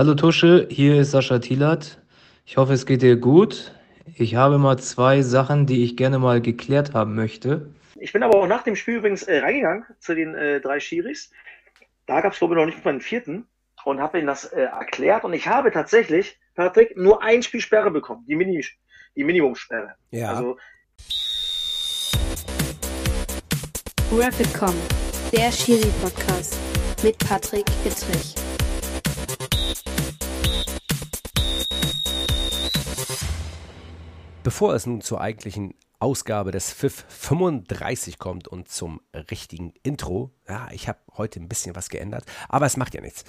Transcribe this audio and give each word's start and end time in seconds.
Hallo 0.00 0.14
Tusche, 0.14 0.66
hier 0.70 0.98
ist 0.98 1.10
Sascha 1.10 1.40
Thielert. 1.40 2.00
Ich 2.46 2.56
hoffe, 2.56 2.72
es 2.72 2.86
geht 2.86 3.02
dir 3.02 3.16
gut. 3.16 3.74
Ich 4.14 4.34
habe 4.34 4.56
mal 4.56 4.78
zwei 4.78 5.20
Sachen, 5.20 5.66
die 5.66 5.84
ich 5.84 5.94
gerne 5.94 6.18
mal 6.18 6.40
geklärt 6.40 6.94
haben 6.94 7.14
möchte. 7.14 7.68
Ich 7.96 8.14
bin 8.14 8.22
aber 8.22 8.38
auch 8.38 8.46
nach 8.46 8.62
dem 8.62 8.76
Spiel 8.76 8.96
übrigens 8.96 9.24
äh, 9.24 9.40
reingegangen 9.40 9.84
zu 9.98 10.14
den 10.14 10.34
äh, 10.34 10.62
drei 10.62 10.80
Schiris. 10.80 11.30
Da 12.06 12.22
gab 12.22 12.32
es, 12.32 12.38
glaube 12.38 12.54
ich, 12.54 12.58
noch 12.58 12.64
nicht 12.64 12.82
mal 12.82 12.92
einen 12.92 13.02
vierten 13.02 13.44
und 13.84 14.00
habe 14.00 14.16
ihnen 14.16 14.26
das 14.26 14.46
äh, 14.46 14.62
erklärt. 14.62 15.24
Und 15.24 15.34
ich 15.34 15.46
habe 15.46 15.70
tatsächlich, 15.70 16.38
Patrick, 16.54 16.96
nur 16.96 17.22
ein 17.22 17.42
Spielsperre 17.42 17.90
bekommen, 17.90 18.24
die, 18.26 18.36
Mini 18.36 18.64
die 19.16 19.24
Minimumsperre. 19.24 19.96
Ja. 20.12 20.30
Also, 20.30 20.56
Rapidcom, 24.10 24.74
der 25.30 25.52
Schiri-Podcast 25.52 26.58
mit 27.02 27.18
Patrick 27.18 27.66
Ittrich. 27.84 28.39
Bevor 34.50 34.74
es 34.74 34.84
nun 34.84 35.00
zur 35.00 35.20
eigentlichen 35.20 35.74
Ausgabe 36.00 36.50
des 36.50 36.72
FIF 36.72 37.04
35 37.08 38.18
kommt 38.18 38.48
und 38.48 38.66
zum 38.66 39.00
richtigen 39.30 39.72
Intro, 39.84 40.32
ja, 40.48 40.66
ich 40.72 40.88
habe 40.88 40.98
heute 41.16 41.38
ein 41.38 41.48
bisschen 41.48 41.76
was 41.76 41.88
geändert, 41.88 42.24
aber 42.48 42.66
es 42.66 42.76
macht 42.76 42.94
ja 42.94 43.00
nichts, 43.00 43.24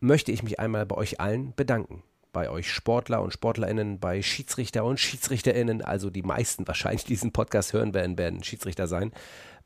möchte 0.00 0.32
ich 0.32 0.42
mich 0.42 0.58
einmal 0.58 0.84
bei 0.84 0.96
euch 0.96 1.20
allen 1.20 1.54
bedanken. 1.54 2.02
Bei 2.32 2.50
euch 2.50 2.72
Sportler 2.72 3.22
und 3.22 3.32
Sportlerinnen, 3.32 4.00
bei 4.00 4.20
Schiedsrichter 4.20 4.84
und 4.84 4.98
Schiedsrichterinnen, 4.98 5.80
also 5.80 6.10
die 6.10 6.24
meisten 6.24 6.66
wahrscheinlich, 6.66 7.04
die 7.04 7.12
diesen 7.12 7.30
Podcast 7.30 7.72
hören 7.72 7.94
werden, 7.94 8.18
werden 8.18 8.42
Schiedsrichter 8.42 8.88
sein. 8.88 9.12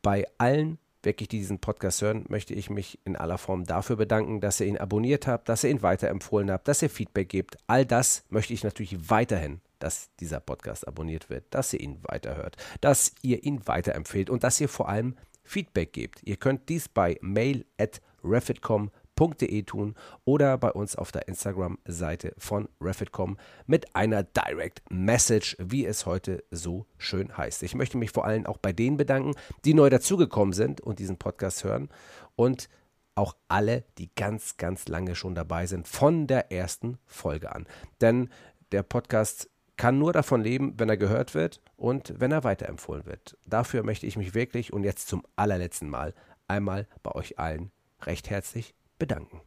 Bei 0.03 0.27
allen 0.37 0.77
wirklich, 1.03 1.31
die 1.31 1.39
diesen 1.39 1.59
Podcast 1.59 2.03
hören, 2.03 2.27
möchte 2.29 2.53
ich 2.53 2.69
mich 2.69 2.99
in 3.07 3.17
aller 3.17 3.39
Form 3.39 3.65
dafür 3.65 3.97
bedanken, 3.97 4.43
dass 4.43 4.61
ihr 4.61 4.67
ihn 4.67 4.77
abonniert 4.77 5.27
habt, 5.27 5.49
dass 5.49 5.65
ihr 5.65 5.71
ihn 5.71 5.81
weiterempfohlen 5.81 6.51
habt, 6.51 6.69
dass 6.69 6.83
ihr 6.83 6.91
Feedback 6.91 7.31
gebt. 7.31 7.57
All 7.67 7.87
das 7.87 8.25
möchte 8.29 8.53
ich 8.53 8.63
natürlich 8.63 9.09
weiterhin, 9.09 9.63
dass 9.79 10.11
dieser 10.21 10.41
Podcast 10.41 10.87
abonniert 10.87 11.31
wird, 11.31 11.45
dass 11.51 11.73
ihr 11.73 11.81
ihn 11.81 11.99
weiterhört, 12.03 12.57
dass 12.81 13.15
ihr 13.23 13.45
ihn 13.45 13.67
weiterempfehlt 13.67 14.31
und 14.31 14.45
dass 14.45 14.61
ihr 14.61 14.69
vor 14.69 14.89
allem 14.89 15.17
Feedback 15.43 15.93
gebt. 15.93 16.23
Ihr 16.25 16.37
könnt 16.37 16.69
dies 16.69 16.89
bei 16.89 17.19
mail 17.21 17.65
at 17.79 18.01
refitcom.de 18.23 19.63
tun 19.63 19.95
oder 20.25 20.59
bei 20.59 20.71
uns 20.71 20.95
auf 20.97 21.11
der 21.11 21.27
Instagram-Seite 21.27 22.35
von 22.39 22.69
Refitcom 22.81 23.39
mit 23.67 23.97
einer 23.97 24.23
Direct 24.23 24.83
Message, 24.91 25.57
wie 25.59 25.87
es 25.87 26.07
heute 26.07 26.45
so 26.51 26.87
schön 26.99 27.37
heißt. 27.37 27.63
Ich 27.63 27.75
möchte 27.75 27.99
mich 27.99 28.11
vor 28.11 28.27
allem 28.27 28.47
auch 28.47 28.59
bei 28.59 28.73
denen 28.73 28.97
bedanken, 28.97 29.35
die 29.65 29.75
neu 29.75 29.91
dazugekommen 29.91 30.53
sind 30.53 30.81
und 30.81 30.99
diesen 30.99 31.17
Podcast 31.17 31.65
hören 31.65 31.89
und 32.37 32.69
auch 33.15 33.35
alle, 33.49 33.83
die 33.99 34.11
ganz, 34.15 34.57
ganz 34.59 34.87
lange 34.87 35.17
schon 35.17 35.35
dabei 35.35 35.67
sind, 35.67 35.89
von 35.89 36.29
der 36.29 36.53
ersten 36.53 36.99
Folge 37.05 37.53
an. 37.53 37.67
Denn 38.01 38.31
der 38.71 38.85
Podcast 38.85 39.51
kann 39.79 39.99
nur 39.99 40.13
davon 40.13 40.43
leben, 40.43 40.75
wenn 40.77 40.91
er 40.91 40.99
gehört 40.99 41.35
wird 41.35 41.63
und 41.77 42.13
wenn 42.19 42.33
er 42.33 42.45
weiterempfohlen 42.45 43.07
wird. 43.07 43.39
Dafür 43.47 43.83
möchte 43.83 44.07
ich 44.07 44.17
mich 44.17 44.35
wirklich 44.35 44.73
und 44.73 44.85
jetzt 44.85 45.09
zum 45.09 45.25
allerletzten 45.37 45.89
Mal 45.89 46.15
einmal 46.49 46.87
bei 47.03 47.13
euch 47.13 47.39
allen 47.39 47.71
recht 48.03 48.29
herzlich 48.29 48.75
bedanken. 48.99 49.41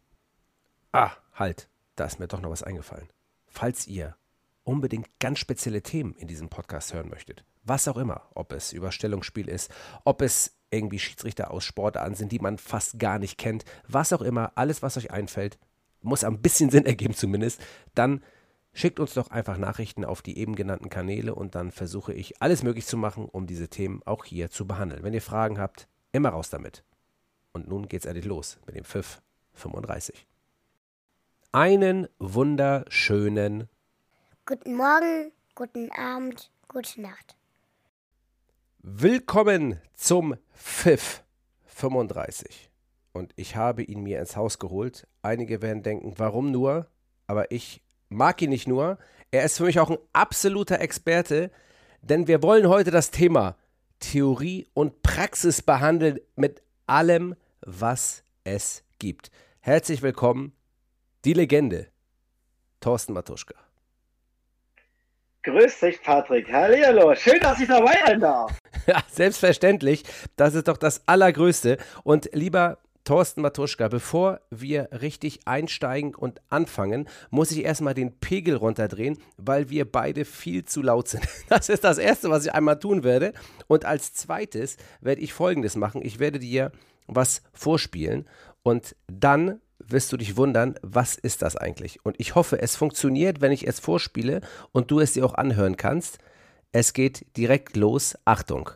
Ah, 0.94 1.12
halt, 1.34 1.70
da 1.96 2.06
ist 2.06 2.20
mir 2.20 2.28
doch 2.28 2.42
noch 2.42 2.50
was 2.50 2.64
eingefallen. 2.64 3.08
Falls 3.48 3.86
ihr 3.88 4.16
unbedingt 4.64 5.08
ganz 5.20 5.40
spezielle 5.40 5.84
Themen 5.84 6.16
in 6.16 6.28
diesem 6.28 6.50
Podcast 6.50 6.94
hören 6.94 7.10
möchtet, 7.10 7.44
was 7.64 7.88
auch 7.88 7.98
immer, 7.98 8.30
ob 8.34 8.54
es 8.54 8.74
Überstellungsspiel 8.74 9.50
ist, 9.50 9.72
ob 10.06 10.22
es 10.22 10.58
irgendwie 10.70 11.00
Schiedsrichter 11.00 11.52
aus 11.52 11.66
Sportarten 11.66 12.16
sind, 12.16 12.32
die 12.32 12.40
man 12.40 12.58
fast 12.58 12.98
gar 12.98 13.20
nicht 13.20 13.38
kennt, 13.38 13.66
was 13.88 14.14
auch 14.14 14.22
immer, 14.22 14.54
alles, 14.56 14.82
was 14.82 14.98
euch 14.98 15.12
einfällt, 15.12 15.60
muss 16.02 16.24
ein 16.24 16.42
bisschen 16.42 16.70
Sinn 16.72 16.86
ergeben 16.86 17.14
zumindest, 17.14 17.62
dann 17.94 18.24
schickt 18.74 19.00
uns 19.00 19.14
doch 19.14 19.30
einfach 19.30 19.58
Nachrichten 19.58 20.06
auf 20.06 20.22
die 20.22 20.38
eben 20.38 20.56
genannten 20.56 20.90
Kanäle 20.90 21.36
und 21.36 21.56
dann 21.56 21.72
versuche 21.72 22.14
ich 22.14 22.42
alles 22.42 22.64
möglich 22.64 22.86
zu 22.86 22.98
machen, 22.98 23.26
um 23.26 23.48
diese 23.48 23.68
Themen 23.68 24.02
auch 24.06 24.26
hier 24.26 24.50
zu 24.50 24.66
behandeln. 24.66 25.04
Wenn 25.04 25.14
ihr 25.14 25.22
Fragen 25.22 25.60
habt, 25.60 25.88
immer 26.12 26.30
raus 26.30 26.50
damit. 26.50 26.84
Und 27.54 27.68
nun 27.68 27.88
geht's 27.88 28.06
endlich 28.06 28.26
los 28.26 28.60
mit 28.66 28.76
dem 28.76 28.86
Pfiff 28.86 29.22
35. 29.54 30.28
Einen 31.52 32.08
wunderschönen 32.18 33.68
Guten 34.46 34.76
Morgen, 34.76 35.32
guten 35.54 35.92
Abend, 35.92 36.52
gute 36.68 37.02
Nacht. 37.02 37.38
Willkommen 38.80 39.80
zum 39.94 40.36
Pfiff 40.56 41.24
35. 41.68 42.72
Und 43.14 43.34
ich 43.36 43.56
habe 43.56 43.84
ihn 43.84 44.02
mir 44.02 44.20
ins 44.20 44.36
Haus 44.36 44.58
geholt. 44.58 45.08
Einige 45.22 45.62
werden 45.62 45.84
denken, 45.84 46.14
warum 46.18 46.52
nur? 46.52 46.88
Aber 47.28 47.52
ich 47.52 47.84
mag 48.12 48.42
ihn 48.42 48.50
nicht 48.50 48.68
nur. 48.68 48.98
Er 49.32 49.44
ist 49.44 49.58
für 49.58 49.64
mich 49.64 49.80
auch 49.80 49.90
ein 49.90 49.98
absoluter 50.14 50.80
Experte, 50.80 51.50
denn 52.02 52.28
wir 52.28 52.44
wollen 52.44 52.68
heute 52.68 52.92
das 52.92 53.10
Thema 53.10 53.56
Theorie 54.00 54.68
und 54.74 55.02
Praxis 55.02 55.62
behandeln 55.62 56.20
mit 56.36 56.62
allem, 56.88 57.36
was 57.62 58.24
es 58.44 58.84
gibt. 59.00 59.32
Herzlich 59.62 60.02
willkommen, 60.02 60.54
die 61.24 61.34
Legende, 61.34 61.88
Thorsten 62.82 63.14
Matuschka. 63.14 63.56
grüß 65.44 65.80
dich, 65.80 66.02
Patrick. 66.02 66.52
Hallihallo. 66.52 67.16
Schön, 67.16 67.40
dass 67.40 67.60
ich 67.60 67.68
dabei 67.68 67.98
sein 68.06 68.20
darf. 68.20 68.58
Ja, 68.88 69.04
selbstverständlich. 69.12 70.04
Das 70.38 70.56
ist 70.56 70.68
doch 70.68 70.78
das 70.78 71.08
Allergrößte. 71.08 71.78
Und 72.04 72.32
lieber 72.34 72.80
Thorsten 73.04 73.42
Matuschka, 73.42 73.88
bevor 73.88 74.42
wir 74.50 74.90
richtig 74.92 75.42
einsteigen 75.46 76.14
und 76.14 76.42
anfangen, 76.50 77.08
muss 77.30 77.52
ich 77.52 77.64
erstmal 77.64 77.94
den 77.94 78.20
Pegel 78.20 78.56
runterdrehen, 78.56 79.18
weil 79.38 79.70
wir 79.70 79.92
beide 79.92 80.26
viel 80.26 80.66
zu 80.66 80.82
laut 80.82 81.08
sind. 81.08 81.28
Das 81.50 81.70
ist 81.70 81.84
das 81.84 81.98
Erste, 81.98 82.30
was 82.30 82.46
ich 82.46 82.54
einmal 82.54 82.80
tun 82.80 83.04
werde. 83.04 83.34
Und 83.68 83.86
als 83.86 84.14
zweites 84.14 84.78
werde 85.02 85.22
ich 85.22 85.34
Folgendes 85.34 85.76
machen. 85.76 86.02
Ich 86.04 86.20
werde 86.20 86.40
dir 86.40 86.72
was 87.08 87.42
vorspielen 87.54 88.26
und 88.64 88.96
dann 89.08 89.60
wirst 89.80 90.14
du 90.14 90.18
dich 90.18 90.38
wundern, 90.38 90.76
was 90.82 91.16
ist 91.16 91.42
das 91.42 91.56
eigentlich? 91.56 92.06
Und 92.06 92.20
ich 92.20 92.36
hoffe, 92.36 92.62
es 92.62 92.76
funktioniert, 92.76 93.42
wenn 93.42 93.52
ich 93.52 93.68
es 93.68 93.80
vorspiele 93.80 94.42
und 94.72 94.92
du 94.92 95.00
es 95.00 95.14
dir 95.14 95.26
auch 95.26 95.34
anhören 95.34 95.76
kannst. 95.76 96.20
Es 96.72 96.94
geht 96.94 97.26
direkt 97.36 97.76
los. 97.76 98.18
Achtung. 98.24 98.70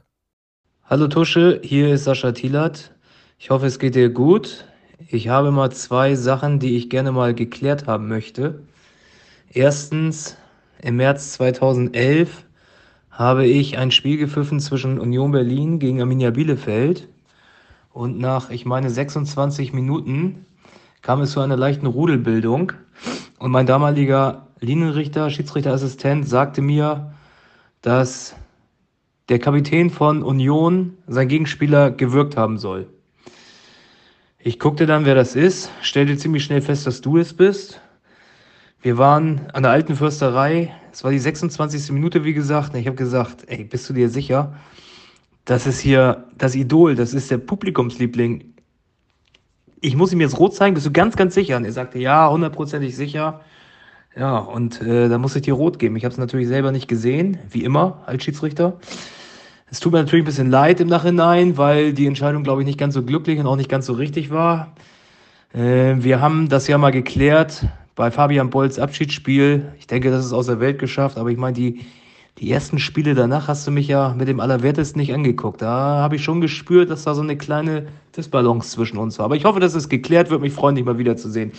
Hallo 0.83 1.07
Tusche, 1.07 1.61
hier 1.63 1.93
ist 1.93 2.03
Sascha 2.03 2.31
Thielert. 2.31 2.94
Ich 3.37 3.49
hoffe, 3.49 3.65
es 3.65 3.79
geht 3.79 3.95
dir 3.95 4.09
gut. 4.09 4.65
Ich 5.09 5.27
habe 5.27 5.51
mal 5.51 5.69
zwei 5.71 6.15
Sachen, 6.15 6.59
die 6.59 6.77
ich 6.77 6.89
gerne 6.89 7.11
mal 7.11 7.33
geklärt 7.33 7.85
haben 7.85 8.07
möchte. 8.07 8.63
Erstens, 9.51 10.37
im 10.81 10.95
März 10.95 11.33
2011 11.33 12.45
habe 13.11 13.45
ich 13.45 13.77
ein 13.77 13.91
Spiel 13.91 14.17
gepfiffen 14.17 14.59
zwischen 14.61 14.99
Union 14.99 15.31
Berlin 15.31 15.79
gegen 15.79 16.01
Arminia 16.01 16.31
Bielefeld. 16.31 17.09
Und 17.91 18.19
nach, 18.19 18.49
ich 18.49 18.65
meine, 18.65 18.89
26 18.89 19.73
Minuten 19.73 20.45
kam 21.01 21.21
es 21.21 21.31
zu 21.31 21.41
einer 21.41 21.57
leichten 21.57 21.87
Rudelbildung. 21.87 22.71
Und 23.37 23.51
mein 23.51 23.65
damaliger 23.65 24.47
Linienrichter, 24.61 25.29
Schiedsrichterassistent, 25.29 26.27
sagte 26.27 26.61
mir, 26.61 27.13
dass 27.81 28.33
der 29.27 29.39
Kapitän 29.39 29.89
von 29.89 30.23
Union 30.23 30.97
sein 31.05 31.27
Gegenspieler 31.27 31.91
gewürgt 31.91 32.37
haben 32.37 32.57
soll. 32.57 32.87
Ich 34.47 34.59
guckte 34.59 34.85
dann, 34.85 35.05
wer 35.05 35.15
das 35.15 35.35
ist, 35.35 35.71
stellte 35.81 36.17
ziemlich 36.17 36.43
schnell 36.43 36.61
fest, 36.61 36.85
dass 36.85 37.01
du 37.01 37.17
es 37.17 37.33
bist. 37.33 37.81
Wir 38.79 38.99
waren 38.99 39.47
an 39.53 39.63
der 39.63 39.71
alten 39.71 39.95
Fürsterei. 39.95 40.71
Es 40.91 41.03
war 41.03 41.09
die 41.09 41.17
26. 41.17 41.91
Minute, 41.91 42.23
wie 42.25 42.33
gesagt. 42.35 42.75
Ich 42.75 42.85
habe 42.85 42.95
gesagt, 42.95 43.45
ey, 43.47 43.63
bist 43.63 43.89
du 43.89 43.93
dir 43.93 44.07
sicher? 44.07 44.53
Das 45.45 45.65
ist 45.65 45.79
hier 45.79 46.25
das 46.37 46.53
Idol, 46.53 46.93
das 46.93 47.15
ist 47.15 47.31
der 47.31 47.39
Publikumsliebling. 47.39 48.53
Ich 49.81 49.95
muss 49.95 50.13
ihm 50.13 50.21
jetzt 50.21 50.37
rot 50.37 50.53
zeigen, 50.53 50.75
bist 50.75 50.85
du 50.85 50.91
ganz, 50.91 51.15
ganz 51.15 51.33
sicher? 51.33 51.57
Und 51.57 51.65
er 51.65 51.71
sagte, 51.71 51.97
ja, 51.97 52.29
hundertprozentig 52.29 52.95
sicher. 52.95 53.41
Ja, 54.15 54.37
und 54.37 54.79
äh, 54.79 55.09
da 55.09 55.17
muss 55.17 55.35
ich 55.35 55.41
dir 55.41 55.55
rot 55.55 55.79
geben. 55.79 55.95
Ich 55.95 56.05
habe 56.05 56.11
es 56.11 56.19
natürlich 56.19 56.47
selber 56.47 56.71
nicht 56.71 56.87
gesehen, 56.87 57.39
wie 57.49 57.63
immer 57.63 58.03
als 58.05 58.23
Schiedsrichter. 58.23 58.77
Es 59.69 59.79
tut 59.79 59.93
mir 59.93 59.99
natürlich 59.99 60.23
ein 60.23 60.27
bisschen 60.27 60.51
leid 60.51 60.79
im 60.79 60.87
Nachhinein, 60.87 61.57
weil 61.57 61.93
die 61.93 62.05
Entscheidung, 62.05 62.43
glaube 62.43 62.61
ich, 62.61 62.67
nicht 62.67 62.77
ganz 62.77 62.93
so 62.93 63.03
glücklich 63.03 63.39
und 63.39 63.47
auch 63.47 63.55
nicht 63.55 63.69
ganz 63.69 63.87
so 63.87 63.93
richtig 63.93 64.29
war. 64.29 64.75
Äh, 65.53 65.95
wir 65.97 66.21
haben 66.21 66.49
das 66.49 66.67
ja 66.67 66.77
mal 66.77 66.91
geklärt 66.91 67.65
bei 67.95 68.11
Fabian 68.11 68.51
Bolls 68.51 68.77
Abschiedsspiel. 68.77 69.73
Ich 69.79 69.87
denke, 69.87 70.11
das 70.11 70.25
ist 70.25 70.33
aus 70.33 70.45
der 70.45 70.59
Welt 70.59 70.77
geschafft, 70.77 71.17
aber 71.17 71.29
ich 71.29 71.37
meine, 71.37 71.55
die, 71.55 71.81
die 72.37 72.51
ersten 72.51 72.77
Spiele 72.77 73.15
danach 73.15 73.47
hast 73.47 73.65
du 73.65 73.71
mich 73.71 73.87
ja 73.87 74.13
mit 74.15 74.27
dem 74.27 74.39
Allerwertesten 74.39 74.99
nicht 74.99 75.13
angeguckt. 75.13 75.61
Da 75.61 75.67
habe 75.67 76.17
ich 76.17 76.23
schon 76.23 76.41
gespürt, 76.41 76.91
dass 76.91 77.03
da 77.03 77.15
so 77.15 77.21
eine 77.21 77.35
kleine 77.35 77.87
Disbalance 78.15 78.69
zwischen 78.69 78.97
uns 78.97 79.17
war. 79.17 79.25
Aber 79.25 79.35
ich 79.35 79.45
hoffe, 79.45 79.59
dass 79.59 79.73
es 79.73 79.89
geklärt 79.89 80.29
wird. 80.29 80.41
Mich 80.41 80.53
freuen, 80.53 80.75
dich 80.75 80.85
mal 80.85 80.99
wiederzusehen. 80.99 81.53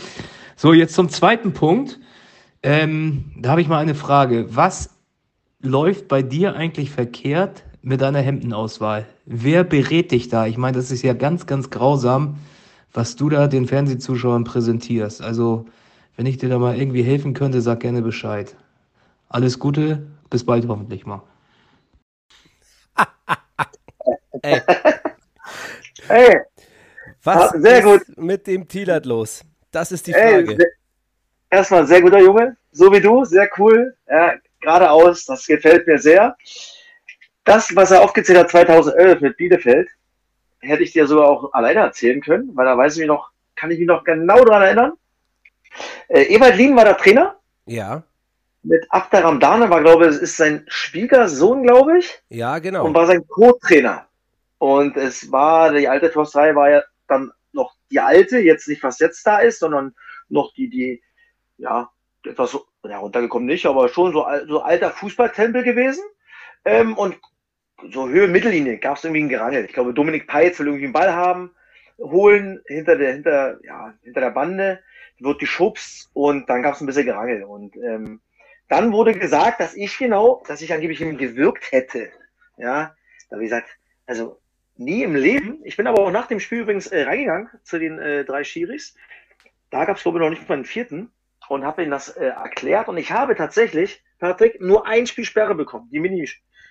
So, 0.55 0.73
jetzt 0.73 0.95
zum 0.95 1.09
zweiten 1.09 1.53
Punkt. 1.53 1.99
Ähm, 2.63 3.33
da 3.41 3.51
habe 3.51 3.63
ich 3.63 3.69
mal 3.69 3.79
eine 3.79 3.95
Frage. 3.95 4.47
Was 4.55 4.91
läuft 5.61 6.09
bei 6.09 6.23
dir 6.23 6.55
eigentlich 6.55 6.91
verkehrt 6.91 7.65
mit 7.87 8.03
deiner 8.03 8.21
Hemdenauswahl? 8.21 9.07
Wer 9.27 9.65
berät 9.65 10.11
dich 10.13 10.29
da? 10.29 10.47
Ich 10.47 10.59
meine, 10.59 10.77
das 10.77 10.91
ist 10.91 11.03
ja 11.03 11.15
ganz, 11.15 11.47
ganz 11.47 11.71
grausam, 11.71 12.37
was 12.93 13.17
du 13.17 13.29
da 13.31 13.49
den 13.49 13.67
Fernsehzuschauern 13.67 14.45
präsentierst. 14.45 15.23
Also, 15.23 15.67
Wenn 16.17 16.27
ich 16.27 16.39
dir 16.39 16.49
da 16.51 16.59
mal 16.59 16.79
irgendwie 16.79 17.03
helfen 17.05 17.35
könnte, 17.35 17.61
sag 17.63 17.81
gerne 17.81 18.03
Bescheid. 18.03 18.57
Alles 19.29 19.59
Gute, 19.61 20.07
bis 20.31 20.45
bald 20.47 20.69
hoffentlich 20.69 21.07
mal. 21.07 21.23
Ey, 24.43 24.63
Hey, 26.09 26.41
was 27.23 27.53
Ah, 27.53 27.59
sehr 27.61 27.83
ist 27.83 28.19
mit 28.19 28.47
dem 28.47 28.69
Thielert 28.69 29.07
los? 29.07 29.45
Das 29.71 29.93
ist 29.93 30.07
die 30.07 30.15
ey, 30.15 30.15
Frage. 30.15 30.55
se- 30.57 30.73
erstmal 31.51 31.87
sehr 31.87 32.03
guter 32.03 32.21
Junge, 32.21 32.57
so 32.73 32.93
wie 32.93 33.01
du, 33.01 33.25
sehr 33.25 33.49
cool. 33.59 33.97
Ja, 34.09 34.35
geradeaus, 34.61 35.27
das 35.27 35.47
gefällt 35.47 35.87
mir 35.87 35.99
sehr. 35.99 36.37
Das, 37.47 37.75
was 37.77 37.93
er 37.93 38.03
aufgezählt 38.03 38.41
hat 38.41 38.51
2011 38.51 39.21
mit 39.21 39.37
Bielefeld, 39.37 39.89
hätte 40.59 40.83
ich 40.83 40.93
dir 40.93 41.07
sogar 41.07 41.29
auch 41.29 41.53
alleine 41.53 41.79
erzählen 41.79 42.21
können, 42.21 42.51
weil 42.55 42.67
da 42.67 42.77
weiß 42.77 42.95
ich 42.95 42.99
mich 42.99 43.09
noch, 43.09 43.31
kann 43.55 43.71
ich 43.71 43.79
mich 43.79 43.87
noch 43.87 44.03
genau 44.03 44.45
dran 44.45 44.63
erinnern. 44.63 44.93
Äh, 46.09 46.23
Ewald 46.35 46.57
Lien 46.57 46.75
war 46.75 46.85
der 46.85 46.97
Trainer. 46.97 47.37
Ja, 47.65 48.03
Mit 48.65 48.85
Abderram 48.91 49.39
Dane 49.39 49.71
war, 49.71 49.81
glaube 49.81 50.07
ich, 50.07 50.11
es 50.11 50.19
ist 50.19 50.37
sein 50.37 50.65
Schwiegersohn, 50.67 51.63
glaube 51.63 51.99
ich. 51.99 52.21
ja, 52.31 52.59
genau. 52.59 52.85
und 52.85 52.95
war 52.95 53.07
sein 53.07 53.27
Co-Trainer. 53.29 54.07
Und 54.59 54.97
es 54.97 55.31
war, 55.31 55.73
die 55.73 55.87
alte 55.87 56.11
Försterei 56.11 56.55
war 56.57 56.71
ja 56.71 56.83
dann 57.07 57.31
noch 57.53 57.75
die 57.93 58.01
alte, 58.01 58.39
jetzt 58.39 58.67
nicht 58.67 58.83
was 58.83 58.99
jetzt 58.99 59.25
da 59.25 59.39
ist, 59.39 59.61
sondern 59.61 59.95
noch 60.29 60.53
die, 60.55 60.69
die, 60.69 61.03
ja, 61.59 61.91
etwas, 62.25 62.59
ja, 62.83 62.99
runtergekommen 62.99 63.47
nicht, 63.47 63.67
aber 63.67 63.89
schon 63.89 64.13
so, 64.13 64.27
so 64.49 64.63
alter 64.63 64.91
Fußballtempel 64.91 65.63
gewesen. 65.63 66.03
Ähm, 66.65 66.97
und 66.99 67.17
so 67.93 68.09
Höhe 68.09 68.29
Mittellinie 68.29 68.79
gab 68.79 68.97
es 68.97 69.05
irgendwie 69.05 69.23
ein 69.23 69.29
Gerangel. 69.29 69.65
Ich 69.65 69.73
glaube, 69.73 69.93
Dominik 69.93 70.27
Peitz 70.27 70.59
will 70.59 70.67
irgendwie 70.67 70.85
einen 70.85 70.93
Ball 70.93 71.13
haben, 71.13 71.55
holen 71.99 72.61
hinter 72.67 72.97
der, 72.97 73.13
hinter, 73.13 73.59
ja, 73.65 73.95
hinter 74.03 74.21
der 74.21 74.31
Bande, 74.31 74.81
wird 75.19 75.39
geschubst 75.39 76.11
und 76.13 76.49
dann 76.49 76.63
gab 76.63 76.75
es 76.75 76.81
ein 76.81 76.87
bisschen 76.87 77.07
Gerangel. 77.07 77.45
Und 77.45 77.77
ähm, 77.77 78.21
dann 78.69 78.93
wurde 78.93 79.15
gesagt, 79.15 79.61
dass 79.61 79.75
ich 79.75 79.97
genau, 79.99 80.43
dass 80.47 80.63
ich 80.63 80.73
angeblich 80.73 81.01
ihm 81.01 81.19
gewirkt 81.19 81.71
hätte. 81.73 82.11
Ja, 82.57 82.95
da 83.29 83.37
habe 83.37 83.45
ich 83.45 83.51
gesagt, 83.51 83.69
also 84.07 84.41
nie 84.77 85.03
im 85.03 85.15
Leben. 85.15 85.61
Ich 85.65 85.77
bin 85.77 85.87
aber 85.87 86.03
auch 86.03 86.11
nach 86.11 86.27
dem 86.27 86.41
Spiel 86.41 86.61
übrigens 86.61 86.87
äh, 86.87 87.03
reingegangen 87.03 87.49
zu 87.63 87.79
den 87.79 87.99
äh, 87.99 88.25
drei 88.25 88.45
Schiris. 88.45 88.95
Da 89.71 89.85
gab 89.85 89.97
es, 89.97 90.03
glaube 90.03 90.19
ich, 90.19 90.23
noch 90.23 90.31
nicht 90.31 90.49
mal 90.49 90.57
einen 90.57 90.65
vierten 90.65 91.11
und 91.49 91.65
habe 91.65 91.83
ihnen 91.83 91.91
das 91.91 92.09
äh, 92.09 92.27
erklärt. 92.27 92.89
Und 92.89 92.99
ich 92.99 93.13
habe 93.13 93.35
tatsächlich, 93.37 94.03
Patrick, 94.19 94.61
nur 94.61 94.87
ein 94.87 95.07
Spielsperre 95.07 95.55
bekommen, 95.55 95.89
die, 95.91 96.01
Mini, 96.01 96.29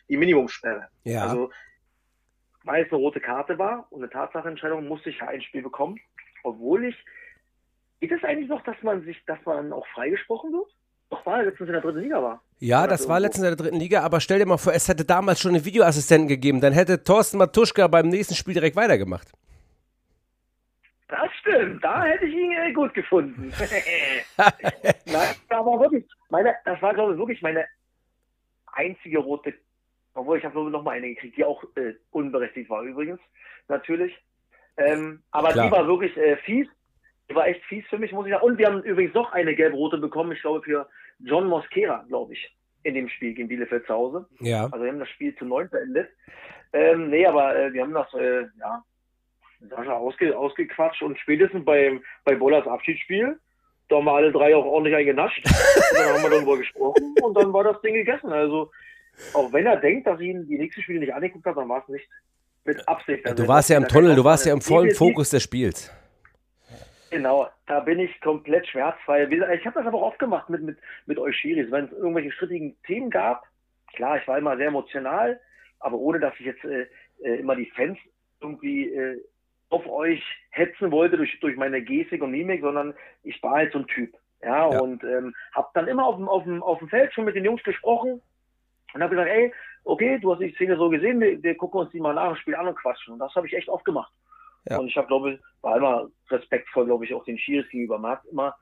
die 0.09 0.17
Minimumsperre. 0.17 0.87
Ja, 1.03 1.23
Also, 1.27 1.51
weil 2.63 2.83
es 2.83 2.91
eine 2.91 2.99
rote 2.99 3.19
Karte 3.19 3.57
war 3.57 3.87
und 3.91 4.01
eine 4.01 4.09
Tatsachenentscheidung, 4.11 4.87
musste 4.87 5.09
ich 5.09 5.19
ja 5.19 5.27
ein 5.27 5.41
Spiel 5.41 5.61
bekommen. 5.61 5.99
Obwohl 6.43 6.85
ich, 6.85 6.95
geht 7.99 8.11
es 8.11 8.23
eigentlich 8.23 8.49
noch, 8.49 8.63
dass 8.63 8.75
man 8.81 9.03
sich, 9.03 9.23
dass 9.25 9.37
man 9.45 9.71
auch 9.71 9.85
freigesprochen 9.93 10.51
wird? 10.51 10.71
Doch, 11.11 11.23
war 11.25 11.37
er 11.37 11.45
letztens 11.45 11.67
in 11.67 11.73
der 11.73 11.81
dritten 11.81 11.99
Liga 11.99 12.21
war. 12.23 12.41
ja, 12.59 12.87
das 12.87 13.03
so 13.03 13.09
war 13.09 13.19
letztens 13.19 13.43
in 13.43 13.55
der 13.55 13.55
dritten 13.55 13.79
Liga, 13.79 14.01
aber 14.01 14.19
stell 14.19 14.39
dir 14.39 14.47
mal 14.47 14.57
vor, 14.57 14.73
es 14.73 14.87
hätte 14.87 15.05
damals 15.05 15.39
schon 15.39 15.53
einen 15.53 15.63
Videoassistenten 15.63 16.27
gegeben, 16.27 16.61
dann 16.61 16.73
hätte 16.73 17.03
Thorsten 17.03 17.37
Matuschka 17.37 17.87
beim 17.87 18.09
nächsten 18.09 18.33
Spiel 18.33 18.55
direkt 18.55 18.75
weitergemacht. 18.75 19.31
Das 21.07 21.29
stimmt, 21.39 21.83
da 21.83 22.03
hätte 22.03 22.25
ich 22.25 22.33
ihn 22.33 22.51
äh, 22.51 22.73
gut 22.73 22.91
gefunden. 22.95 23.53
Nein, 25.05 25.35
aber 25.49 25.79
wirklich, 25.79 26.03
meine, 26.29 26.55
das 26.65 26.81
war, 26.81 26.95
glaube 26.95 27.13
ich, 27.13 27.19
wirklich 27.19 27.41
meine 27.43 27.65
einzige 28.73 29.19
rote, 29.19 29.53
obwohl 30.15 30.37
ich 30.37 30.45
habe 30.45 30.55
nur 30.55 30.69
noch 30.69 30.83
mal 30.83 30.91
eine 30.91 31.09
gekriegt, 31.09 31.37
die 31.37 31.45
auch 31.45 31.63
äh, 31.75 31.93
unberechtigt 32.11 32.69
war 32.69 32.81
übrigens, 32.81 33.19
natürlich. 33.67 34.17
Ähm, 34.77 35.21
aber 35.31 35.49
Klar. 35.49 35.67
die 35.67 35.71
war 35.71 35.87
wirklich 35.87 36.15
äh, 36.17 36.37
fies. 36.37 36.67
Die 37.29 37.35
war 37.35 37.47
echt 37.47 37.63
fies 37.65 37.85
für 37.87 37.97
mich, 37.97 38.11
muss 38.11 38.25
ich 38.25 38.33
sagen. 38.33 38.45
Und 38.45 38.57
wir 38.57 38.67
haben 38.67 38.83
übrigens 38.83 39.13
noch 39.13 39.31
eine 39.31 39.55
gelb-rote 39.55 39.97
bekommen, 39.97 40.31
ich 40.31 40.41
glaube 40.41 40.61
für 40.61 40.87
John 41.19 41.47
Mosquera, 41.47 42.03
glaube 42.07 42.33
ich, 42.33 42.55
in 42.83 42.93
dem 42.93 43.09
Spiel 43.09 43.33
gegen 43.33 43.47
Bielefeld 43.47 43.85
zu 43.87 43.93
Hause. 43.93 44.27
Ja, 44.39 44.65
Also 44.65 44.83
wir 44.83 44.91
haben 44.91 44.99
das 44.99 45.09
Spiel 45.09 45.35
zu 45.35 45.45
neun 45.45 45.69
beendet. 45.69 46.09
Ähm, 46.73 47.09
nee, 47.09 47.25
aber 47.25 47.55
äh, 47.55 47.73
wir 47.73 47.83
haben 47.83 47.93
das, 47.93 48.13
äh, 48.13 48.43
ja, 48.59 48.83
Sascha 49.69 49.93
ausge, 49.93 50.37
ausgequatscht 50.37 51.01
und 51.01 51.17
spätestens 51.19 51.65
bei, 51.65 51.99
bei 52.23 52.35
Bollers 52.35 52.67
Abschiedsspiel, 52.67 53.39
da 53.89 53.95
haben 53.97 54.05
wir 54.05 54.13
alle 54.13 54.31
drei 54.31 54.55
auch 54.55 54.65
ordentlich 54.65 54.95
eingenascht. 54.95 55.43
und 55.45 55.99
dann 55.99 56.13
haben 56.13 56.23
wir 56.23 56.29
darüber 56.29 56.57
gesprochen 56.57 57.15
und 57.21 57.33
dann 57.35 57.53
war 57.53 57.63
das 57.63 57.81
Ding 57.81 57.93
gegessen. 57.93 58.31
Also, 58.31 58.71
auch 59.33 59.51
wenn 59.53 59.65
er 59.65 59.77
denkt, 59.77 60.07
dass 60.07 60.19
ihn 60.19 60.47
die 60.47 60.57
nächsten 60.57 60.81
Spiele 60.81 60.99
nicht 60.99 61.13
angeguckt 61.13 61.45
hat, 61.45 61.57
dann 61.57 61.69
war 61.69 61.81
es 61.83 61.87
nicht 61.89 62.07
mit 62.65 62.87
Absicht. 62.87 63.25
Also, 63.25 63.43
du 63.43 63.47
warst 63.47 63.69
ja 63.69 63.77
im 63.77 63.83
das- 63.83 63.91
Tunnel, 63.93 64.15
du 64.15 64.23
warst 64.23 64.45
ja 64.45 64.53
im 64.53 64.61
vollen 64.61 64.93
Fokus 64.95 65.29
des 65.29 65.43
Spiels. 65.43 65.91
Genau, 67.11 67.47
da 67.67 67.79
bin 67.79 67.99
ich 67.99 68.19
komplett 68.21 68.67
schmerzfrei. 68.67 69.23
Ich 69.25 69.65
habe 69.65 69.77
das 69.79 69.87
aber 69.87 69.97
auch 69.99 70.07
oft 70.07 70.19
gemacht 70.19 70.49
mit, 70.49 70.63
mit, 70.63 70.77
mit 71.05 71.17
euch 71.17 71.35
Schiris. 71.37 71.71
Wenn 71.71 71.85
es 71.85 71.91
irgendwelche 71.93 72.31
strittigen 72.31 72.75
Themen 72.85 73.09
gab, 73.09 73.43
klar, 73.95 74.17
ich 74.17 74.27
war 74.27 74.37
immer 74.37 74.57
sehr 74.57 74.67
emotional, 74.67 75.39
aber 75.79 75.97
ohne 75.97 76.19
dass 76.19 76.33
ich 76.39 76.45
jetzt 76.47 76.63
äh, 76.65 76.87
äh, 77.23 77.35
immer 77.39 77.55
die 77.55 77.71
Fans 77.75 77.97
irgendwie 78.41 78.89
äh, 78.89 79.21
auf 79.69 79.87
euch 79.87 80.21
hetzen 80.49 80.91
wollte 80.91 81.15
durch, 81.17 81.39
durch 81.39 81.55
meine 81.55 81.81
Gestik 81.81 82.21
und 82.21 82.31
Mimik, 82.31 82.61
sondern 82.61 82.93
ich 83.23 83.41
war 83.41 83.53
halt 83.57 83.71
so 83.71 83.79
ein 83.79 83.87
Typ. 83.87 84.13
Ja, 84.43 84.71
Ja. 84.71 84.79
und 84.79 85.03
ähm, 85.03 85.33
habe 85.53 85.69
dann 85.73 85.87
immer 85.87 86.05
auf 86.05 86.17
dem, 86.17 86.27
auf, 86.27 86.43
dem, 86.43 86.61
auf 86.61 86.79
dem 86.79 86.89
Feld 86.89 87.13
schon 87.13 87.25
mit 87.25 87.35
den 87.35 87.45
Jungs 87.45 87.63
gesprochen 87.63 88.21
und 88.95 89.03
habe 89.03 89.15
gesagt, 89.15 89.29
ey, 89.29 89.53
okay, 89.83 90.17
du 90.19 90.31
hast 90.33 90.39
die 90.39 90.53
Szene 90.53 90.77
so 90.77 90.89
gesehen, 90.89 91.19
wir, 91.19 91.41
wir 91.43 91.55
gucken 91.55 91.81
uns 91.81 91.91
die 91.91 91.99
mal 91.99 92.13
nach 92.13 92.29
dem 92.29 92.37
Spiel 92.37 92.55
an 92.55 92.67
und 92.67 92.77
quatschen. 92.77 93.13
Und 93.13 93.19
das 93.19 93.35
habe 93.35 93.45
ich 93.45 93.53
echt 93.53 93.69
oft 93.69 93.85
gemacht. 93.85 94.11
Ja. 94.69 94.79
Und 94.79 94.87
ich 94.87 94.95
habe, 94.97 95.07
glaube 95.07 95.33
ich, 95.33 95.39
war 95.61 95.77
immer 95.77 96.07
respektvoll, 96.29 96.85
glaube 96.85 97.05
ich, 97.05 97.13
auch 97.13 97.23
den 97.25 97.37
Schiris 97.37 97.69
gegenüber. 97.69 97.99
Man 97.99 98.11
hat 98.11 98.25
immer, 98.31 98.55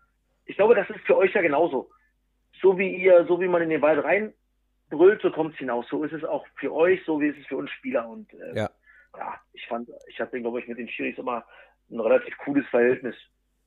ich 0.45 0.56
glaube, 0.57 0.75
das 0.75 0.89
ist 0.89 1.06
für 1.06 1.15
euch 1.15 1.33
ja 1.33 1.41
genauso. 1.41 1.89
So 2.62 2.77
wie 2.77 2.95
ihr, 2.95 3.25
so 3.27 3.39
wie 3.39 3.47
man 3.47 3.62
in 3.62 3.69
den 3.69 3.81
Wald 3.81 4.03
reinbrüllt, 4.03 5.21
so 5.21 5.31
kommt 5.31 5.53
es 5.53 5.59
hinaus. 5.59 5.85
So 5.89 6.03
ist 6.03 6.13
es 6.13 6.24
auch 6.24 6.45
für 6.56 6.74
euch, 6.74 7.03
so 7.06 7.21
wie 7.21 7.27
ist 7.27 7.38
es 7.39 7.45
für 7.45 7.57
uns 7.57 7.69
Spieler. 7.71 8.07
Und 8.09 8.33
äh, 8.33 8.57
Ja. 8.57 8.69
ja, 9.18 9.36
ich 9.53 9.65
fand, 9.68 9.89
ich 10.07 10.19
hatte, 10.19 10.41
glaube 10.41 10.59
ich, 10.59 10.68
mit 10.68 10.79
den 10.79 10.89
Schiris 10.89 11.18
immer 11.19 11.45
ein 11.91 12.00
relativ 12.00 12.36
cooles 12.39 12.65
Verhältnis. 12.69 13.15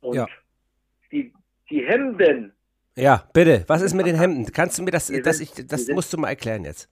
Und 0.00 0.16
Ja. 0.16 0.26
die, 1.12 1.32
die 1.70 1.86
Hemden, 1.86 2.56
Ja, 2.96 3.28
bitte, 3.32 3.64
was 3.69 3.82
ist 3.82 3.94
mit 3.94 4.06
den 4.06 4.16
Hemden? 4.19 4.50
Kannst 4.52 4.78
du 4.78 4.82
mir 4.82 4.90
das, 4.90 5.06
Die 5.08 5.20
das, 5.22 5.38
sind- 5.38 5.58
ich, 5.58 5.66
das 5.66 5.84
sind- 5.87 5.94
musst 5.94 6.12
du 6.12 6.16
mal 6.19 6.28
erklären 6.28 6.64
jetzt. 6.64 6.88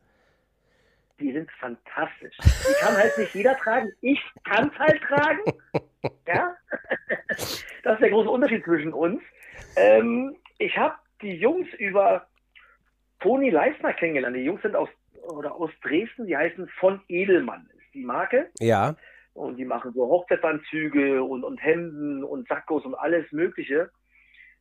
die 1.18 1.32
sind 1.32 1.50
fantastisch. 1.52 2.36
Die 2.38 2.74
kann 2.84 2.96
halt 2.96 3.16
nicht 3.16 3.34
jeder 3.34 3.56
tragen. 3.56 3.90
Ich 4.02 4.20
kann 4.44 4.70
es 4.72 4.78
halt 4.78 5.00
tragen. 5.02 5.40
Ja? 6.28 6.54
Das 7.82 7.94
ist 7.94 8.00
der 8.02 8.10
große 8.10 8.28
Unterschied 8.28 8.62
zwischen 8.64 8.92
uns. 8.92 9.22
Ähm, 9.76 10.36
ich 10.58 10.76
habe 10.76 10.94
die 11.22 11.32
Jungs 11.36 11.66
über 11.78 12.26
Toni 13.20 13.48
Leisner 13.48 13.94
kennengelernt. 13.94 14.36
Die 14.36 14.44
Jungs 14.44 14.60
sind 14.60 14.76
aus, 14.76 14.90
oder 15.22 15.54
aus 15.54 15.70
Dresden, 15.82 16.26
die 16.26 16.36
heißen 16.36 16.68
von 16.78 17.00
Edelmann, 17.08 17.70
ist 17.74 17.94
die 17.94 18.04
Marke. 18.04 18.50
Ja, 18.58 18.96
Und 19.32 19.56
die 19.56 19.64
machen 19.64 19.92
so 19.94 20.02
Hochzeitsanzüge 20.06 21.22
und, 21.22 21.42
und 21.42 21.56
Hemden 21.62 22.22
und 22.22 22.46
Sackos 22.48 22.84
und 22.84 22.94
alles 22.94 23.24
Mögliche. 23.32 23.88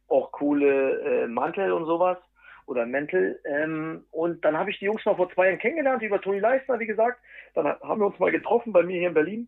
Auch 0.07 0.31
coole 0.31 1.23
äh, 1.23 1.27
Mantel 1.27 1.71
und 1.71 1.85
sowas. 1.85 2.17
Oder 2.65 2.85
Mäntel. 2.85 3.39
Ähm, 3.45 4.05
und 4.11 4.43
dann 4.45 4.57
habe 4.57 4.71
ich 4.71 4.79
die 4.79 4.85
Jungs 4.85 5.05
mal 5.05 5.15
vor 5.15 5.29
zwei 5.33 5.47
Jahren 5.47 5.59
kennengelernt, 5.59 6.01
über 6.01 6.21
Toni 6.21 6.39
Leistner, 6.39 6.79
wie 6.79 6.85
gesagt. 6.85 7.19
Dann 7.55 7.67
ha- 7.67 7.79
haben 7.81 7.99
wir 7.99 8.07
uns 8.07 8.19
mal 8.19 8.31
getroffen 8.31 8.71
bei 8.71 8.83
mir 8.83 8.99
hier 8.99 9.09
in 9.09 9.13
Berlin 9.13 9.47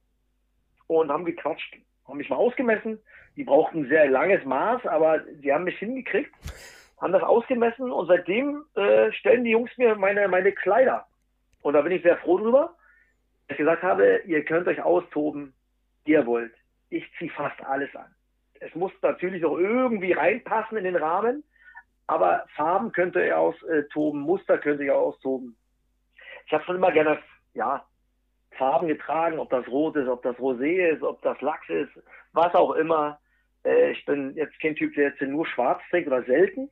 und 0.87 1.09
haben 1.09 1.23
gequatscht, 1.25 1.75
haben 2.07 2.17
mich 2.17 2.29
mal 2.29 2.35
ausgemessen. 2.35 2.99
Die 3.37 3.43
brauchten 3.45 3.83
ein 3.83 3.89
sehr 3.89 4.09
langes 4.09 4.43
Maß, 4.45 4.85
aber 4.85 5.19
die 5.19 5.51
haben 5.53 5.63
mich 5.63 5.77
hingekriegt, 5.77 6.31
haben 6.99 7.13
das 7.13 7.23
ausgemessen 7.23 7.91
und 7.91 8.07
seitdem 8.07 8.63
äh, 8.75 9.11
stellen 9.13 9.43
die 9.43 9.51
Jungs 9.51 9.71
mir 9.77 9.95
meine, 9.95 10.27
meine 10.27 10.51
Kleider. 10.51 11.05
Und 11.61 11.73
da 11.73 11.81
bin 11.81 11.91
ich 11.93 12.03
sehr 12.03 12.17
froh 12.17 12.37
drüber 12.37 12.75
ich 13.47 13.57
gesagt 13.57 13.83
habe, 13.83 14.21
ihr 14.25 14.43
könnt 14.43 14.67
euch 14.67 14.81
austoben, 14.81 15.53
ihr 16.05 16.25
wollt. 16.25 16.53
Ich 16.89 17.05
ziehe 17.19 17.29
fast 17.31 17.63
alles 17.63 17.95
an. 17.95 18.14
Es 18.65 18.73
muss 18.73 18.91
natürlich 19.01 19.45
auch 19.45 19.57
irgendwie 19.57 20.13
reinpassen 20.13 20.77
in 20.77 20.85
den 20.85 20.95
Rahmen, 20.95 21.43
aber 22.07 22.45
Farben 22.55 22.91
könnt 22.91 23.15
ihr 23.15 23.37
austoben, 23.37 24.21
Muster 24.21 24.57
könnt 24.57 24.81
ihr 24.81 24.97
austoben. 24.97 25.55
Ich 26.47 26.53
habe 26.53 26.63
schon 26.63 26.77
immer 26.77 26.91
gerne, 26.91 27.19
ja, 27.53 27.85
Farben 28.57 28.87
getragen, 28.87 29.37
ob 29.37 29.49
das 29.49 29.67
rot 29.67 29.95
ist, 29.97 30.07
ob 30.07 30.23
das 30.23 30.35
rosé 30.37 30.89
ist, 30.89 31.03
ob 31.03 31.21
das 31.21 31.39
Lachs 31.41 31.69
ist, 31.69 31.91
was 32.33 32.55
auch 32.55 32.71
immer. 32.71 33.19
Äh, 33.63 33.91
ich 33.91 34.05
bin 34.05 34.35
jetzt 34.35 34.59
kein 34.59 34.75
Typ, 34.75 34.95
der 34.95 35.09
jetzt 35.09 35.21
nur 35.21 35.45
schwarz 35.45 35.81
trägt 35.89 36.07
oder 36.07 36.23
selten. 36.23 36.71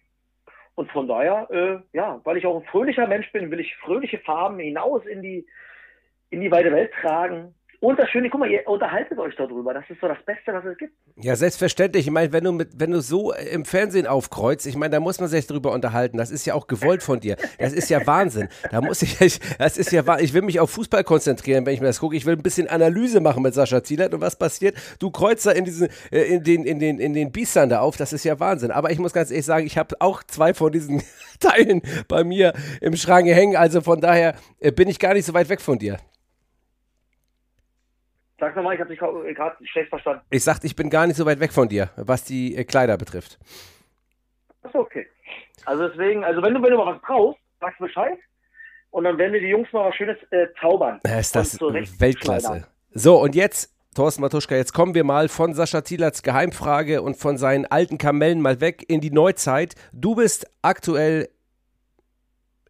Und 0.76 0.92
von 0.92 1.08
daher, 1.08 1.48
äh, 1.52 1.80
ja, 1.96 2.22
weil 2.24 2.38
ich 2.38 2.46
auch 2.46 2.60
ein 2.60 2.68
fröhlicher 2.68 3.06
Mensch 3.06 3.32
bin, 3.32 3.52
will 3.52 3.60
ich 3.60 3.76
fröhliche 3.78 4.18
Farben 4.20 4.58
hinaus 4.60 5.06
in 5.06 5.22
die, 5.22 5.46
in 6.32 6.42
die 6.42 6.52
weite 6.52 6.72
Welt 6.72 6.92
tragen 7.02 7.54
Und 7.84 8.00
das 8.00 8.10
Schöne, 8.12 8.30
guck 8.30 8.40
mal, 8.40 8.50
ihr 8.50 8.66
unterhaltet 8.66 9.20
euch 9.20 9.36
darüber. 9.36 9.74
Das 9.74 9.84
ist 9.90 10.00
so 10.00 10.08
das 10.08 10.18
Beste, 10.26 10.54
was 10.54 10.64
es 10.64 10.78
gibt. 10.78 10.94
Ja, 11.18 11.36
selbstverständlich. 11.36 12.08
Ich 12.08 12.14
meine, 12.14 12.32
wenn 12.32 12.46
du 12.46 12.54
mit, 12.54 12.80
wenn 12.80 12.92
du 12.92 13.02
so 13.02 13.34
im 13.34 13.66
Fernsehen 13.66 14.08
aufkreuzt, 14.08 14.66
ich 14.66 14.78
meine, 14.78 14.92
da 14.92 15.00
muss 15.02 15.20
man 15.20 15.28
sich 15.28 15.48
drüber 15.48 15.74
unterhalten. 15.74 16.16
Das 16.16 16.32
ist 16.32 16.46
ja 16.46 16.54
auch 16.54 16.68
gewollt 16.68 17.04
von 17.04 17.20
dir. 17.20 17.36
Das 17.60 17.74
ist 17.74 17.90
ja 17.90 18.08
Wahnsinn. 18.08 18.48
Da 18.72 18.80
muss 18.80 19.02
ich, 19.02 19.18
das 19.60 19.78
ist 19.78 19.92
ja 19.92 20.18
Ich 20.20 20.34
will 20.34 20.44
mich 20.44 20.62
auf 20.62 20.70
Fußball 20.70 21.04
konzentrieren, 21.04 21.66
wenn 21.66 21.74
ich 21.74 21.82
mir 21.82 21.88
das 21.88 22.00
gucke. 22.00 22.16
Ich 22.16 22.26
will 22.26 22.38
ein 22.38 22.42
bisschen 22.42 22.70
Analyse 22.70 23.20
machen 23.20 23.44
mit 23.44 23.54
Sascha 23.54 23.84
Zielert 23.84 24.14
und 24.14 24.22
was 24.22 24.38
passiert. 24.38 24.78
Du 25.00 25.12
kreuzt 25.12 25.46
da 25.46 25.52
in 25.52 25.66
diesen, 25.66 25.90
äh, 26.10 26.22
in 26.22 26.42
den, 26.42 26.64
in 26.64 26.80
den, 26.80 27.00
in 27.00 27.14
den 27.14 27.34
Biestern 27.34 27.68
da 27.68 27.82
auf. 27.82 27.98
Das 27.98 28.14
ist 28.14 28.24
ja 28.24 28.40
Wahnsinn. 28.40 28.72
Aber 28.72 28.92
ich 28.92 29.00
muss 29.00 29.12
ganz 29.12 29.30
ehrlich 29.30 29.46
sagen, 29.46 29.66
ich 29.66 29.78
habe 29.78 29.98
auch 30.00 30.24
zwei 30.24 30.54
von 30.54 30.72
diesen 30.72 31.04
Teilen 31.42 31.82
bei 32.08 32.24
mir 32.24 32.54
im 32.80 32.96
Schrank 32.96 33.28
hängen. 33.28 33.58
Also 33.58 33.82
von 33.82 34.00
daher 34.00 34.36
äh, 34.62 34.72
bin 34.72 34.88
ich 34.88 35.00
gar 35.00 35.14
nicht 35.14 35.26
so 35.26 35.34
weit 35.34 35.50
weg 35.50 35.60
von 35.60 35.78
dir. 35.78 35.98
Sag 38.44 38.58
nochmal, 38.58 38.74
ich 38.74 38.82
habe 38.82 38.90
dich 38.90 39.00
gerade 39.00 39.56
schlecht 39.64 39.88
verstanden. 39.88 40.22
Ich 40.30 40.44
sagte, 40.44 40.68
ich 40.68 40.76
bin 40.76 40.90
gar 40.90 41.08
nicht 41.08 41.16
so 41.16 41.26
weit 41.26 41.40
weg 41.40 41.54
von 41.54 41.70
dir, 41.70 41.92
was 41.96 42.26
die 42.26 42.58
äh, 42.58 42.66
Kleider 42.66 42.98
betrifft. 42.98 43.40
Achso, 44.64 44.80
okay. 44.80 45.08
Also 45.64 45.88
deswegen, 45.88 46.26
also 46.26 46.42
wenn 46.42 46.54
du, 46.54 46.62
wenn 46.62 46.72
du 46.72 46.78
mal 46.78 46.94
was 46.94 47.02
brauchst, 47.02 47.40
sagst 47.62 47.80
Bescheid. 47.80 48.18
Und 48.92 49.06
dann 49.06 49.18
werden 49.18 49.32
wir 49.32 49.40
die 49.40 49.48
Jungs 49.48 49.72
mal 49.72 49.88
was 49.88 49.96
Schönes 49.96 50.18
äh, 50.32 50.48
zaubern. 50.60 51.00
Ist 51.06 51.34
das 51.38 51.58
Weltklasse. 51.62 52.68
So, 52.92 53.16
und 53.22 53.34
jetzt, 53.34 53.74
Thorsten 53.96 54.22
Matuschka, 54.22 54.56
jetzt 54.56 54.74
kommen 54.74 54.94
wir 54.94 55.06
mal 55.06 55.30
von 55.30 55.54
Sascha 55.54 55.80
Thielerts 55.80 56.22
Geheimfrage 56.22 57.02
und 57.02 57.16
von 57.16 57.38
seinen 57.38 57.66
alten 57.66 57.98
Kamellen 57.98 58.42
mal 58.42 58.60
weg 58.60 58.84
in 58.90 59.00
die 59.00 59.12
Neuzeit. 59.12 59.76
Du 59.94 60.16
bist 60.16 60.52
aktuell 60.62 61.30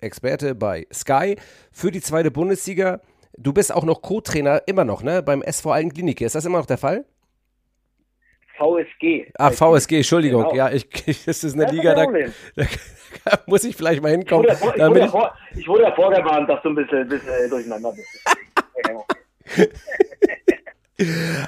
Experte 0.01 0.53
bei 0.53 0.85
Sky 0.93 1.35
für 1.71 1.89
die 1.89 2.01
zweite 2.01 2.29
Bundesliga. 2.29 3.01
Du 3.37 3.53
bist 3.53 3.73
auch 3.73 3.83
noch 3.83 4.01
Co-Trainer, 4.01 4.61
immer 4.67 4.85
noch, 4.85 5.03
ne? 5.03 5.23
Beim 5.23 5.41
SV 5.41 5.71
Alten 5.71 5.93
Klinike. 5.93 6.25
Ist 6.25 6.35
das 6.35 6.45
immer 6.45 6.59
noch 6.59 6.65
der 6.65 6.77
Fall? 6.77 7.05
VSG. 8.57 9.31
Ach, 9.37 9.51
VSG, 9.51 9.97
Entschuldigung. 9.97 10.43
Genau. 10.43 10.55
Ja, 10.55 10.71
ich, 10.71 10.87
das 11.25 11.43
ist 11.43 11.53
eine 11.55 11.65
das 11.65 11.73
Liga, 11.73 11.95
da, 11.95 12.05
da, 12.55 12.65
muss 13.47 13.63
ich 13.63 13.75
vielleicht 13.75 14.01
mal 14.01 14.11
hinkommen. 14.11 14.47
Ich 14.51 14.61
wurde, 14.61 14.79
ja, 14.79 14.87
ich 14.87 14.93
wurde, 14.95 15.09
vor, 15.09 15.37
ich 15.55 15.67
wurde 15.67 15.83
ja 15.83 15.95
vorgewarnt, 15.95 16.49
dass 16.49 16.61
du 16.61 16.69
ein 16.69 16.75
bisschen, 16.75 16.99
ein 16.99 17.07
bisschen 17.07 17.49
durcheinander 17.49 17.93
bist. 17.93 19.69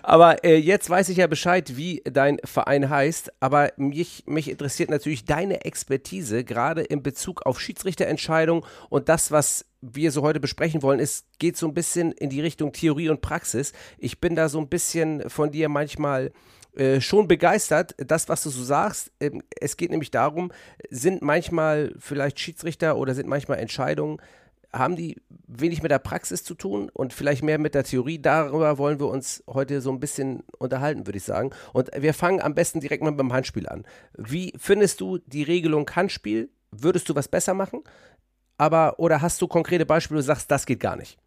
Aber 0.04 0.44
äh, 0.44 0.58
jetzt 0.58 0.90
weiß 0.90 1.10
ich 1.10 1.18
ja 1.18 1.28
Bescheid, 1.28 1.78
wie 1.78 2.02
dein 2.06 2.40
Verein 2.44 2.90
heißt. 2.90 3.32
Aber 3.40 3.72
mich, 3.78 4.24
mich 4.28 4.50
interessiert 4.50 4.90
natürlich 4.90 5.26
deine 5.26 5.66
Expertise, 5.66 6.44
gerade 6.44 6.82
in 6.82 7.04
Bezug 7.04 7.46
auf 7.46 7.60
Schiedsrichterentscheidungen 7.60 8.64
und 8.90 9.10
das, 9.10 9.32
was 9.32 9.66
wir 9.82 10.12
so 10.12 10.22
heute 10.22 10.40
besprechen 10.40 10.82
wollen, 10.82 11.00
ist, 11.00 11.26
geht 11.40 11.58
so 11.58 11.68
ein 11.68 11.74
bisschen 11.74 12.12
in 12.14 12.30
die 12.30 12.42
Richtung 12.42 12.72
Theorie 12.74 13.10
und 13.10 13.22
Praxis. 13.22 13.74
Ich 13.98 14.20
bin 14.20 14.36
da 14.36 14.50
so 14.50 14.60
ein 14.60 14.68
bisschen 14.68 15.30
von 15.30 15.52
dir 15.52 15.70
manchmal 15.70 16.32
äh, 16.76 17.00
schon 17.00 17.28
begeistert, 17.28 17.96
das, 17.98 18.28
was 18.28 18.44
du 18.44 18.50
so 18.50 18.64
sagst. 18.64 19.12
Ähm, 19.20 19.42
es 19.60 19.78
geht 19.78 19.92
nämlich 19.92 20.12
darum, 20.12 20.52
sind 20.90 21.22
manchmal 21.22 21.94
vielleicht 22.00 22.40
Schiedsrichter 22.40 22.98
oder 22.98 23.14
sind 23.14 23.30
manchmal 23.30 23.60
Entscheidungen 23.60 24.18
haben 24.76 24.96
die 24.96 25.22
wenig 25.48 25.82
mit 25.82 25.92
der 25.92 26.00
Praxis 26.00 26.44
zu 26.44 26.54
tun 26.54 26.90
und 26.94 27.14
vielleicht 27.14 27.44
mehr 27.44 27.58
mit 27.58 27.76
der 27.76 27.84
Theorie. 27.84 28.22
Darüber 28.22 28.78
wollen 28.78 29.00
wir 29.00 29.08
uns 29.08 29.44
heute 29.48 29.82
so 29.82 29.92
ein 29.92 30.00
bisschen 30.00 30.44
unterhalten, 30.60 31.08
würde 31.08 31.18
ich 31.18 31.24
sagen. 31.24 31.52
Und 31.74 31.90
wir 31.96 32.14
fangen 32.14 32.42
am 32.42 32.56
besten 32.56 32.82
direkt 32.82 33.04
mal 33.04 33.12
beim 33.12 33.32
Handspiel 33.32 33.68
an. 33.68 33.86
Wie 34.18 34.54
findest 34.58 35.02
du 35.02 35.20
die 35.20 35.44
Regelung 35.44 35.90
Handspiel? 35.96 36.50
Würdest 36.72 37.08
du 37.08 37.16
was 37.16 37.28
besser 37.28 37.54
machen? 37.54 37.84
Aber, 38.58 39.00
oder 39.00 39.22
hast 39.22 39.42
du 39.42 39.48
konkrete 39.48 39.86
Beispiele, 39.86 40.18
wo 40.18 40.22
du 40.22 40.26
sagst, 40.26 40.52
das 40.52 40.66
geht 40.66 40.80
gar 40.80 40.98
nicht? 40.98 41.18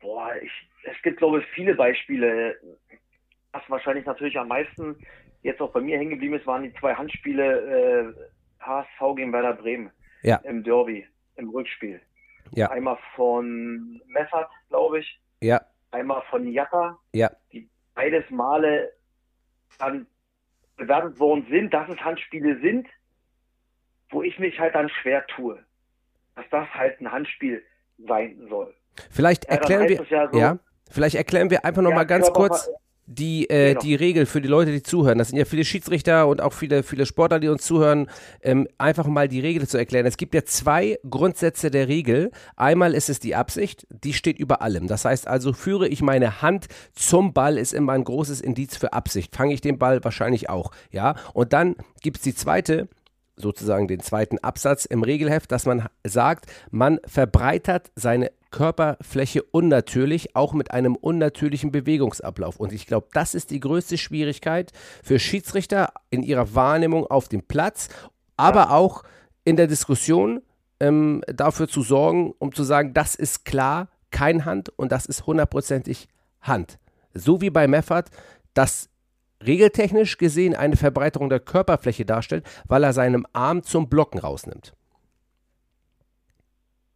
Boah, 0.00 0.32
ich, 0.40 0.50
es 0.84 1.00
gibt, 1.02 1.18
glaube 1.18 1.40
ich, 1.40 1.46
viele 1.54 1.74
Beispiele. 1.74 2.56
Was 3.52 3.62
wahrscheinlich 3.68 4.06
natürlich 4.06 4.38
am 4.38 4.48
meisten 4.48 4.96
jetzt 5.42 5.60
auch 5.60 5.72
bei 5.72 5.80
mir 5.80 5.98
hängen 5.98 6.10
geblieben 6.10 6.34
ist, 6.34 6.46
waren 6.46 6.62
die 6.62 6.72
zwei 6.74 6.94
Handspiele 6.94 8.14
äh, 8.60 8.64
HSV 8.64 9.16
gegen 9.16 9.32
Werder 9.32 9.54
Bremen 9.54 9.90
ja. 10.22 10.36
im 10.44 10.62
Derby 10.62 11.06
im 11.42 11.50
Rückspiel. 11.50 12.00
Ja. 12.52 12.70
Einmal 12.70 12.98
von 13.14 14.00
Meffert, 14.06 14.50
glaube 14.68 15.00
ich. 15.00 15.20
Ja. 15.40 15.60
Einmal 15.90 16.22
von 16.30 16.46
Jatta. 16.46 16.98
Ja. 17.12 17.30
Die 17.52 17.68
beides 17.94 18.28
Male 18.30 18.92
dann 19.78 20.06
bewertet 20.76 21.18
worden 21.18 21.46
sind, 21.50 21.72
dass 21.72 21.88
es 21.88 21.98
Handspiele 21.98 22.58
sind, 22.60 22.86
wo 24.10 24.22
ich 24.22 24.38
mich 24.38 24.58
halt 24.58 24.74
dann 24.74 24.88
schwer 24.88 25.26
tue. 25.26 25.62
Dass 26.34 26.44
das 26.50 26.68
halt 26.74 27.00
ein 27.00 27.10
Handspiel 27.10 27.62
sein 27.98 28.46
soll. 28.48 28.74
Vielleicht 29.10 29.44
erklären 29.46 29.84
ja, 29.84 29.88
wir, 29.88 30.06
ja, 30.08 30.30
so, 30.30 30.38
ja, 30.38 30.58
vielleicht 30.90 31.16
erklären 31.16 31.50
wir 31.50 31.64
einfach 31.64 31.82
noch 31.82 31.90
ja, 31.90 31.96
mal 31.96 32.04
ganz 32.06 32.30
kurz, 32.32 32.70
die, 33.14 33.48
äh, 33.50 33.70
genau. 33.70 33.80
die 33.80 33.94
Regel 33.94 34.26
für 34.26 34.40
die 34.40 34.48
Leute, 34.48 34.72
die 34.72 34.82
zuhören, 34.82 35.18
das 35.18 35.28
sind 35.28 35.38
ja 35.38 35.44
viele 35.44 35.64
Schiedsrichter 35.64 36.26
und 36.26 36.40
auch 36.40 36.52
viele, 36.52 36.82
viele 36.82 37.06
Sportler, 37.06 37.40
die 37.40 37.48
uns 37.48 37.62
zuhören, 37.62 38.08
ähm, 38.42 38.68
einfach 38.78 39.06
mal 39.06 39.28
die 39.28 39.40
Regel 39.40 39.66
zu 39.68 39.78
erklären. 39.78 40.06
Es 40.06 40.16
gibt 40.16 40.34
ja 40.34 40.44
zwei 40.44 40.98
Grundsätze 41.08 41.70
der 41.70 41.88
Regel. 41.88 42.30
Einmal 42.56 42.94
ist 42.94 43.08
es 43.08 43.20
die 43.20 43.34
Absicht, 43.34 43.86
die 43.90 44.12
steht 44.12 44.38
über 44.38 44.62
allem. 44.62 44.86
Das 44.86 45.04
heißt 45.04 45.26
also, 45.26 45.52
führe 45.52 45.88
ich 45.88 46.02
meine 46.02 46.42
Hand 46.42 46.66
zum 46.94 47.32
Ball, 47.32 47.58
ist 47.58 47.74
immer 47.74 47.92
ein 47.92 48.04
großes 48.04 48.40
Indiz 48.40 48.76
für 48.76 48.92
Absicht. 48.92 49.34
Fange 49.34 49.54
ich 49.54 49.60
den 49.60 49.78
Ball 49.78 50.02
wahrscheinlich 50.04 50.48
auch. 50.48 50.70
Ja, 50.90 51.14
und 51.34 51.52
dann 51.52 51.76
gibt 52.02 52.18
es 52.18 52.22
die 52.22 52.34
zweite 52.34 52.88
sozusagen 53.36 53.88
den 53.88 54.00
zweiten 54.00 54.38
Absatz 54.38 54.84
im 54.84 55.02
Regelheft, 55.02 55.50
dass 55.52 55.66
man 55.66 55.88
sagt, 56.04 56.46
man 56.70 57.00
verbreitert 57.06 57.90
seine 57.96 58.30
Körperfläche 58.52 59.42
unnatürlich, 59.42 60.36
auch 60.36 60.52
mit 60.52 60.70
einem 60.70 60.94
unnatürlichen 60.94 61.72
Bewegungsablauf. 61.72 62.60
Und 62.60 62.72
ich 62.72 62.86
glaube, 62.86 63.08
das 63.12 63.34
ist 63.34 63.50
die 63.50 63.58
größte 63.58 63.98
Schwierigkeit 63.98 64.70
für 65.02 65.18
Schiedsrichter 65.18 65.92
in 66.10 66.22
ihrer 66.22 66.54
Wahrnehmung 66.54 67.04
auf 67.08 67.28
dem 67.28 67.42
Platz, 67.42 67.88
aber 68.36 68.70
auch 68.70 69.02
in 69.42 69.56
der 69.56 69.66
Diskussion 69.66 70.42
ähm, 70.78 71.24
dafür 71.26 71.66
zu 71.66 71.82
sorgen, 71.82 72.34
um 72.38 72.52
zu 72.52 72.62
sagen, 72.62 72.94
das 72.94 73.16
ist 73.16 73.44
klar 73.44 73.88
kein 74.12 74.44
Hand 74.44 74.68
und 74.68 74.92
das 74.92 75.06
ist 75.06 75.26
hundertprozentig 75.26 76.08
Hand. 76.40 76.78
So 77.14 77.40
wie 77.40 77.50
bei 77.50 77.66
Meffert, 77.66 78.10
das 78.54 78.90
regeltechnisch 79.44 80.18
gesehen 80.18 80.54
eine 80.54 80.76
Verbreiterung 80.76 81.28
der 81.28 81.40
Körperfläche 81.40 82.04
darstellt, 82.04 82.46
weil 82.68 82.84
er 82.84 82.92
seinen 82.92 83.26
Arm 83.32 83.62
zum 83.62 83.88
Blocken 83.88 84.20
rausnimmt. 84.20 84.74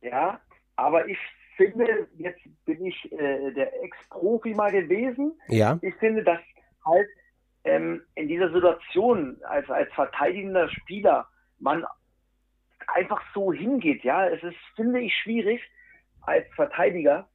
Ja, 0.00 0.40
aber 0.76 1.08
ich 1.08 1.18
finde, 1.56 2.08
jetzt 2.16 2.40
bin 2.64 2.84
ich 2.84 3.12
äh, 3.12 3.52
der 3.52 3.82
Ex-Profi 3.82 4.54
mal 4.54 4.70
gewesen. 4.70 5.38
Ja. 5.48 5.78
Ich 5.82 5.94
finde, 5.96 6.22
dass 6.22 6.40
halt 6.84 7.08
ähm, 7.64 8.02
in 8.14 8.28
dieser 8.28 8.52
Situation 8.52 9.38
als, 9.44 9.68
als 9.70 9.92
verteidigender 9.92 10.68
Spieler 10.68 11.28
man 11.58 11.84
einfach 12.88 13.20
so 13.34 13.52
hingeht. 13.52 14.04
Ja, 14.04 14.28
es 14.28 14.42
ist, 14.42 14.56
finde 14.76 15.00
ich, 15.00 15.14
schwierig 15.22 15.60
als 16.22 16.46
Verteidiger 16.54 17.28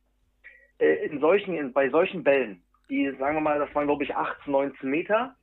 äh, 0.79 1.05
in 1.05 1.19
solchen, 1.19 1.55
in, 1.55 1.73
bei 1.73 1.89
solchen 1.89 2.23
Bällen, 2.23 2.63
die, 2.89 3.09
sagen 3.19 3.37
wir 3.37 3.41
mal, 3.41 3.59
das 3.59 3.73
waren 3.75 3.87
glaube 3.87 4.03
ich 4.03 4.15
18, 4.15 4.51
19 4.51 4.89
Meter, 4.89 5.35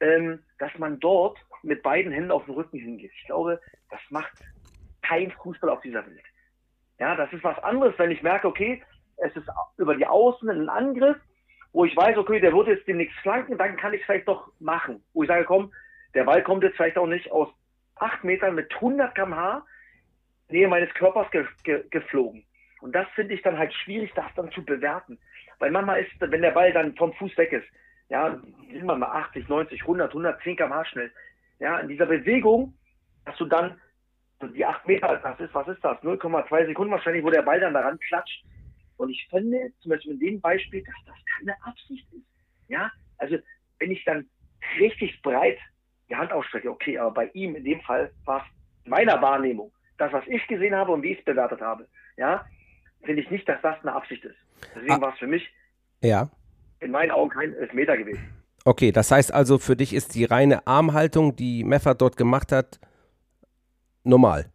ähm, 0.00 0.42
dass 0.58 0.76
man 0.78 0.98
dort 1.00 1.38
mit 1.62 1.82
beiden 1.82 2.12
Händen 2.12 2.30
auf 2.30 2.44
den 2.44 2.54
Rücken 2.54 2.78
hingeht. 2.78 3.12
Ich 3.16 3.26
glaube, 3.26 3.60
das 3.90 4.00
macht 4.10 4.32
kein 5.02 5.30
Fußball 5.30 5.70
auf 5.70 5.80
dieser 5.80 6.06
Welt. 6.06 6.22
Ja, 6.98 7.14
das 7.14 7.32
ist 7.32 7.44
was 7.44 7.58
anderes, 7.62 7.94
wenn 7.98 8.10
ich 8.10 8.22
merke, 8.22 8.48
okay, 8.48 8.82
es 9.18 9.34
ist 9.36 9.48
über 9.76 9.94
die 9.94 10.06
Außen 10.06 10.48
ein 10.48 10.68
Angriff, 10.68 11.16
wo 11.72 11.84
ich 11.84 11.96
weiß, 11.96 12.16
okay, 12.16 12.40
der 12.40 12.52
wird 12.52 12.68
jetzt 12.68 12.88
demnächst 12.88 13.16
flanken, 13.18 13.58
dann 13.58 13.76
kann 13.76 13.92
ich 13.92 14.00
es 14.00 14.06
vielleicht 14.06 14.28
doch 14.28 14.50
machen. 14.58 15.02
Wo 15.12 15.22
ich 15.22 15.28
sage, 15.28 15.44
komm, 15.44 15.72
der 16.14 16.24
Ball 16.24 16.42
kommt 16.42 16.64
jetzt 16.64 16.76
vielleicht 16.76 16.98
auch 16.98 17.06
nicht 17.06 17.30
aus 17.30 17.48
acht 17.96 18.24
Metern 18.24 18.54
mit 18.54 18.72
100 18.74 19.14
km/h 19.14 19.64
Nähe 20.50 20.66
meines 20.66 20.92
Körpers 20.94 21.30
ge 21.30 21.44
ge 21.62 21.84
geflogen. 21.90 22.44
Und 22.80 22.94
das 22.94 23.06
finde 23.14 23.34
ich 23.34 23.42
dann 23.42 23.58
halt 23.58 23.74
schwierig, 23.74 24.12
das 24.14 24.32
dann 24.34 24.50
zu 24.52 24.64
bewerten. 24.64 25.18
Weil 25.58 25.70
manchmal 25.70 26.00
ist, 26.00 26.10
wenn 26.20 26.42
der 26.42 26.52
Ball 26.52 26.72
dann 26.72 26.94
vom 26.96 27.12
Fuß 27.14 27.36
weg 27.36 27.52
ist, 27.52 27.66
ja, 28.08 28.40
sind 28.70 28.86
wir 28.86 28.96
mal 28.96 29.10
80, 29.10 29.48
90, 29.48 29.82
100, 29.82 30.10
110 30.10 30.56
km/h 30.56 30.84
schnell. 30.86 31.12
Ja, 31.58 31.78
in 31.80 31.88
dieser 31.88 32.06
Bewegung, 32.06 32.72
dass 33.26 33.36
du 33.36 33.44
dann 33.44 33.78
die 34.42 34.64
acht 34.64 34.86
Meter, 34.86 35.16
das 35.22 35.40
ist, 35.40 35.54
was 35.54 35.68
ist 35.68 35.82
das? 35.82 35.98
0,2 35.98 36.66
Sekunden 36.66 36.92
wahrscheinlich, 36.92 37.24
wo 37.24 37.30
der 37.30 37.42
Ball 37.42 37.60
dann 37.60 37.74
daran 37.74 37.98
klatscht. 37.98 38.44
Und 38.96 39.10
ich 39.10 39.26
finde, 39.30 39.72
zum 39.80 39.90
Beispiel 39.90 40.12
in 40.12 40.20
dem 40.20 40.40
Beispiel, 40.40 40.82
dass 40.82 40.94
das 41.06 41.16
keine 41.36 41.56
Absicht 41.64 42.06
ist. 42.12 42.26
Ja, 42.68 42.90
also 43.18 43.36
wenn 43.78 43.90
ich 43.90 44.04
dann 44.04 44.28
richtig 44.78 45.20
breit 45.22 45.58
die 46.08 46.16
Hand 46.16 46.32
ausstrecke, 46.32 46.70
okay, 46.70 46.98
aber 46.98 47.12
bei 47.12 47.30
ihm 47.34 47.54
in 47.54 47.64
dem 47.64 47.80
Fall 47.80 48.10
war 48.24 48.44
es 48.44 48.88
meiner 48.88 49.20
Wahrnehmung, 49.20 49.72
das, 49.98 50.12
was 50.12 50.24
ich 50.26 50.46
gesehen 50.46 50.74
habe 50.74 50.92
und 50.92 51.02
wie 51.02 51.12
ich 51.12 51.18
es 51.18 51.24
bewertet 51.24 51.60
habe, 51.60 51.86
ja, 52.16 52.44
finde 53.02 53.22
ich 53.22 53.30
nicht, 53.30 53.48
dass 53.48 53.60
das 53.62 53.76
eine 53.82 53.94
Absicht 53.94 54.24
ist. 54.24 54.36
Deswegen 54.74 54.92
ah. 54.92 55.00
war 55.00 55.12
es 55.12 55.18
für 55.18 55.26
mich 55.26 55.48
ja. 56.02 56.30
in 56.80 56.90
meinen 56.90 57.10
Augen 57.10 57.30
kein 57.30 57.54
Elfmeter 57.54 57.96
gewesen. 57.96 58.38
Okay, 58.64 58.92
das 58.92 59.10
heißt 59.10 59.32
also, 59.32 59.58
für 59.58 59.76
dich 59.76 59.94
ist 59.94 60.14
die 60.14 60.24
reine 60.24 60.66
Armhaltung, 60.66 61.36
die 61.36 61.64
Meffert 61.64 62.00
dort 62.00 62.16
gemacht 62.16 62.52
hat, 62.52 62.80
normal? 64.08 64.46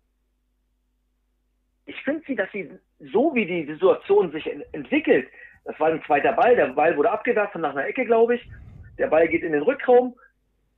Ich 1.86 2.02
finde 2.04 2.24
sie, 2.26 2.36
dass 2.36 2.52
sie 2.52 2.70
so 3.00 3.34
wie 3.36 3.46
die 3.46 3.66
Situation 3.66 4.32
sich 4.32 4.50
entwickelt, 4.72 5.28
das 5.66 5.80
war 5.80 5.90
ein 5.90 6.04
zweiter 6.04 6.34
Ball, 6.34 6.56
der 6.56 6.68
Ball 6.68 6.96
wurde 6.98 7.12
abgewehrt 7.12 7.52
von 7.52 7.62
nach 7.62 7.72
einer 7.72 7.88
Ecke, 7.88 8.06
glaube 8.06 8.36
ich. 8.36 8.50
Der 8.98 9.08
Ball 9.08 9.28
geht 9.28 9.44
in 9.44 9.54
den 9.54 9.64
Rückraum, 9.64 10.16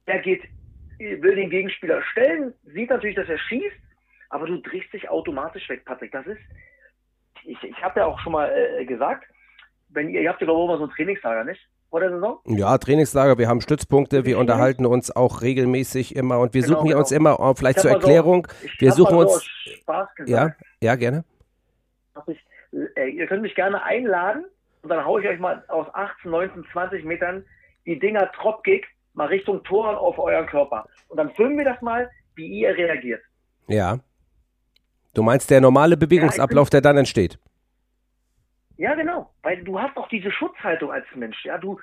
er 0.05 0.19
geht, 0.19 0.43
will 0.99 1.35
den 1.35 1.49
Gegenspieler 1.49 2.01
stellen, 2.11 2.53
sieht 2.63 2.89
natürlich, 2.89 3.15
dass 3.15 3.29
er 3.29 3.37
schießt, 3.37 3.75
aber 4.29 4.47
du 4.47 4.57
drehst 4.57 4.91
dich 4.93 5.09
automatisch 5.09 5.67
weg, 5.69 5.85
Patrick. 5.85 6.11
Das 6.11 6.25
ist, 6.27 6.41
ich, 7.43 7.61
ich 7.63 7.83
habe 7.83 7.99
ja 7.99 8.05
auch 8.05 8.19
schon 8.19 8.33
mal 8.33 8.51
äh, 8.51 8.85
gesagt, 8.85 9.25
wenn 9.89 10.09
ihr, 10.09 10.21
ihr 10.21 10.29
habt 10.29 10.41
ja 10.41 10.45
glaube 10.45 10.61
ich 10.61 10.65
immer 10.65 10.77
so 10.77 10.85
ein 10.85 10.95
Trainingslager, 10.95 11.43
nicht? 11.43 11.61
Vor 11.95 12.01
der 12.01 12.09
Saison? 12.09 12.39
Ja, 12.45 12.77
Trainingslager, 12.77 13.37
wir 13.37 13.47
haben 13.47 13.61
Stützpunkte, 13.61 14.25
wir 14.25 14.37
unterhalten 14.37 14.85
uns 14.85 15.15
auch 15.15 15.41
regelmäßig 15.41 16.13
immer 16.17 16.39
und 16.39 16.53
wir 16.53 16.61
Genau, 16.61 16.73
suchen 16.79 16.87
genau. 16.89 16.99
uns 16.99 17.11
immer, 17.13 17.39
oh, 17.39 17.53
vielleicht 17.53 17.77
Ich 17.77 17.83
zur 17.83 17.91
so- 17.91 17.95
Erklärung, 17.97 18.47
Ich 18.63 18.81
wir 18.81 18.91
suchen 18.91 19.11
so 19.11 19.19
uns, 19.21 19.31
aus 19.31 19.45
Spaß 19.45 20.09
ja, 20.17 20.23
gesagt, 20.25 20.61
ja, 20.81 20.95
gerne. 20.95 21.23
dass 22.13 22.27
ich, 22.27 22.45
äh, 22.97 23.07
ihr 23.11 23.25
könnt 23.27 23.43
mich 23.43 23.55
gerne 23.55 23.81
einladen 23.81 24.43
und 24.81 24.89
dann 24.89 25.05
haue 25.05 25.21
ich 25.21 25.27
euch 25.29 25.39
mal 25.39 25.63
aus 25.69 25.87
18, 25.93 26.29
19, 26.31 26.65
20 26.73 27.05
Metern 27.05 27.45
die 27.85 27.97
Dinger 27.97 28.29
Dropkick 28.41 28.87
mal 29.13 29.27
Richtung 29.27 29.63
Tor 29.63 29.97
auf 29.97 30.19
euren 30.19 30.47
Körper. 30.47 30.89
Und 31.07 31.15
dann 31.15 31.31
filmen 31.35 31.57
wir 31.57 31.63
das 31.63 31.81
mal, 31.81 32.11
wie 32.35 32.45
ihr 32.59 32.75
reagiert. 32.75 33.21
Ja. 33.69 33.99
Du 35.13 35.23
meinst 35.23 35.49
der 35.49 35.61
normale 35.61 35.95
Bewegungsablauf, 35.95 36.69
der 36.69 36.81
dann 36.81 36.97
entsteht. 36.97 37.39
Ja, 38.77 38.95
genau. 38.95 39.33
Weil 39.41 39.63
du 39.63 39.79
hast 39.79 39.95
auch 39.97 40.07
diese 40.09 40.31
Schutzhaltung 40.31 40.91
als 40.91 41.05
Mensch. 41.15 41.45
Ja, 41.45 41.57
du, 41.57 41.79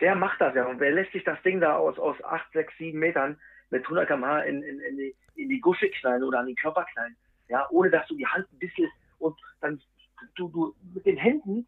der 0.00 0.14
macht 0.14 0.40
das 0.40 0.54
ja. 0.54 0.66
Und 0.66 0.80
wer 0.80 0.92
lässt 0.92 1.12
sich 1.12 1.24
das 1.24 1.40
Ding 1.42 1.60
da 1.60 1.76
aus, 1.76 1.98
aus 1.98 2.22
8, 2.22 2.52
6, 2.52 2.74
7 2.78 2.98
Metern 2.98 3.38
mit 3.70 3.82
100 3.84 4.06
km/h 4.08 4.40
in, 4.42 4.62
in, 4.62 4.80
in, 4.80 4.96
die, 4.96 5.14
in 5.36 5.48
die 5.48 5.60
Gusche 5.60 5.88
knallen 5.90 6.22
oder 6.22 6.40
an 6.40 6.46
den 6.46 6.56
Körper 6.56 6.84
knallen? 6.92 7.16
Ja, 7.48 7.66
ohne 7.70 7.90
dass 7.90 8.06
du 8.08 8.16
die 8.16 8.26
Hand 8.26 8.46
ein 8.52 8.58
bisschen 8.58 8.90
und 9.18 9.36
dann 9.60 9.80
du, 10.34 10.48
du 10.48 10.74
mit 10.94 11.06
den 11.06 11.16
Händen 11.16 11.66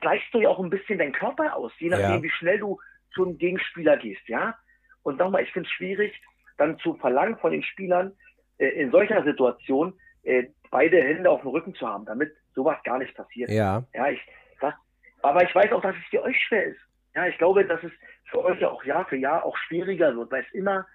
gleichst 0.00 0.32
du 0.32 0.40
ja 0.40 0.48
auch 0.48 0.58
ein 0.60 0.70
bisschen 0.70 0.98
deinen 0.98 1.12
Körper 1.12 1.56
aus, 1.56 1.72
je 1.78 1.88
nachdem, 1.88 2.16
Ja. 2.16 2.22
wie 2.22 2.30
schnell 2.30 2.58
du 2.58 2.78
zum 3.14 3.38
Gegenspieler 3.38 3.96
gehst, 3.96 4.28
ja. 4.28 4.56
Und 5.02 5.18
nochmal, 5.18 5.42
ich 5.42 5.52
finde 5.52 5.68
es 5.68 5.72
schwierig, 5.72 6.20
dann 6.58 6.78
zu 6.78 6.94
verlangen 6.96 7.38
von 7.38 7.52
den 7.52 7.62
Spielern, 7.62 8.12
äh, 8.58 8.68
in 8.68 8.90
solcher 8.90 9.22
Situation 9.24 9.98
äh, 10.24 10.48
beide 10.70 11.02
Hände 11.02 11.30
auf 11.30 11.42
dem 11.42 11.50
Rücken 11.50 11.74
zu 11.74 11.86
haben, 11.86 12.04
damit 12.04 12.34
sowas 12.56 12.78
gar 12.82 12.98
nicht 12.98 13.14
passiert. 13.14 13.50
Ja. 13.50 13.84
Ja, 13.94 14.08
ich, 14.08 14.20
das, 14.60 14.74
aber 15.22 15.44
ich 15.44 15.54
weiß 15.54 15.70
auch, 15.72 15.82
dass 15.82 15.94
es 15.94 16.08
für 16.10 16.22
euch 16.22 16.36
schwer 16.48 16.64
ist. 16.64 16.80
Ja, 17.14 17.26
ich 17.26 17.38
glaube, 17.38 17.64
dass 17.64 17.82
es 17.84 17.92
für 18.24 18.44
euch 18.44 18.60
ja 18.60 18.70
auch 18.70 18.82
Jahr 18.84 19.06
für 19.06 19.16
Jahr 19.16 19.44
auch 19.44 19.56
schwieriger 19.56 20.16
wird, 20.16 20.30
weil 20.32 20.42
es 20.42 20.52
immer, 20.52 20.86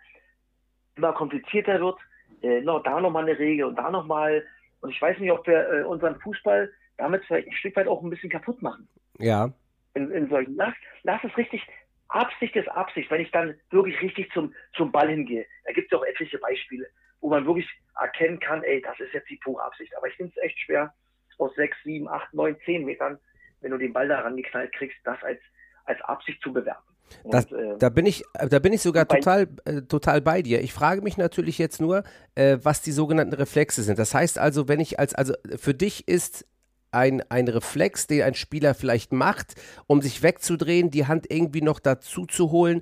immer 0.96 1.14
komplizierter 1.14 1.80
wird. 1.80 1.98
Äh, 2.42 2.62
noch, 2.62 2.84
da 2.84 3.00
nochmal 3.00 3.24
eine 3.24 3.40
Regel 3.40 3.66
und 3.66 3.76
da 3.76 3.90
nochmal. 3.90 4.46
Und 4.82 4.90
ich 4.90 5.02
weiß 5.02 5.18
nicht, 5.20 5.32
ob 5.32 5.48
wir 5.48 5.70
äh, 5.72 5.84
unseren 5.84 6.20
Fußball 6.20 6.72
damit 6.98 7.24
vielleicht 7.26 7.48
ein 7.48 7.54
Stück 7.54 7.76
weit 7.76 7.88
auch 7.88 8.02
ein 8.04 8.10
bisschen 8.10 8.30
kaputt 8.30 8.62
machen. 8.62 8.88
Ja. 9.20 9.52
In, 9.94 10.12
in 10.12 10.30
solchen, 10.30 10.56
lass, 10.56 10.74
lass 11.04 11.24
es 11.24 11.36
richtig, 11.38 11.66
Absicht 12.08 12.56
ist 12.56 12.68
Absicht, 12.70 13.10
wenn 13.10 13.22
ich 13.22 13.32
dann 13.32 13.56
wirklich 13.70 14.00
richtig 14.02 14.32
zum, 14.32 14.54
zum 14.76 14.92
Ball 14.92 15.10
hingehe. 15.10 15.46
Da 15.66 15.72
gibt 15.72 15.92
es 15.92 15.98
auch 15.98 16.04
etliche 16.04 16.38
Beispiele, 16.40 16.86
wo 17.22 17.30
man 17.30 17.46
wirklich 17.46 17.70
erkennen 18.00 18.40
kann, 18.40 18.64
ey, 18.64 18.82
das 18.82 19.00
ist 19.00 19.14
jetzt 19.14 19.30
die 19.30 19.38
pure 19.38 19.64
Absicht. 19.64 19.96
Aber 19.98 20.08
ich 20.08 20.16
finde 20.16 20.34
es 20.36 20.44
echt 20.44 20.60
schwer, 20.60 20.94
aus 21.40 21.54
sechs, 21.56 21.78
sieben, 21.84 22.08
acht, 22.08 22.34
neun, 22.34 22.56
zehn 22.66 22.86
Metern, 22.86 23.20
wenn 23.62 23.72
du 23.72 23.78
den 23.78 23.94
Ball 23.94 24.08
da 24.08 24.20
rangeknallt 24.20 24.74
kriegst, 24.74 24.98
das 25.04 25.22
als, 25.24 25.40
als 25.86 26.02
Absicht 26.02 26.42
zu 26.42 26.54
bewerten. 26.54 26.82
Und, 27.24 27.52
äh, 27.52 27.78
da 27.78 27.90
bin 27.90 28.06
ich, 28.06 28.24
da 28.50 28.60
bin 28.60 28.74
ich 28.74 28.82
sogar 28.82 29.08
total, 29.08 29.48
äh, 29.66 29.82
total 29.82 30.22
bei 30.22 30.42
dir. 30.42 30.62
Ich 30.62 30.74
frage 30.74 31.02
mich 31.02 31.18
natürlich 31.18 31.58
jetzt 31.58 31.82
nur, 31.82 32.04
äh, 32.36 32.58
was 32.62 32.82
die 32.82 32.92
sogenannten 32.92 33.34
Reflexe 33.34 33.84
sind. 33.84 34.00
Das 34.00 34.14
heißt 34.14 34.40
also, 34.40 34.68
wenn 34.68 34.80
ich 34.80 35.00
als, 35.00 35.14
also 35.14 35.34
für 35.58 35.74
dich 35.74 36.08
ist 36.08 36.46
ein, 36.92 37.24
ein 37.30 37.48
Reflex, 37.48 38.08
den 38.08 38.24
ein 38.24 38.34
Spieler 38.34 38.74
vielleicht 38.74 39.14
macht, 39.14 39.56
um 39.88 40.02
sich 40.02 40.24
wegzudrehen, 40.24 40.92
die 40.92 41.08
Hand 41.08 41.32
irgendwie 41.32 41.62
noch 41.62 41.80
dazu 41.80 42.26
zu 42.26 42.52
holen, 42.52 42.82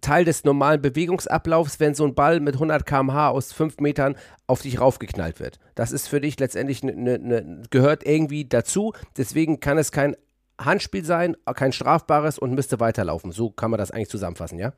Teil 0.00 0.24
des 0.24 0.44
normalen 0.44 0.82
Bewegungsablaufs, 0.82 1.80
wenn 1.80 1.94
so 1.94 2.04
ein 2.04 2.14
Ball 2.14 2.40
mit 2.40 2.54
100 2.54 2.86
km/h 2.86 3.30
aus 3.30 3.52
5 3.52 3.78
Metern 3.80 4.16
auf 4.46 4.62
dich 4.62 4.80
raufgeknallt 4.80 5.40
wird. 5.40 5.58
Das 5.74 5.92
ist 5.92 6.08
für 6.08 6.20
dich 6.20 6.38
letztendlich 6.38 6.82
ne, 6.82 6.94
ne, 6.94 7.18
ne, 7.18 7.62
gehört 7.70 8.06
irgendwie 8.06 8.44
dazu. 8.44 8.92
Deswegen 9.16 9.60
kann 9.60 9.78
es 9.78 9.92
kein 9.92 10.16
Handspiel 10.58 11.04
sein, 11.04 11.36
kein 11.54 11.72
strafbares 11.72 12.38
und 12.38 12.54
müsste 12.54 12.80
weiterlaufen. 12.80 13.32
So 13.32 13.50
kann 13.50 13.70
man 13.70 13.78
das 13.78 13.90
eigentlich 13.90 14.08
zusammenfassen, 14.08 14.58
ja? 14.58 14.72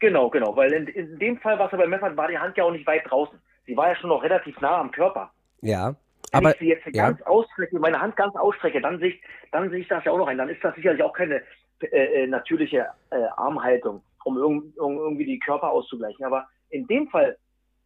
Genau, 0.00 0.30
genau, 0.30 0.56
weil 0.56 0.72
in, 0.72 0.86
in 0.86 1.18
dem 1.18 1.38
Fall, 1.38 1.58
was 1.58 1.72
er 1.72 1.78
bei 1.78 1.86
Meffert 1.86 2.16
war, 2.16 2.28
die 2.28 2.38
Hand 2.38 2.56
ja 2.56 2.64
auch 2.64 2.70
nicht 2.70 2.86
weit 2.86 3.02
draußen. 3.08 3.38
Sie 3.66 3.76
war 3.76 3.88
ja 3.88 3.96
schon 3.96 4.10
noch 4.10 4.22
relativ 4.22 4.60
nah 4.60 4.78
am 4.78 4.90
Körper. 4.90 5.30
Ja. 5.60 5.96
Wenn 6.32 6.38
Aber 6.38 6.52
ich 6.52 6.58
sie 6.58 6.68
jetzt 6.68 6.86
ja. 6.86 7.08
ganz 7.10 7.22
ausstrecke, 7.22 7.78
meine 7.78 8.00
Hand 8.00 8.16
ganz 8.16 8.36
ausstrecke, 8.36 8.80
dann 8.80 8.98
sehe 8.98 9.10
ich, 9.10 9.22
dann 9.50 9.70
sehe 9.70 9.80
ich 9.80 9.88
das 9.88 10.04
ja 10.04 10.12
auch 10.12 10.18
noch 10.18 10.28
ein. 10.28 10.38
Dann 10.38 10.48
ist 10.48 10.62
das 10.62 10.74
sicherlich 10.74 11.02
auch 11.02 11.12
keine 11.12 11.42
äh, 11.80 12.24
äh, 12.24 12.26
natürliche 12.26 12.86
äh, 13.10 13.16
Armhaltung, 13.36 14.02
um 14.24 14.36
irgend, 14.36 14.78
um 14.78 14.96
irgendwie 14.98 15.24
die 15.26 15.38
Körper 15.38 15.70
auszugleichen. 15.70 16.24
Aber 16.24 16.46
in 16.70 16.86
dem 16.86 17.08
Fall, 17.08 17.36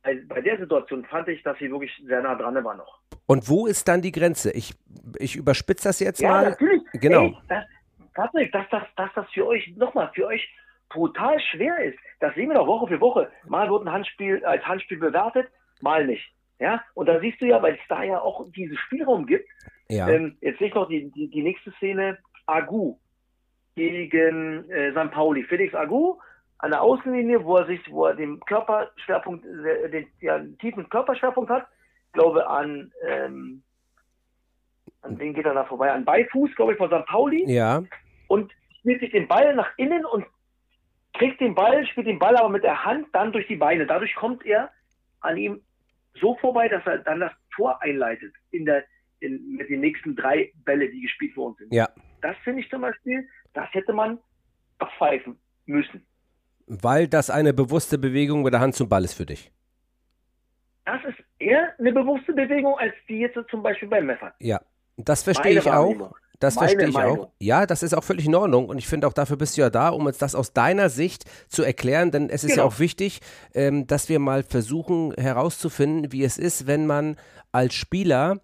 bei, 0.02 0.20
bei 0.26 0.40
der 0.40 0.58
Situation, 0.58 1.04
fand 1.04 1.28
ich, 1.28 1.42
dass 1.42 1.58
sie 1.58 1.70
wirklich 1.70 1.92
sehr 2.06 2.22
nah 2.22 2.34
dran 2.34 2.62
war 2.64 2.74
noch. 2.74 2.98
und 3.26 3.48
wo 3.48 3.66
ist 3.66 3.86
dann 3.88 4.02
die 4.02 4.12
Grenze? 4.12 4.50
Ich, 4.52 4.74
ich 5.18 5.36
überspitze 5.36 5.88
das 5.88 6.00
jetzt 6.00 6.20
Ja, 6.20 6.28
mal. 6.30 6.50
natürlich. 6.50 6.82
Genau. 6.94 7.24
Ey, 7.24 7.36
das, 7.48 7.64
Patrick, 8.14 8.52
dass 8.52 8.66
das, 8.70 8.82
dass 8.96 9.10
das 9.14 9.26
für 9.32 9.46
euch, 9.46 9.72
nochmal, 9.76 10.10
für 10.14 10.26
euch 10.26 10.46
brutal 10.90 11.38
schwer 11.40 11.78
ist. 11.84 11.98
Das 12.20 12.34
sehen 12.34 12.48
wir 12.48 12.54
doch 12.54 12.66
Woche 12.66 12.86
für 12.88 13.00
Woche. 13.00 13.30
Mal 13.46 13.70
wird 13.70 13.86
ein 13.86 13.92
Handspiel 13.92 14.44
als 14.44 14.62
Handspiel 14.64 14.98
bewertet, 14.98 15.48
mal 15.80 16.06
nicht. 16.06 16.24
Ja, 16.58 16.82
und 16.94 17.06
da 17.06 17.18
siehst 17.20 17.40
du 17.40 17.46
ja, 17.46 17.60
weil 17.62 17.74
es 17.74 17.80
da 17.88 18.02
ja 18.02 18.20
auch 18.20 18.46
diesen 18.52 18.76
Spielraum 18.76 19.26
gibt. 19.26 19.48
Ja. 19.88 20.08
Ähm, 20.08 20.36
jetzt 20.40 20.58
sehe 20.58 20.68
ich 20.68 20.74
noch 20.74 20.88
die, 20.88 21.10
die, 21.10 21.28
die 21.28 21.42
nächste 21.42 21.72
Szene. 21.72 22.18
Agu 22.46 22.98
gegen 23.74 24.70
äh, 24.70 24.92
St. 24.92 25.10
Pauli. 25.10 25.44
Felix 25.44 25.74
Agu 25.74 26.16
an 26.58 26.70
der 26.70 26.82
Außenlinie, 26.82 27.44
wo 27.44 27.56
er 27.56 27.66
sich, 27.66 27.80
wo 27.90 28.06
er 28.06 28.14
den 28.14 28.40
Körperschwerpunkt, 28.40 29.44
äh, 29.44 29.90
den, 29.90 30.06
ja, 30.20 30.40
tiefen 30.60 30.88
Körperschwerpunkt 30.88 31.50
hat. 31.50 31.66
Ich 32.06 32.12
glaube 32.12 32.46
an, 32.46 32.92
ähm, 33.06 33.62
an 35.02 35.18
wen 35.18 35.34
geht 35.34 35.46
er 35.46 35.54
da 35.54 35.64
vorbei? 35.64 35.90
An 35.90 36.04
Beifuß, 36.04 36.54
glaube 36.54 36.72
ich, 36.72 36.78
von 36.78 36.88
St. 36.88 37.06
Pauli 37.06 37.44
ja. 37.50 37.82
und 38.28 38.52
spielt 38.78 39.00
sich 39.00 39.10
den 39.10 39.28
Ball 39.28 39.54
nach 39.54 39.70
innen 39.76 40.04
und 40.04 40.24
kriegt 41.14 41.40
den 41.40 41.54
Ball, 41.54 41.86
spielt 41.86 42.06
den 42.06 42.18
Ball 42.18 42.36
aber 42.36 42.48
mit 42.48 42.64
der 42.64 42.84
Hand 42.84 43.08
dann 43.12 43.32
durch 43.32 43.46
die 43.46 43.56
Beine. 43.56 43.86
Dadurch 43.86 44.14
kommt 44.14 44.44
er 44.44 44.70
an 45.20 45.36
ihm 45.36 45.60
so 46.20 46.36
vorbei, 46.36 46.68
dass 46.68 46.86
er 46.86 46.98
dann 46.98 47.20
das 47.20 47.32
Tor 47.54 47.82
einleitet 47.82 48.34
in 48.50 48.64
der, 48.64 48.84
in, 49.20 49.56
mit 49.56 49.68
den 49.68 49.80
nächsten 49.80 50.16
drei 50.16 50.52
Bälle, 50.64 50.88
die 50.90 51.00
gespielt 51.00 51.36
worden 51.36 51.56
sind. 51.58 51.72
Ja. 51.72 51.88
Das 52.20 52.36
finde 52.44 52.60
ich 52.60 52.70
zum 52.70 52.82
Beispiel, 52.82 53.28
das 53.54 53.68
hätte 53.72 53.92
man 53.92 54.18
abpfeifen 54.78 55.38
müssen. 55.66 56.04
Weil 56.66 57.08
das 57.08 57.30
eine 57.30 57.52
bewusste 57.52 57.98
Bewegung 57.98 58.42
mit 58.42 58.52
der 58.52 58.60
Hand 58.60 58.74
zum 58.74 58.88
Ball 58.88 59.04
ist 59.04 59.14
für 59.14 59.26
dich. 59.26 59.50
Das 60.84 61.00
ist 61.04 61.18
eher 61.38 61.68
eine 61.78 61.92
bewusste 61.92 62.32
Bewegung, 62.32 62.76
als 62.78 62.92
die 63.08 63.18
jetzt 63.18 63.38
zum 63.50 63.62
Beispiel 63.62 63.88
beim 63.88 64.06
Meffert. 64.06 64.34
Ja. 64.40 64.60
Das 64.96 65.22
verstehe 65.22 65.54
Meine 65.54 65.60
ich 65.60 65.70
auch. 65.70 66.12
Das 66.38 66.56
Meine 66.56 66.68
verstehe 66.70 66.88
ich 66.88 66.94
Meinung. 66.94 67.20
auch. 67.20 67.32
Ja, 67.38 67.66
das 67.66 67.84
ist 67.84 67.94
auch 67.94 68.02
völlig 68.02 68.26
in 68.26 68.34
Ordnung 68.34 68.68
und 68.68 68.76
ich 68.78 68.88
finde 68.88 69.06
auch 69.06 69.12
dafür 69.12 69.36
bist 69.36 69.56
du 69.56 69.60
ja 69.60 69.70
da, 69.70 69.90
um 69.90 70.06
uns 70.06 70.18
das 70.18 70.34
aus 70.34 70.52
deiner 70.52 70.88
Sicht 70.90 71.24
zu 71.48 71.62
erklären, 71.62 72.10
denn 72.10 72.28
es 72.30 72.42
ist 72.42 72.50
ja 72.50 72.56
Genau. 72.56 72.66
auch 72.68 72.78
wichtig, 72.80 73.20
ähm, 73.54 73.86
dass 73.86 74.08
wir 74.08 74.18
mal 74.18 74.42
versuchen 74.42 75.14
herauszufinden, 75.14 76.10
wie 76.10 76.24
es 76.24 76.38
ist, 76.38 76.66
wenn 76.66 76.86
man 76.86 77.16
als 77.52 77.74
Spieler 77.74 78.40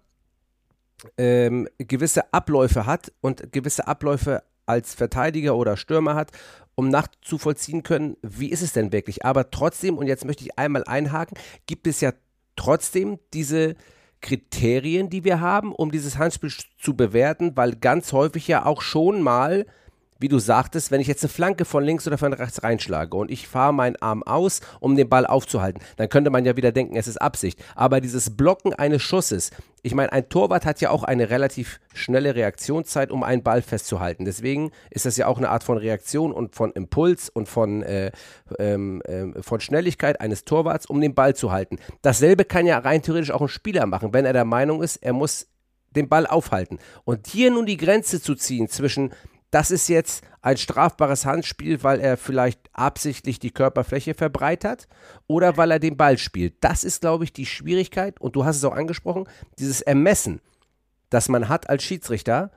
ähm, 1.17 1.67
gewisse 1.77 2.33
Abläufe 2.33 2.85
hat 2.85 3.11
und 3.21 3.51
gewisse 3.51 3.87
Abläufe 3.87 4.43
als 4.69 4.93
Verteidiger 4.93 5.55
oder 5.55 5.75
Stürmer 5.75 6.15
hat, 6.15 6.31
um 6.75 6.87
nachzuvollziehen 6.87 7.83
können, 7.83 8.15
wie 8.21 8.49
ist 8.49 8.61
es 8.61 8.71
denn 8.71 8.93
wirklich. 8.93 9.25
Aber 9.25 9.51
trotzdem, 9.51 9.97
und 9.97 10.07
jetzt 10.07 10.23
möchte 10.23 10.43
ich 10.45 10.57
einmal 10.57 10.83
einhaken, 10.85 11.37
gibt 11.65 11.87
es 11.87 11.99
ja 11.99 12.13
trotzdem 12.55 13.19
diese 13.33 13.75
Kriterien, 14.21 15.09
die 15.09 15.23
wir 15.23 15.41
haben, 15.41 15.73
um 15.73 15.91
dieses 15.91 16.17
Handspiel 16.17 16.51
zu 16.77 16.95
bewerten, 16.95 17.57
weil 17.57 17.75
ganz 17.75 18.13
häufig 18.13 18.47
ja 18.47 18.65
auch 18.65 18.81
schon 18.81 19.21
mal, 19.21 19.65
wie 20.19 20.27
du 20.27 20.37
sagtest, 20.37 20.91
wenn 20.91 21.01
ich 21.01 21.07
jetzt 21.07 21.23
eine 21.23 21.29
Flanke 21.29 21.65
von 21.65 21.83
links 21.83 22.05
oder 22.05 22.17
von 22.17 22.33
rechts 22.33 22.61
reinschlage 22.61 23.15
und 23.15 23.31
ich 23.31 23.47
fahre 23.47 23.73
meinen 23.73 23.95
Arm 24.01 24.21
aus, 24.23 24.59
um 24.79 24.95
den 24.95 25.09
Ball 25.09 25.25
aufzuhalten, 25.25 25.81
dann 25.95 26.09
könnte 26.09 26.29
man 26.29 26.45
ja 26.45 26.57
wieder 26.57 26.71
denken, 26.71 26.95
es 26.97 27.07
ist 27.07 27.17
Absicht. 27.17 27.63
Aber 27.75 28.01
dieses 28.01 28.35
Blocken 28.35 28.73
eines 28.73 29.01
Schusses, 29.01 29.51
ich 29.81 29.95
meine, 29.95 30.11
ein 30.11 30.27
Torwart 30.27 30.65
hat 30.65 30.81
ja 30.81 30.89
auch 30.89 31.03
eine 31.03 31.29
relativ 31.29 31.79
schnelle 31.93 32.35
Reaktionszeit, 32.35 33.11
um 33.11 33.23
einen 33.23 33.43
Ball 33.43 33.61
festzuhalten. 33.61 34.25
Deswegen 34.25 34.71
ist 34.89 35.05
das 35.05 35.15
ja 35.15 35.27
auch 35.27 35.37
eine 35.37 35.49
Art 35.49 35.63
von 35.63 35.77
Reaktion 35.77 36.33
und 36.33 36.53
von 36.53 36.71
Impuls 36.71 37.29
und 37.29 37.47
von, 37.47 37.81
äh, 37.83 38.11
ähm, 38.59 39.01
ähm, 39.07 39.35
von 39.41 39.61
Schnelligkeit 39.61 40.19
eines 40.19 40.43
Torwarts, 40.43 40.85
um 40.85 40.99
den 40.99 41.15
Ball 41.15 41.35
zu 41.35 41.51
halten. 41.51 41.77
Dasselbe 42.01 42.43
kann 42.43 42.65
ja 42.65 42.77
rein 42.79 43.01
theoretisch 43.01 43.31
auch 43.31 43.41
ein 43.41 43.47
Spieler 43.47 43.85
machen, 43.85 44.13
wenn 44.13 44.25
er 44.25 44.33
der 44.33 44.45
Meinung 44.45 44.83
ist, 44.83 44.97
er 44.97 45.13
muss 45.13 45.47
den 45.95 46.09
Ball 46.09 46.27
aufhalten. 46.27 46.79
Und 47.03 47.27
hier 47.27 47.51
nun 47.51 47.65
die 47.65 47.77
Grenze 47.77 48.21
zu 48.21 48.35
ziehen 48.35 48.67
zwischen 48.67 49.11
das 49.51 49.71
ist 49.71 49.87
jetzt 49.87 50.23
ein 50.41 50.57
strafbares 50.57 51.25
Handspiel, 51.25 51.83
weil 51.83 51.99
er 51.99 52.17
vielleicht 52.17 52.59
absichtlich 52.73 53.39
die 53.39 53.51
Körperfläche 53.51 54.13
verbreitert 54.13 54.87
oder 55.27 55.57
weil 55.57 55.71
er 55.71 55.79
den 55.79 55.97
Ball 55.97 56.17
spielt. 56.17 56.55
Das 56.61 56.83
ist, 56.83 57.01
glaube 57.01 57.23
ich, 57.23 57.33
die 57.33 57.45
Schwierigkeit, 57.45 58.19
und 58.21 58.35
du 58.35 58.45
hast 58.45 58.57
es 58.57 58.63
auch 58.63 58.75
angesprochen, 58.75 59.27
dieses 59.57 59.81
Ermessen, 59.81 60.39
das 61.09 61.29
man 61.29 61.49
hat 61.49 61.69
als 61.69 61.83
Schiedsrichter. 61.83 62.51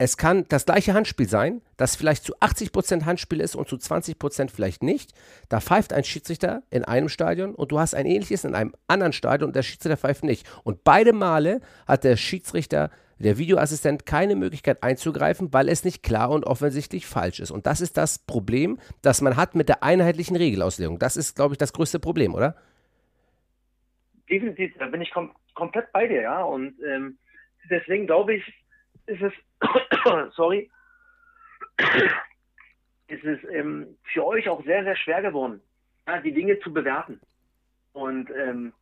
Es 0.00 0.16
kann 0.16 0.46
das 0.48 0.64
gleiche 0.64 0.94
Handspiel 0.94 1.28
sein, 1.28 1.60
das 1.76 1.96
vielleicht 1.96 2.24
zu 2.24 2.36
80% 2.38 3.04
Handspiel 3.04 3.40
ist 3.40 3.56
und 3.56 3.68
zu 3.68 3.74
20% 3.74 4.48
vielleicht 4.48 4.84
nicht. 4.84 5.12
Da 5.48 5.60
pfeift 5.60 5.92
ein 5.92 6.04
Schiedsrichter 6.04 6.62
in 6.70 6.84
einem 6.84 7.08
Stadion 7.08 7.52
und 7.52 7.72
du 7.72 7.80
hast 7.80 7.96
ein 7.96 8.06
ähnliches 8.06 8.44
in 8.44 8.54
einem 8.54 8.74
anderen 8.86 9.12
Stadion 9.12 9.48
und 9.48 9.56
der 9.56 9.64
Schiedsrichter 9.64 9.96
pfeift 9.96 10.22
nicht. 10.22 10.46
Und 10.62 10.84
beide 10.84 11.12
Male 11.12 11.60
hat 11.88 12.04
der 12.04 12.16
Schiedsrichter 12.16 12.90
der 13.18 13.38
Videoassistent 13.38 14.06
keine 14.06 14.36
Möglichkeit 14.36 14.82
einzugreifen, 14.82 15.52
weil 15.52 15.68
es 15.68 15.84
nicht 15.84 16.02
klar 16.02 16.30
und 16.30 16.44
offensichtlich 16.44 17.06
falsch 17.06 17.40
ist. 17.40 17.50
Und 17.50 17.66
das 17.66 17.80
ist 17.80 17.96
das 17.96 18.24
Problem, 18.24 18.78
das 19.02 19.20
man 19.20 19.36
hat 19.36 19.54
mit 19.54 19.68
der 19.68 19.82
einheitlichen 19.82 20.36
Regelauslegung. 20.36 20.98
Das 20.98 21.16
ist, 21.16 21.34
glaube 21.36 21.54
ich, 21.54 21.58
das 21.58 21.72
größte 21.72 21.98
Problem, 21.98 22.34
oder? 22.34 22.56
Definitiv, 24.30 24.74
da 24.78 24.86
bin 24.86 25.00
ich 25.00 25.10
kom 25.10 25.32
komplett 25.54 25.90
bei 25.92 26.06
dir, 26.06 26.22
ja. 26.22 26.42
Und 26.42 26.74
ähm, 26.84 27.18
deswegen 27.68 28.06
glaube 28.06 28.34
ich, 28.36 28.44
ist 29.06 29.22
es, 29.22 29.32
sorry, 30.34 30.70
ist 33.08 33.24
es 33.24 33.38
ähm, 33.50 33.96
für 34.12 34.24
euch 34.24 34.48
auch 34.48 34.62
sehr, 34.64 34.84
sehr 34.84 34.96
schwer 34.96 35.22
geworden, 35.22 35.60
ja, 36.06 36.20
die 36.20 36.32
Dinge 36.32 36.60
zu 36.60 36.72
bewerten. 36.72 37.20
Und 37.92 38.30
ähm, 38.30 38.72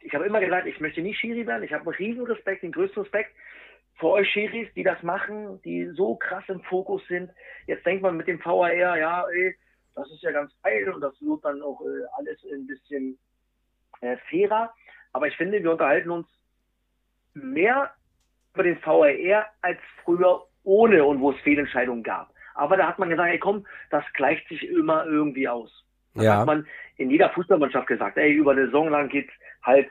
ich 0.00 0.14
habe 0.14 0.26
immer 0.26 0.40
gesagt, 0.40 0.66
ich 0.66 0.80
möchte 0.80 1.00
nie 1.00 1.14
Schiri 1.14 1.46
werden. 1.46 1.62
Ich 1.62 1.72
habe 1.72 1.84
einen 1.84 1.94
riesen 1.94 2.26
Respekt, 2.26 2.62
den 2.62 2.72
größten 2.72 3.02
Respekt 3.02 3.32
vor 4.00 4.12
euch 4.14 4.28
Schiris, 4.30 4.72
die 4.74 4.82
das 4.82 5.00
machen, 5.02 5.60
die 5.62 5.86
so 5.94 6.16
krass 6.16 6.44
im 6.48 6.62
Fokus 6.62 7.06
sind. 7.06 7.30
Jetzt 7.66 7.84
denkt 7.84 8.02
man 8.02 8.16
mit 8.16 8.26
dem 8.26 8.42
VAR, 8.42 8.72
ja, 8.74 9.24
ey, 9.28 9.54
das 9.94 10.10
ist 10.10 10.22
ja 10.22 10.32
ganz 10.32 10.52
geil 10.62 10.88
und 10.88 11.02
das 11.02 11.14
wird 11.20 11.44
dann 11.44 11.62
auch 11.62 11.80
äh, 11.82 12.06
alles 12.16 12.38
ein 12.50 12.66
bisschen 12.66 13.18
äh, 14.00 14.16
fairer. 14.30 14.72
Aber 15.12 15.28
ich 15.28 15.36
finde, 15.36 15.62
wir 15.62 15.70
unterhalten 15.70 16.10
uns 16.10 16.26
mehr 17.34 17.90
über 18.54 18.62
den 18.62 18.82
VAR 18.82 19.46
als 19.60 19.78
früher 20.02 20.46
ohne 20.64 21.04
und 21.04 21.20
wo 21.20 21.32
es 21.32 21.40
Fehlentscheidungen 21.40 22.02
gab. 22.02 22.32
Aber 22.54 22.76
da 22.76 22.88
hat 22.88 22.98
man 22.98 23.10
gesagt, 23.10 23.30
ey 23.30 23.38
komm, 23.38 23.66
das 23.90 24.04
gleicht 24.14 24.48
sich 24.48 24.66
immer 24.66 25.04
irgendwie 25.04 25.48
aus. 25.48 25.84
Das 26.14 26.24
ja. 26.24 26.38
hat 26.38 26.46
man 26.46 26.66
in 26.96 27.10
jeder 27.10 27.30
Fußballmannschaft 27.30 27.86
gesagt, 27.86 28.16
ey, 28.16 28.32
über 28.32 28.52
eine 28.52 28.66
Saison 28.66 28.88
lang 28.88 29.08
geht's 29.08 29.32
halt. 29.62 29.88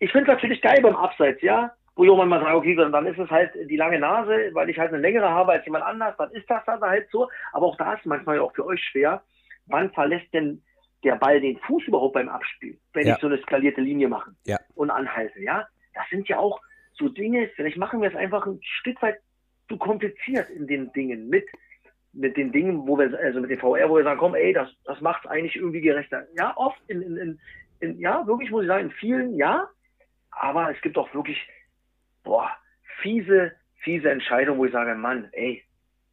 Ich 0.00 0.10
finde 0.10 0.30
es 0.30 0.34
natürlich 0.36 0.60
geil 0.60 0.80
beim 0.82 0.96
Abseits, 0.96 1.40
ja 1.40 1.72
wo 1.96 2.04
jemand 2.04 2.30
mal 2.30 2.40
sagt, 2.40 2.54
okay, 2.54 2.74
dann 2.74 3.06
ist 3.06 3.18
es 3.18 3.30
halt 3.30 3.52
die 3.70 3.76
lange 3.76 3.98
Nase, 4.00 4.50
weil 4.52 4.68
ich 4.68 4.78
halt 4.78 4.92
eine 4.92 5.00
längere 5.00 5.30
habe 5.30 5.52
als 5.52 5.64
jemand 5.64 5.84
anders, 5.84 6.16
dann 6.16 6.30
ist 6.32 6.48
das 6.50 6.64
dann 6.66 6.80
halt 6.80 7.08
so. 7.10 7.28
Aber 7.52 7.66
auch 7.66 7.76
da 7.76 7.94
ist 7.94 8.04
manchmal 8.04 8.40
auch 8.40 8.52
für 8.54 8.66
euch 8.66 8.82
schwer, 8.82 9.22
wann 9.66 9.92
verlässt 9.92 10.32
denn 10.32 10.62
der 11.04 11.16
Ball 11.16 11.40
den 11.40 11.58
Fuß 11.58 11.84
überhaupt 11.84 12.14
beim 12.14 12.28
Abspiel, 12.28 12.78
wenn 12.94 13.06
ja. 13.06 13.14
ich 13.14 13.20
so 13.20 13.26
eine 13.26 13.38
skalierte 13.42 13.80
Linie 13.80 14.08
mache 14.08 14.32
ja. 14.44 14.58
und 14.74 14.90
anhalte, 14.90 15.40
ja? 15.40 15.68
Das 15.94 16.04
sind 16.10 16.28
ja 16.28 16.38
auch 16.38 16.60
so 16.94 17.08
Dinge, 17.08 17.48
vielleicht 17.54 17.76
machen 17.76 18.00
wir 18.00 18.08
es 18.08 18.16
einfach 18.16 18.46
ein 18.46 18.58
Stück 18.62 19.00
weit 19.02 19.18
zu 19.68 19.76
kompliziert 19.76 20.50
in 20.50 20.66
den 20.66 20.92
Dingen 20.92 21.28
mit, 21.28 21.46
mit 22.12 22.36
den 22.36 22.52
Dingen, 22.52 22.86
wo 22.86 22.98
wir, 22.98 23.16
also 23.18 23.40
mit 23.40 23.50
dem 23.50 23.58
VR, 23.58 23.88
wo 23.88 23.96
wir 23.96 24.04
sagen, 24.04 24.18
komm, 24.18 24.34
ey, 24.34 24.52
das, 24.52 24.68
das 24.84 25.00
macht 25.00 25.24
es 25.24 25.30
eigentlich 25.30 25.56
irgendwie 25.56 25.80
gerechter. 25.80 26.26
Ja, 26.36 26.56
oft 26.56 26.78
in, 26.88 27.02
in, 27.02 27.16
in, 27.16 27.40
in, 27.80 27.98
ja, 28.00 28.26
wirklich 28.26 28.50
muss 28.50 28.62
ich 28.62 28.68
sagen, 28.68 28.86
in 28.86 28.90
vielen, 28.92 29.34
ja, 29.34 29.68
aber 30.30 30.70
es 30.70 30.80
gibt 30.80 30.98
auch 30.98 31.12
wirklich 31.14 31.38
boah, 32.24 32.50
fiese, 33.02 33.52
fiese 33.82 34.10
Entscheidung, 34.10 34.58
wo 34.58 34.64
ich 34.64 34.72
sage, 34.72 34.94
Mann, 34.94 35.28
ey, 35.32 35.62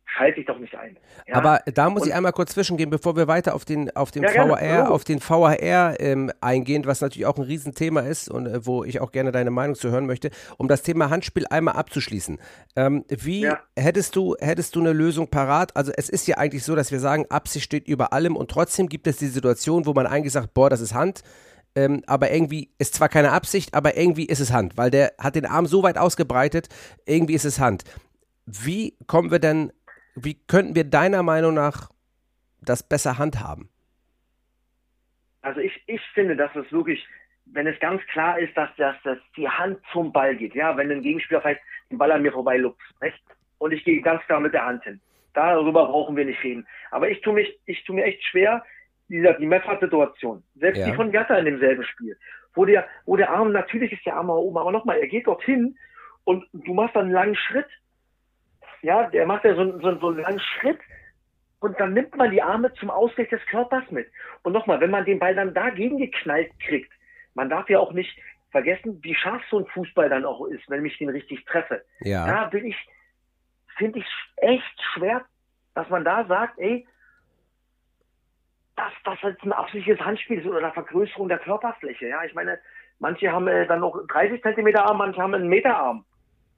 schalte 0.05 0.35
dich 0.35 0.45
doch 0.45 0.59
nicht 0.59 0.75
ein. 0.75 0.97
Ja? 1.27 1.35
Aber 1.35 1.61
da 1.65 1.89
muss 1.89 2.03
und, 2.03 2.09
ich 2.09 2.13
einmal 2.13 2.33
kurz 2.33 2.53
zwischengehen, 2.53 2.89
bevor 2.89 3.15
wir 3.15 3.27
weiter 3.27 3.55
auf 3.55 3.65
den, 3.65 3.95
auf 3.95 4.11
den 4.11 4.23
ja, 4.23 4.35
VAR, 4.35 4.59
gerne. 4.59 4.89
auf 4.89 5.03
den 5.03 5.21
VAR 5.21 5.99
ähm, 5.99 6.31
eingehen, 6.41 6.85
was 6.85 7.01
natürlich 7.01 7.25
auch 7.25 7.37
ein 7.37 7.43
Riesenthema 7.43 8.01
ist 8.01 8.29
und 8.29 8.45
äh, 8.45 8.65
wo 8.65 8.83
ich 8.83 8.99
auch 8.99 9.11
gerne 9.11 9.31
deine 9.31 9.51
Meinung 9.51 9.75
zu 9.75 9.89
hören 9.89 10.05
möchte, 10.05 10.31
um 10.57 10.67
das 10.67 10.83
Thema 10.83 11.09
Handspiel 11.09 11.45
einmal 11.49 11.75
abzuschließen. 11.75 12.39
Ähm, 12.75 13.05
wie 13.07 13.41
ja. 13.41 13.59
hättest 13.77 14.15
du, 14.15 14.35
hättest 14.39 14.75
du 14.75 14.81
eine 14.81 14.93
Lösung 14.93 15.29
parat? 15.29 15.75
Also 15.75 15.91
es 15.95 16.09
ist 16.09 16.27
ja 16.27 16.37
eigentlich 16.37 16.63
so, 16.63 16.75
dass 16.75 16.91
wir 16.91 16.99
sagen, 16.99 17.25
Absicht 17.29 17.65
steht 17.65 17.87
über 17.87 18.13
allem 18.13 18.35
und 18.35 18.51
trotzdem 18.51 18.89
gibt 18.89 19.07
es 19.07 19.17
die 19.17 19.27
Situation, 19.27 19.85
wo 19.85 19.93
man 19.93 20.07
eigentlich 20.07 20.33
sagt, 20.33 20.53
boah, 20.53 20.69
das 20.69 20.81
ist 20.81 20.93
Hand 20.93 21.23
ähm, 21.75 22.03
aber 22.07 22.31
irgendwie 22.31 22.69
ist 22.77 22.95
zwar 22.95 23.09
keine 23.09 23.31
Absicht, 23.31 23.73
aber 23.73 23.97
irgendwie 23.97 24.25
ist 24.25 24.39
es 24.39 24.51
Hand, 24.51 24.77
weil 24.77 24.91
der 24.91 25.13
hat 25.17 25.35
den 25.35 25.45
Arm 25.45 25.65
so 25.65 25.83
weit 25.83 25.97
ausgebreitet, 25.97 26.67
irgendwie 27.05 27.33
ist 27.33 27.45
es 27.45 27.59
Hand. 27.59 27.83
Wie 28.45 28.97
kommen 29.07 29.31
wir 29.31 29.39
denn, 29.39 29.71
wie 30.15 30.35
könnten 30.47 30.75
wir 30.75 30.83
deiner 30.83 31.23
Meinung 31.23 31.53
nach 31.53 31.89
das 32.61 32.87
besser 32.87 33.17
handhaben? 33.17 33.69
Also 35.41 35.59
ich, 35.59 35.81
ich 35.87 36.01
finde, 36.13 36.35
dass 36.35 36.55
es 36.55 36.71
wirklich, 36.71 37.03
wenn 37.45 37.67
es 37.67 37.79
ganz 37.79 38.01
klar 38.07 38.37
ist, 38.37 38.55
dass, 38.55 38.69
dass, 38.77 38.95
dass 39.03 39.17
die 39.35 39.47
Hand 39.47 39.79
zum 39.91 40.11
Ball 40.11 40.35
geht, 40.35 40.53
ja, 40.53 40.75
wenn 40.77 40.91
ein 40.91 41.01
Gegenspieler 41.01 41.41
vielleicht 41.41 41.61
den 41.89 41.97
Ball 41.97 42.11
an 42.11 42.21
mir 42.21 42.31
vorbei 42.31 42.57
lupft, 42.57 42.81
recht? 43.01 43.21
Und 43.57 43.71
ich 43.71 43.83
gehe 43.83 44.01
ganz 44.01 44.23
klar 44.23 44.39
mit 44.39 44.53
der 44.53 44.65
Hand 44.65 44.83
hin. 44.83 44.99
Darüber 45.33 45.85
brauchen 45.85 46.15
wir 46.15 46.25
nicht 46.25 46.43
reden. 46.43 46.67
Aber 46.89 47.09
ich 47.09 47.21
tue 47.21 47.33
mich, 47.33 47.59
ich 47.65 47.83
tue 47.85 47.95
mir 47.95 48.05
echt 48.05 48.23
schwer, 48.25 48.63
dieser, 49.11 49.33
die 49.33 49.45
Meffert-Situation, 49.45 50.43
selbst 50.55 50.79
ja. 50.79 50.85
die 50.85 50.93
von 50.93 51.11
Jatta 51.11 51.35
in 51.35 51.45
demselben 51.45 51.83
Spiel, 51.83 52.17
wo 52.53 52.65
der, 52.65 52.87
wo 53.05 53.17
der 53.17 53.29
Arm, 53.29 53.51
natürlich 53.51 53.91
ist 53.91 54.05
der 54.05 54.15
Arm 54.15 54.29
oben, 54.29 54.57
aber 54.57 54.71
nochmal, 54.71 54.97
er 54.97 55.07
geht 55.07 55.27
dorthin 55.27 55.77
und 56.23 56.45
du 56.53 56.73
machst 56.73 56.95
dann 56.95 57.05
einen 57.05 57.13
langen 57.13 57.35
Schritt. 57.35 57.67
Ja, 58.81 59.09
der 59.09 59.27
macht 59.27 59.43
ja 59.43 59.53
so, 59.55 59.79
so, 59.79 59.99
so 59.99 60.07
einen 60.07 60.19
langen 60.19 60.39
Schritt 60.39 60.79
und 61.59 61.79
dann 61.79 61.93
nimmt 61.93 62.15
man 62.15 62.31
die 62.31 62.41
Arme 62.41 62.73
zum 62.73 62.89
Ausgleich 62.89 63.29
des 63.29 63.45
Körpers 63.45 63.83
mit. 63.91 64.07
Und 64.43 64.53
nochmal, 64.53 64.79
wenn 64.79 64.89
man 64.89 65.05
den 65.05 65.19
Ball 65.19 65.35
dann 65.35 65.53
dagegen 65.53 65.97
geknallt 65.97 66.51
kriegt, 66.65 66.91
man 67.33 67.49
darf 67.49 67.69
ja 67.69 67.79
auch 67.79 67.93
nicht 67.93 68.17
vergessen, 68.51 68.99
wie 69.03 69.15
scharf 69.15 69.41
so 69.49 69.59
ein 69.59 69.67
Fußball 69.67 70.09
dann 70.09 70.25
auch 70.25 70.45
ist, 70.47 70.69
wenn 70.69 70.85
ich 70.85 70.97
den 70.97 71.09
richtig 71.09 71.45
treffe. 71.45 71.83
Ja. 71.99 72.25
Da 72.25 72.45
bin 72.45 72.65
ich, 72.65 72.77
finde 73.77 73.99
ich 73.99 74.05
echt 74.37 74.81
schwer, 74.93 75.23
dass 75.75 75.89
man 75.89 76.03
da 76.03 76.25
sagt, 76.25 76.57
ey, 76.59 76.85
dass 78.81 78.93
das 79.03 79.21
jetzt 79.21 79.43
ein 79.43 79.53
absichtliches 79.53 80.03
Handspiel 80.03 80.39
ist 80.39 80.47
oder 80.47 80.57
eine 80.57 80.71
Vergrößerung 80.71 81.29
der 81.29 81.37
Körperfläche. 81.37 82.07
Ja, 82.07 82.23
ich 82.23 82.33
meine, 82.33 82.57
manche 82.99 83.31
haben 83.31 83.47
äh, 83.47 83.67
dann 83.67 83.81
noch 83.81 83.95
30 84.07 84.41
Zentimeter 84.41 84.85
Arm, 84.85 84.97
manche 84.97 85.21
haben 85.21 85.35
einen 85.35 85.47
Meter 85.47 85.77
Arm. 85.77 86.03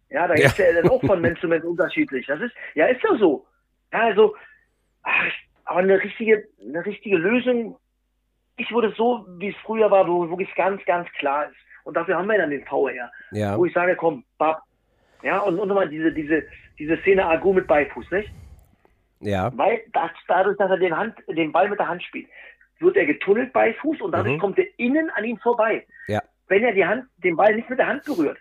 Ja, 0.09 0.27
da 0.27 0.35
ja. 0.35 0.45
ist 0.45 0.57
ja 0.57 0.65
dann 0.73 0.89
auch 0.89 1.01
von 1.03 1.19
Mensch 1.19 1.41
zu 1.41 1.47
Mensch 1.47 1.65
unterschiedlich. 1.65 2.25
Das 2.27 2.39
ist, 2.39 2.53
ja, 2.75 2.85
ist 2.85 3.03
ja 3.03 3.15
so. 3.17 3.45
Ja, 3.91 4.01
also, 4.01 4.35
ach, 5.01 5.31
aber 5.65 5.79
eine 5.79 6.01
richtige, 6.01 6.47
eine 6.61 6.85
richtige 6.85 7.17
Lösung, 7.17 7.77
ich 8.55 8.71
würde 8.71 8.93
so, 8.95 9.25
wie 9.39 9.49
es 9.49 9.55
früher 9.65 9.91
war, 9.91 10.07
wo 10.07 10.29
wirklich 10.29 10.53
ganz, 10.55 10.83
ganz 10.85 11.09
klar 11.13 11.47
ist. 11.47 11.57
Und 11.83 11.97
dafür 11.97 12.17
haben 12.17 12.29
wir 12.29 12.37
dann 12.37 12.51
den 12.51 12.65
VR. 12.65 13.11
Ja. 13.31 13.57
Wo 13.57 13.65
ich 13.65 13.73
sage, 13.73 13.95
komm, 13.95 14.23
bab. 14.37 14.61
Ja, 15.23 15.39
und, 15.39 15.59
und 15.59 15.67
nochmal 15.67 15.89
diese, 15.89 16.11
diese, 16.11 16.43
diese 16.79 16.97
Szene 16.97 17.25
Agu 17.25 17.51
mit 17.51 17.67
Beifuß, 17.67 18.09
nicht? 18.11 18.31
Ja. 19.23 19.51
Weil 19.55 19.81
das, 19.93 20.11
dadurch, 20.27 20.57
dass 20.57 20.69
er 20.69 20.77
den, 20.77 20.95
Hand, 20.95 21.15
den 21.27 21.51
Ball 21.51 21.69
mit 21.69 21.79
der 21.79 21.87
Hand 21.87 22.03
spielt, 22.03 22.27
wird 22.79 22.97
er 22.97 23.05
getunnelt 23.05 23.53
bei 23.53 23.73
Fuß 23.73 24.01
und 24.01 24.11
dadurch 24.11 24.35
mhm. 24.35 24.39
kommt 24.39 24.59
er 24.59 24.65
innen 24.77 25.09
an 25.11 25.23
ihm 25.23 25.37
vorbei. 25.37 25.85
Ja. 26.07 26.21
Wenn 26.47 26.63
er 26.63 26.73
die 26.73 26.85
Hand, 26.85 27.05
den 27.17 27.35
Ball 27.35 27.55
nicht 27.55 27.69
mit 27.69 27.79
der 27.79 27.87
Hand 27.87 28.03
berührt, 28.03 28.37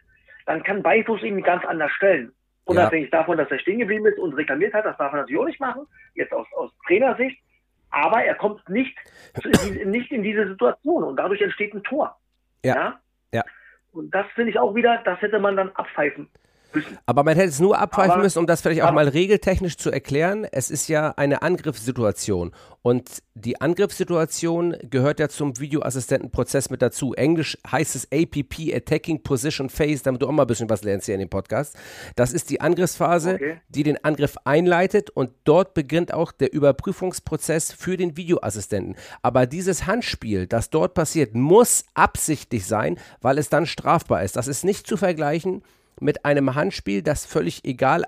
dann 0.47 0.63
kann 0.63 0.83
Beifuß 0.83 1.23
ihn 1.23 1.43
ganz 1.43 1.65
anders 1.65 1.93
stellen. 1.93 2.33
Unabhängig 2.65 3.11
ja. 3.11 3.19
davon, 3.19 3.39
dass 3.39 3.51
er 3.51 3.59
stehen 3.59 3.79
geblieben 3.79 4.07
ist 4.07 4.19
und 4.19 4.35
reklamiert 4.35 4.75
hat, 4.75 4.85
das 4.85 4.97
darf 4.97 5.13
er 5.13 5.21
natürlich 5.21 5.41
auch 5.41 5.47
nicht 5.47 5.61
machen, 5.61 5.87
jetzt 6.15 6.33
aus, 6.33 6.47
aus 6.57 6.71
Trainersicht. 6.87 7.41
Aber 7.91 8.25
er 8.25 8.35
kommt 8.35 8.67
nicht, 8.69 8.97
nicht 9.85 10.11
in 10.11 10.23
diese 10.23 10.49
Situation 10.49 11.03
und 11.05 11.17
dadurch 11.17 11.43
entsteht 11.43 11.75
ein 11.75 11.83
Tor. 11.83 12.17
Ja. 12.65 12.75
ja? 12.75 13.01
ja. 13.33 13.45
Und 13.93 14.15
das 14.15 14.27
finde 14.35 14.51
ich 14.51 14.59
auch 14.59 14.75
wieder, 14.75 15.03
das 15.05 15.21
hätte 15.21 15.39
man 15.39 15.57
dann 15.57 15.71
abpfeifen. 15.71 16.29
Aber 17.07 17.25
man 17.25 17.37
hätte 17.37 17.49
es 17.49 17.61
nur 17.61 17.79
aber, 17.79 18.19
müssen, 18.19 18.39
um 18.39 18.47
das 18.47 18.61
vielleicht 18.61 18.83
auch 18.83 18.93
mal 18.93 19.09
regeltechnisch 19.09 19.77
zu 19.77 19.91
erklären. 19.91 20.47
Es 20.51 20.71
ist 20.71 20.89
ja 20.89 21.11
eine 21.17 21.43
Angriffssituation. 21.43 22.53
Und 22.83 23.23
die 23.35 23.61
Angriffssituation 23.61 24.77
gehört 24.91 25.21
ja 25.21 25.29
zum 25.29 25.59
Videoassistentenprozess 25.59 26.69
mit 26.69 26.83
dazu. 26.83 27.15
Englisch 27.15 27.57
heißt 27.71 27.95
es 27.95 28.09
APP, 28.13 28.75
Attacking 28.75 29.23
Position 29.23 29.71
Phase, 29.71 30.03
damit 30.03 30.21
du 30.21 30.27
auch 30.27 30.33
mal 30.33 30.43
ein 30.43 30.49
bisschen 30.49 30.69
was 30.69 30.83
lernst 30.83 31.07
hier 31.07 31.15
in 31.15 31.21
dem 31.21 31.31
Podcast. 31.31 31.77
Das 32.17 32.33
ist 32.33 32.51
die 32.51 32.61
Angriffsphase, 32.61 33.35
okay. 33.35 33.61
die 33.69 33.85
den 33.85 34.05
Angriff 34.05 34.37
einleitet 34.45 35.11
und 35.11 35.31
dort 35.45 35.75
beginnt 35.75 36.13
auch 36.13 36.33
der 36.33 36.53
Überprüfungsprozess 36.53 37.73
für 37.73 37.97
den 37.97 38.17
Videoassistenten. 38.17 38.97
Aber 39.23 39.47
dieses 39.47 39.87
Handspiel, 39.87 40.49
das 40.49 40.71
dort 40.71 40.95
passiert, 40.95 41.35
muss 41.37 41.85
absichtlich 41.95 42.67
sein, 42.67 42.99
weil 43.21 43.39
es 43.39 43.49
dann 43.49 43.67
strafbar 43.67 44.25
ist. 44.25 44.35
Das 44.35 44.49
ist 44.49 44.65
nicht 44.65 44.89
zu 44.89 44.97
vergleichen 44.97 45.63
mit 46.01 46.25
einem 46.25 46.55
Handspiel, 46.55 47.03
das 47.03 47.27
völlig 47.27 47.65
egal, 47.65 48.05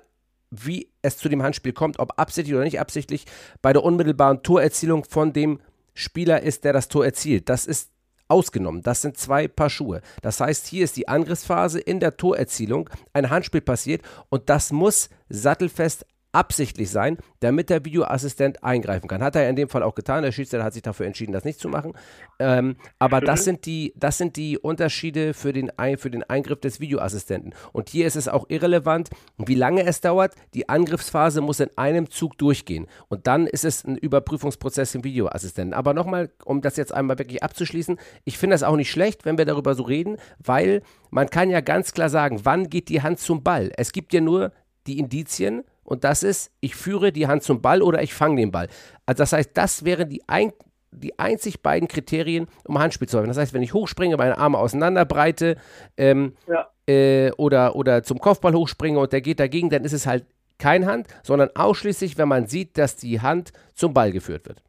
wie 0.51 0.91
es 1.03 1.19
zu 1.19 1.29
dem 1.29 1.43
Handspiel 1.43 1.73
kommt, 1.73 1.99
ob 1.99 2.19
absichtlich 2.19 2.55
oder 2.55 2.65
nicht 2.65 2.81
absichtlich, 2.81 3.27
bei 3.63 3.73
der 3.73 3.83
unmittelbaren 3.83 4.43
Torerzielung 4.43 5.05
von 5.05 5.33
dem 5.33 5.61
Spieler 5.95 6.43
ist, 6.43 6.65
der 6.65 6.73
das 6.73 6.89
Tor 6.89 7.05
erzielt. 7.05 7.49
Das 7.49 7.67
ist 7.67 7.91
ausgenommen. 8.29 8.83
Das 8.83 9.03
sind 9.03 9.17
zwei 9.17 9.49
Paar 9.49 9.71
Schuhe. 9.71 10.01
Das 10.23 10.41
heißt, 10.41 10.67
hier 10.67 10.85
ist 10.85 10.97
die 10.97 11.09
Angriffsphase 11.09 11.79
in 11.81 12.01
der 12.01 12.17
Torerzielung, 12.17 12.89
ein 13.13 13.31
Handspiel 13.31 13.61
passiert 13.61 14.03
und 14.29 14.49
das 14.49 14.73
muss 14.73 15.11
sattelfest 15.29 16.07
absichtlich 16.35 16.91
sein, 16.91 17.19
damit 17.41 17.71
der 17.71 17.85
Videoassistent 17.85 18.65
eingreifen 18.65 19.09
kann. 19.09 19.23
Hat 19.23 19.37
er 19.37 19.49
in 19.49 19.57
dem 19.57 19.69
Fall 19.69 19.83
auch 19.83 19.95
getan. 19.95 20.23
Der 20.23 20.33
Schiedsrichter 20.33 20.65
hat 20.65 20.75
sich 20.75 20.83
dafür 20.83 21.07
entschieden, 21.07 21.33
das 21.33 21.45
nicht 21.45 21.61
zu 21.61 21.69
machen. 21.69 21.93
Ähm, 22.39 22.77
aber 22.99 23.21
mhm. 23.21 23.27
das, 23.27 23.45
sind 23.45 23.67
die, 23.67 23.93
das 23.97 24.19
sind 24.19 24.37
die 24.37 24.59
Unterschiede 24.59 25.35
für 25.35 25.53
den, 25.53 25.71
für 25.97 26.11
den 26.11 26.23
Eingriff 26.25 26.61
des 26.61 26.81
Videoassistenten. 26.81 27.55
Und 27.73 27.89
hier 27.89 28.07
ist 28.07 28.17
es 28.17 28.29
auch 28.29 28.47
irrelevant, 28.49 29.11
wie 29.39 29.55
lange 29.55 29.85
es 29.85 30.01
dauert. 30.01 30.35
Die 30.55 30.69
Angriffsphase 30.69 31.41
muss 31.41 31.61
in 31.61 31.71
einem 31.77 32.11
Zug 32.11 32.37
durchgehen. 32.39 32.87
Und 33.09 33.27
dann 33.27 33.47
ist 33.47 33.65
es 33.65 33.85
ein 33.85 33.97
Überprüfungsprozess 33.97 34.95
im 34.95 35.05
Videoassistenten. 35.05 35.75
Aber 35.75 35.95
nochmal, 35.95 36.31
um 36.45 36.61
das 36.61 36.77
jetzt 36.77 36.93
einmal 36.93 37.19
wirklich 37.19 37.43
abzuschließen, 37.43 37.99
ich 38.25 38.39
finde 38.39 38.55
das 38.55 38.63
auch 38.63 38.77
nicht 38.77 38.91
schlecht, 38.91 39.25
wenn 39.25 39.39
wir 39.39 39.45
darüber 39.45 39.75
so 39.75 39.85
reden, 39.85 40.17
weil 40.39 40.83
man 41.11 41.31
kann 41.31 41.51
ja 41.51 41.61
ganz 41.61 41.93
klar 41.93 42.09
sagen, 42.09 42.41
wann 42.43 42.69
geht 42.69 42.89
die 42.89 43.03
Hand 43.03 43.21
zum 43.21 43.45
Ball. 43.45 43.71
Es 43.77 43.93
gibt 43.93 44.13
ja 44.13 44.21
nur 44.21 44.53
die 44.87 44.99
Indizien 44.99 45.63
und 45.85 46.05
das 46.05 46.23
ist, 46.23 46.53
ich 46.61 46.75
führe 46.75 47.13
die 47.13 47.27
Hand 47.27 47.43
zum 47.43 47.63
Ball 47.63 47.83
oder 47.83 48.03
ich 48.03 48.15
fange 48.15 48.37
den 48.37 48.51
Ball. 48.51 48.69
Also 49.07 49.23
das 49.23 49.33
heißt, 49.33 49.57
das 49.57 49.85
wären 49.85 50.09
die, 50.09 50.23
ein, 50.27 50.53
die 50.91 51.19
einzig 51.19 51.63
beiden 51.63 51.89
Kriterien, 51.89 52.49
um 52.65 52.79
Handspiel 52.79 53.09
zu 53.09 53.19
haben. 53.19 53.29
Das 53.29 53.37
heißt, 53.37 53.55
wenn 53.55 53.63
ich 53.63 53.75
hochspringe, 53.75 54.17
meine 54.17 54.39
Arme 54.39 54.59
auseinanderbreite 54.59 55.57
ähm, 55.97 56.37
ja. 56.47 56.69
äh, 56.87 57.31
oder, 57.33 57.77
oder 57.77 58.03
zum 58.03 58.19
Kopfball 58.19 58.55
hochspringe 58.55 58.99
und 58.99 59.13
der 59.13 59.21
geht 59.21 59.41
dagegen, 59.41 59.71
dann 59.71 59.85
ist 59.85 59.93
es 59.93 60.07
halt 60.07 60.25
kein 60.59 60.87
Hand, 60.87 61.09
sondern 61.23 61.51
ausschließlich, 61.55 62.17
wenn 62.17 62.29
man 62.29 62.47
sieht, 62.47 62.79
dass 62.79 62.97
die 62.97 63.21
Hand 63.21 63.53
zum 63.75 63.93
Ball 63.93 64.13
geführt 64.13 64.47
wird. 64.47 64.63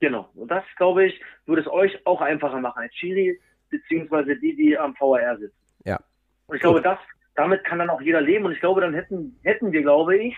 Genau. 0.00 0.28
Und 0.34 0.50
das, 0.50 0.64
glaube 0.76 1.06
ich, 1.06 1.20
würde 1.46 1.62
es 1.62 1.68
euch 1.68 2.06
auch 2.06 2.20
einfacher 2.20 2.58
machen 2.58 2.82
als 2.82 2.94
Schiri, 2.94 3.38
beziehungsweise 3.68 4.36
die, 4.36 4.56
die 4.56 4.76
am 4.76 4.94
VAR 4.98 5.38
sitzen. 5.38 5.54
Ja. 5.84 5.98
Und 6.46 6.56
ich 6.56 6.62
glaube, 6.62 6.82
das 6.82 6.98
damit 7.40 7.64
kann 7.64 7.78
dann 7.78 7.90
auch 7.90 8.02
jeder 8.02 8.20
leben. 8.20 8.44
Und 8.44 8.52
ich 8.52 8.60
glaube, 8.60 8.82
dann 8.82 8.92
hätten, 8.92 9.38
hätten 9.42 9.72
wir, 9.72 9.80
glaube 9.80 10.16
ich, 10.16 10.36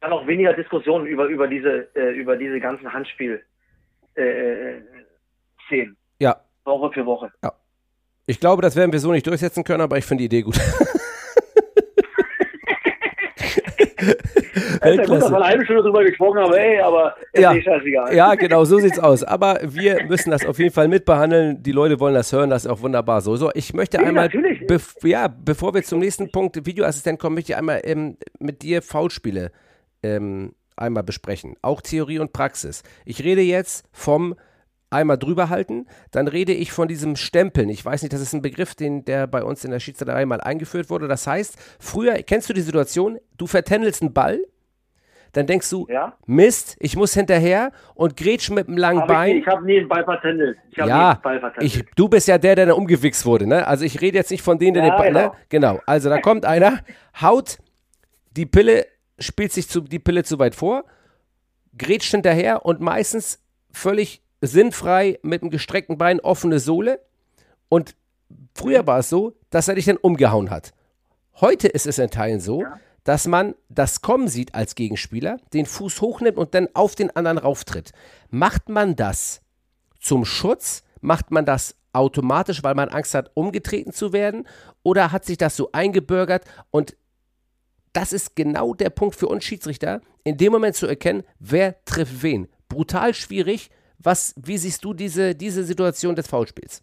dann 0.00 0.12
auch 0.12 0.26
weniger 0.26 0.52
Diskussionen 0.52 1.06
über, 1.06 1.26
über, 1.26 1.48
diese, 1.48 1.88
äh, 1.96 2.12
über 2.12 2.36
diese 2.36 2.60
ganzen 2.60 2.92
Handspiel 2.92 3.42
äh, 4.14 4.80
Szenen. 5.66 5.96
Ja. 6.20 6.36
Woche 6.64 6.92
für 6.92 7.04
Woche. 7.04 7.32
Ja. 7.42 7.52
Ich 8.26 8.38
glaube, 8.38 8.62
das 8.62 8.76
werden 8.76 8.92
wir 8.92 9.00
so 9.00 9.10
nicht 9.10 9.26
durchsetzen 9.26 9.64
können, 9.64 9.80
aber 9.80 9.98
ich 9.98 10.04
finde 10.04 10.22
die 10.22 10.26
Idee 10.26 10.42
gut. 10.42 10.56
ja 14.94 15.04
gut, 15.04 15.20
dass 15.20 15.30
wir 15.30 15.36
eine 15.36 15.46
halbe 15.46 15.64
Stunde 15.64 15.82
drüber 15.82 16.04
gesprochen 16.04 16.38
haben, 16.38 16.52
ey, 16.54 16.80
aber 16.80 17.14
ist 17.32 17.42
ja, 17.42 17.54
scheißegal. 17.60 18.14
Ja, 18.14 18.34
genau, 18.34 18.64
so 18.64 18.78
sieht's 18.78 18.98
aus. 18.98 19.24
Aber 19.24 19.58
wir 19.62 20.04
müssen 20.04 20.30
das 20.30 20.44
auf 20.46 20.58
jeden 20.58 20.72
Fall 20.72 20.88
mitbehandeln. 20.88 21.62
Die 21.62 21.72
Leute 21.72 22.00
wollen 22.00 22.14
das 22.14 22.32
hören, 22.32 22.50
das 22.50 22.64
ist 22.64 22.70
auch 22.70 22.80
wunderbar 22.80 23.20
so. 23.20 23.36
So, 23.36 23.50
ich 23.54 23.74
möchte 23.74 23.98
ja, 23.98 24.04
einmal, 24.04 24.28
bev 24.28 24.94
ja, 25.02 25.28
bevor 25.28 25.74
wir 25.74 25.82
zum 25.82 25.98
nächsten 25.98 26.30
Punkt 26.30 26.66
Videoassistent 26.66 27.18
kommen, 27.18 27.34
möchte 27.34 27.52
ich 27.52 27.58
einmal 27.58 27.80
ähm, 27.84 28.16
mit 28.38 28.62
dir 28.62 28.82
Foulspiele 28.82 29.50
ähm, 30.02 30.52
einmal 30.76 31.02
besprechen. 31.02 31.56
Auch 31.62 31.80
Theorie 31.80 32.18
und 32.18 32.32
Praxis. 32.32 32.82
Ich 33.04 33.24
rede 33.24 33.42
jetzt 33.42 33.86
vom 33.92 34.36
einmal 34.90 35.18
drüber 35.18 35.48
halten, 35.48 35.86
dann 36.10 36.28
rede 36.28 36.52
ich 36.52 36.72
von 36.72 36.88
diesem 36.88 37.16
Stempeln. 37.16 37.68
Ich 37.68 37.84
weiß 37.84 38.02
nicht, 38.02 38.12
das 38.12 38.20
ist 38.20 38.32
ein 38.32 38.42
Begriff, 38.42 38.74
den, 38.74 39.04
der 39.04 39.26
bei 39.26 39.42
uns 39.42 39.64
in 39.64 39.70
der 39.70 39.80
Schiedsrichterei 39.80 40.24
mal 40.26 40.40
eingeführt 40.40 40.90
wurde. 40.90 41.08
Das 41.08 41.26
heißt, 41.26 41.56
früher, 41.78 42.14
kennst 42.22 42.48
du 42.48 42.52
die 42.52 42.60
Situation, 42.60 43.18
du 43.36 43.46
vertändelst 43.46 44.02
einen 44.02 44.12
Ball, 44.12 44.40
dann 45.36 45.46
denkst 45.46 45.68
du, 45.68 45.86
ja? 45.90 46.14
Mist, 46.24 46.76
ich 46.80 46.96
muss 46.96 47.12
hinterher 47.12 47.70
und 47.94 48.16
grätsch 48.16 48.48
mit 48.48 48.68
einem 48.68 48.78
langen 48.78 49.02
hab 49.02 49.08
Bein. 49.08 49.36
Ich, 49.36 49.42
ich 49.42 49.46
habe 49.46 49.66
nie 49.66 49.80
einen 49.80 49.88
Ball 49.88 50.02
vertändelt. 50.02 50.56
ja, 50.74 51.20
ich, 51.60 51.84
du 51.94 52.08
bist 52.08 52.26
ja 52.26 52.38
der, 52.38 52.54
der 52.54 52.64
da 52.66 52.72
umgewichst 52.72 53.26
wurde. 53.26 53.46
Ne? 53.46 53.66
Also 53.66 53.84
ich 53.84 54.00
rede 54.00 54.16
jetzt 54.16 54.30
nicht 54.30 54.42
von 54.42 54.58
denen, 54.58 54.74
der 54.74 54.84
ja, 54.84 54.90
den 54.90 54.96
Ball. 54.96 55.12
Genau. 55.12 55.26
Ne? 55.26 55.32
genau. 55.50 55.80
Also 55.84 56.08
da 56.08 56.20
kommt 56.22 56.46
einer, 56.46 56.78
haut 57.20 57.58
die 58.30 58.46
Pille, 58.46 58.86
spielt 59.18 59.52
sich 59.52 59.68
zu, 59.68 59.82
die 59.82 59.98
Pille 59.98 60.24
zu 60.24 60.38
weit 60.38 60.54
vor, 60.54 60.84
grätscht 61.76 62.12
hinterher 62.12 62.64
und 62.64 62.80
meistens 62.80 63.44
völlig 63.70 64.22
sinnfrei 64.40 65.18
mit 65.20 65.42
einem 65.42 65.50
gestreckten 65.50 65.98
Bein 65.98 66.18
offene 66.18 66.60
Sohle. 66.60 67.00
Und 67.68 67.94
früher 68.54 68.86
war 68.86 69.00
es 69.00 69.10
so, 69.10 69.34
dass 69.50 69.68
er 69.68 69.74
dich 69.74 69.84
dann 69.84 69.98
umgehauen 69.98 70.48
hat. 70.48 70.72
Heute 71.42 71.68
ist 71.68 71.86
es 71.86 71.98
in 71.98 72.08
Teilen 72.08 72.40
so, 72.40 72.62
ja 72.62 72.80
dass 73.06 73.28
man 73.28 73.54
das 73.68 74.02
kommen 74.02 74.26
sieht 74.26 74.56
als 74.56 74.74
Gegenspieler, 74.74 75.38
den 75.54 75.64
Fuß 75.64 76.00
hochnimmt 76.00 76.36
und 76.36 76.54
dann 76.54 76.68
auf 76.74 76.96
den 76.96 77.14
anderen 77.14 77.38
rauftritt. 77.38 77.92
Macht 78.30 78.68
man 78.68 78.96
das 78.96 79.42
zum 80.00 80.24
Schutz? 80.24 80.82
Macht 81.00 81.30
man 81.30 81.46
das 81.46 81.78
automatisch, 81.92 82.64
weil 82.64 82.74
man 82.74 82.88
Angst 82.88 83.14
hat, 83.14 83.30
umgetreten 83.34 83.92
zu 83.92 84.12
werden? 84.12 84.44
Oder 84.82 85.12
hat 85.12 85.24
sich 85.24 85.38
das 85.38 85.54
so 85.56 85.70
eingebürgert? 85.70 86.44
Und 86.72 86.96
das 87.92 88.12
ist 88.12 88.34
genau 88.34 88.74
der 88.74 88.90
Punkt 88.90 89.14
für 89.14 89.28
uns 89.28 89.44
Schiedsrichter, 89.44 90.00
in 90.24 90.36
dem 90.36 90.50
Moment 90.50 90.74
zu 90.74 90.88
erkennen, 90.88 91.22
wer 91.38 91.82
trifft 91.84 92.24
wen. 92.24 92.48
Brutal 92.68 93.14
schwierig. 93.14 93.70
Was, 94.00 94.34
wie 94.36 94.58
siehst 94.58 94.84
du 94.84 94.92
diese, 94.92 95.36
diese 95.36 95.62
Situation 95.62 96.16
des 96.16 96.26
Foulspiels? 96.26 96.82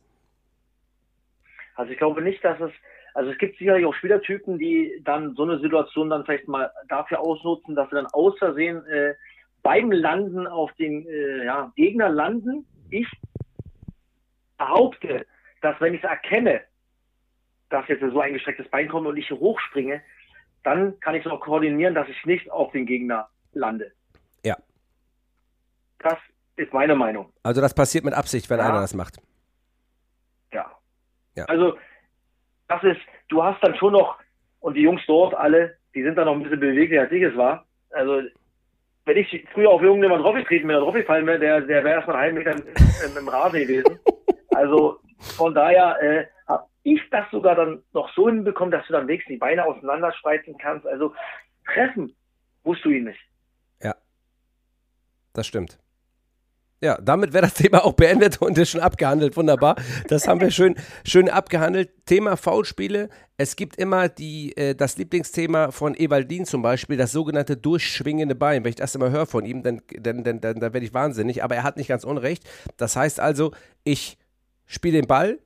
Also 1.76 1.92
ich 1.92 1.98
glaube 1.98 2.22
nicht, 2.22 2.42
dass 2.46 2.62
es 2.62 2.72
also 3.14 3.32
es 3.32 3.38
gibt 3.38 3.58
sicherlich 3.58 3.86
auch 3.86 3.94
Spielertypen, 3.94 4.58
die 4.58 5.02
dann 5.04 5.36
so 5.36 5.44
eine 5.44 5.60
Situation 5.60 6.10
dann 6.10 6.26
vielleicht 6.26 6.48
mal 6.48 6.72
dafür 6.88 7.20
ausnutzen, 7.20 7.76
dass 7.76 7.90
sie 7.90 7.96
dann 7.96 8.08
aus 8.08 8.38
Versehen 8.40 8.86
äh, 8.88 9.14
beim 9.62 9.92
Landen 9.92 10.48
auf 10.48 10.72
den 10.74 11.08
äh, 11.08 11.46
ja, 11.46 11.72
Gegner 11.76 12.10
landen. 12.10 12.66
Ich 12.90 13.08
behaupte, 14.58 15.26
dass 15.62 15.80
wenn 15.80 15.94
ich 15.94 16.04
es 16.04 16.10
erkenne, 16.10 16.62
dass 17.70 17.88
jetzt 17.88 18.02
so 18.02 18.20
ein 18.20 18.34
gestrecktes 18.34 18.70
Bein 18.70 18.90
kommt 18.90 19.08
und 19.08 19.18
ich 19.18 19.30
hochspringe, 19.32 20.02
dann 20.64 21.00
kann 21.00 21.16
ich 21.16 21.26
es 21.26 21.32
auch 21.32 21.40
koordinieren, 21.40 21.94
dass 21.94 22.08
ich 22.08 22.26
nicht 22.26 22.50
auf 22.52 22.72
den 22.72 22.86
Gegner 22.86 23.30
lande. 23.54 23.92
Ja. 24.44 24.58
Das 26.00 26.18
ist 26.56 26.74
meine 26.74 26.96
Meinung. 26.96 27.32
Also 27.44 27.62
das 27.62 27.74
passiert 27.74 28.06
mit 28.06 28.14
Absicht, 28.14 28.50
wenn 28.50 28.60
ja. 28.60 28.70
einer 28.70 28.82
das 28.82 28.94
macht. 28.94 29.18
Ja. 30.52 30.72
ja. 31.36 31.46
Also 31.46 31.78
das 32.68 32.84
ist, 32.84 33.02
du 33.30 33.44
hast 33.44 33.62
dann 33.64 33.76
schon 33.76 33.94
noch, 33.94 34.18
und 34.60 34.76
die 34.76 34.82
Jungs 34.82 35.02
dort 35.08 35.34
alle, 35.36 35.78
die 35.94 36.04
sind 36.04 36.16
dann 36.16 36.26
noch 36.26 36.34
ein 36.34 36.44
bisschen 36.44 36.60
beweglicher, 36.60 37.02
als 37.02 37.12
ich 37.12 37.24
es 37.24 37.36
war. 37.36 37.66
Also, 37.92 38.22
wenn 39.06 39.18
ich 39.18 39.48
früher 39.54 39.70
auf 39.70 39.82
irgendjemand 39.82 40.24
draufgetreten 40.24 40.68
wäre, 40.70 40.80
draufgefallen 40.80 41.28
wäre, 41.28 41.40
der, 41.40 41.62
der 41.62 41.84
wäre 41.84 41.96
erstmal 41.96 42.18
einen 42.18 42.38
Meter 42.38 42.56
im 43.18 43.28
Rasen 43.28 43.60
gewesen. 43.60 44.00
Also, 44.56 45.00
von 45.20 45.54
daher 45.54 46.02
äh, 46.02 46.26
habe 46.48 46.66
ich 46.84 47.02
das 47.12 47.30
sogar 47.32 47.56
dann 47.56 47.84
noch 47.94 48.14
so 48.14 48.30
hinbekommen, 48.30 48.72
dass 48.72 48.88
du 48.88 48.94
dann 48.94 49.08
wenigstens 49.08 49.34
die 49.34 49.40
Beine 49.40 49.66
auseinanderspreizen 49.66 50.58
kannst. 50.58 50.88
Also, 50.88 51.14
treffen 51.74 52.16
musst 52.64 52.84
du 52.86 52.90
ihn 52.90 53.06
nicht. 53.06 53.20
Ja, 53.82 53.96
das 55.34 55.48
stimmt. 55.48 55.78
Ja, 56.84 57.00
damit 57.02 57.32
wäre 57.32 57.44
das 57.44 57.54
Thema 57.54 57.86
auch 57.86 57.94
beendet 57.94 58.42
und 58.42 58.58
ist 58.58 58.72
schon 58.72 58.82
abgehandelt. 58.82 59.38
Wunderbar. 59.38 59.78
Das 60.10 60.28
haben 60.28 60.42
wir 60.42 60.52
schön, 60.52 60.76
schön 61.06 61.30
abgehandelt. 61.30 62.06
Thema 62.06 62.36
Foulspiele. 62.36 63.08
Es 63.38 63.56
gibt 63.56 63.78
immer 63.78 64.10
die, 64.10 64.58
äh, 64.58 64.76
das 64.76 64.98
Lieblingsthema 64.98 65.72
von 65.72 65.96
Ewaldin 65.96 66.44
zum 66.44 66.62
Beispiel, 66.62 66.98
das 66.98 67.14
sogenannte 67.14 67.56
durchschwingende 67.56 68.36
Bein. 68.36 68.66
Wenn 68.66 68.72
ich 68.72 68.76
das 68.76 68.96
immer 68.96 69.12
höre 69.12 69.28
von 69.28 69.46
ihm, 69.46 69.64
dann, 69.64 69.82
dann, 69.98 70.26
dann, 70.26 70.42
dann, 70.42 70.60
dann 70.60 70.74
werde 70.74 70.86
ich 70.86 70.94
wahnsinnig. 70.94 71.42
Aber 71.42 71.56
er 71.56 71.64
hat 71.64 71.78
nicht 71.78 71.88
ganz 71.88 72.04
unrecht. 72.04 72.44
Das 72.76 72.98
heißt 72.98 73.22
also, 73.22 73.54
ich 73.86 74.18
spiele 74.66 74.98
den 74.98 75.08
Ball 75.08 75.40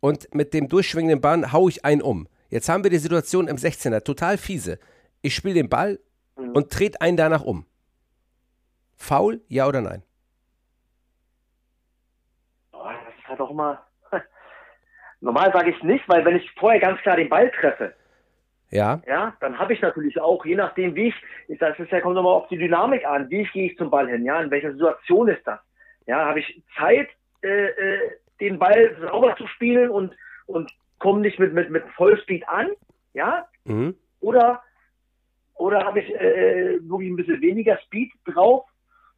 und 0.00 0.34
mit 0.34 0.52
dem 0.52 0.68
durchschwingenden 0.68 1.20
Bein 1.20 1.52
haue 1.52 1.70
ich 1.70 1.84
einen 1.84 2.02
um. 2.02 2.26
Jetzt 2.50 2.68
haben 2.68 2.82
wir 2.82 2.90
die 2.90 2.98
Situation 2.98 3.46
im 3.46 3.56
16er, 3.56 4.02
total 4.02 4.36
fiese. 4.36 4.80
Ich 5.22 5.36
spiele 5.36 5.54
den 5.54 5.68
Ball 5.68 6.00
mhm. 6.36 6.50
und 6.50 6.72
trete 6.72 7.00
einen 7.00 7.16
danach 7.16 7.44
um. 7.44 7.66
Foul, 8.96 9.42
ja 9.46 9.68
oder 9.68 9.80
nein? 9.80 10.02
Halt 13.38 13.48
auch 13.48 13.50
immer. 13.50 13.82
Normal 15.20 15.52
sage 15.52 15.70
ich 15.70 15.82
nicht, 15.82 16.08
weil 16.08 16.24
wenn 16.24 16.36
ich 16.36 16.50
vorher 16.52 16.80
ganz 16.80 17.00
klar 17.00 17.16
den 17.16 17.28
Ball 17.28 17.50
treffe, 17.50 17.94
ja, 18.70 19.00
ja, 19.06 19.36
dann 19.40 19.58
habe 19.58 19.74
ich 19.74 19.80
natürlich 19.80 20.20
auch, 20.20 20.44
je 20.44 20.56
nachdem 20.56 20.96
wie 20.96 21.08
ich, 21.48 21.58
das 21.60 21.78
ist 21.78 21.92
ja 21.92 22.00
kommt 22.00 22.16
nochmal 22.16 22.34
auf 22.34 22.48
die 22.48 22.58
Dynamik 22.58 23.06
an, 23.06 23.30
wie 23.30 23.44
gehe 23.44 23.70
ich 23.70 23.78
zum 23.78 23.90
Ball 23.90 24.08
hin, 24.08 24.24
ja, 24.24 24.40
in 24.42 24.50
welcher 24.50 24.72
Situation 24.72 25.28
ist 25.28 25.46
das, 25.46 25.60
ja, 26.06 26.26
habe 26.26 26.40
ich 26.40 26.62
Zeit, 26.76 27.08
äh, 27.42 27.66
äh, 27.66 28.10
den 28.40 28.58
Ball 28.58 28.96
sauber 29.00 29.36
zu 29.36 29.46
spielen 29.46 29.90
und 29.90 30.14
und 30.46 30.70
komme 30.98 31.20
nicht 31.20 31.38
mit 31.38 31.52
mit 31.52 31.70
mit 31.70 31.84
Vollspeed 31.96 32.48
an, 32.48 32.70
ja, 33.14 33.46
mhm. 33.64 33.94
oder 34.20 34.62
oder 35.54 35.84
habe 35.84 36.00
ich 36.00 36.12
äh, 36.14 36.78
wirklich 36.82 37.10
ein 37.10 37.16
bisschen 37.16 37.40
weniger 37.40 37.78
Speed 37.86 38.12
drauf 38.24 38.64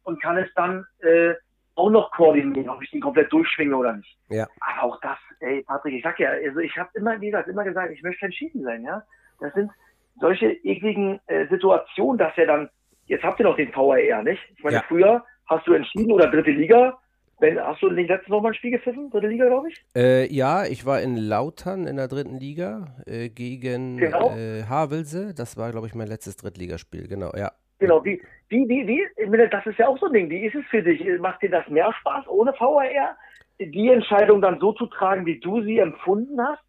und 0.03 0.21
kann 0.21 0.37
es 0.37 0.49
dann 0.53 0.85
äh, 0.99 1.33
auch 1.79 1.89
noch 1.89 2.11
koordinieren, 2.11 2.69
ob 2.69 2.81
ich 2.83 2.91
den 2.91 3.01
komplett 3.01 3.31
durchschwinge 3.31 3.75
oder 3.75 3.93
nicht. 3.93 4.17
Ja. 4.29 4.47
Aber 4.59 4.83
auch 4.83 4.99
das, 5.01 5.17
ey, 5.39 5.63
Patrick, 5.63 5.95
ich 5.95 6.03
sag 6.03 6.19
ja, 6.19 6.29
also 6.29 6.59
ich 6.59 6.77
habe 6.77 6.89
immer, 6.93 7.19
wie 7.21 7.27
gesagt, 7.27 7.47
immer 7.47 7.63
gesagt, 7.63 7.91
ich 7.91 8.03
möchte 8.03 8.25
entschieden 8.25 8.63
sein, 8.63 8.83
ja. 8.83 9.01
Das 9.39 9.53
sind 9.53 9.71
solche 10.19 10.47
ekligen 10.63 11.19
äh, 11.27 11.47
Situationen, 11.47 12.17
dass 12.17 12.37
er 12.37 12.47
dann, 12.47 12.69
jetzt 13.05 13.23
habt 13.23 13.39
ihr 13.39 13.45
noch 13.45 13.55
den 13.55 13.73
VAR, 13.73 14.21
nicht? 14.23 14.41
Ich 14.57 14.63
meine, 14.63 14.77
ja. 14.77 14.83
früher 14.87 15.23
hast 15.47 15.65
du 15.65 15.73
entschieden 15.73 16.11
oder 16.11 16.29
dritte 16.29 16.51
Liga 16.51 16.97
Wenn, 17.39 17.57
hast 17.57 17.81
du 17.81 17.87
letztes 17.87 18.27
noch 18.27 18.41
mal 18.41 18.49
ein 18.49 18.53
Spiel 18.53 18.71
gepfiffen? 18.71 19.09
Dritte 19.09 19.27
Liga, 19.27 19.45
glaube 19.47 19.69
ich? 19.69 19.81
Äh, 19.95 20.25
ja, 20.33 20.65
ich 20.65 20.85
war 20.85 21.01
in 21.01 21.15
Lautern 21.15 21.87
in 21.87 21.95
der 21.95 22.09
dritten 22.09 22.37
Liga 22.37 22.97
äh, 23.05 23.29
gegen 23.29 23.97
Genau. 23.97 24.35
äh, 24.35 24.63
Havelse. 24.63 25.33
Das 25.33 25.55
war, 25.55 25.71
glaube 25.71 25.87
ich, 25.87 25.95
mein 25.95 26.07
letztes 26.07 26.35
Drittligaspiel. 26.35 27.07
Genau, 27.07 27.31
ja. 27.37 27.51
Genau, 27.79 28.03
wie, 28.03 28.21
wie, 28.49 28.67
wie, 28.67 28.87
wie, 28.87 29.49
das 29.49 29.65
ist 29.65 29.79
ja 29.79 29.87
auch 29.87 29.97
so 29.97 30.07
ein 30.07 30.13
Ding. 30.13 30.29
Wie 30.29 30.45
ist 30.45 30.55
es 30.55 30.65
für 30.65 30.83
dich? 30.83 31.01
Macht 31.19 31.41
dir 31.41 31.49
das 31.49 31.67
mehr 31.69 31.91
Spaß 32.01 32.27
ohne 32.27 32.53
VAR? 32.53 33.17
Die 33.59 33.89
Entscheidung 33.89 34.41
dann 34.41 34.59
so 34.59 34.73
zu 34.73 34.85
tragen, 34.87 35.25
wie 35.25 35.39
du 35.39 35.61
sie 35.61 35.79
empfunden 35.79 36.39
hast, 36.41 36.61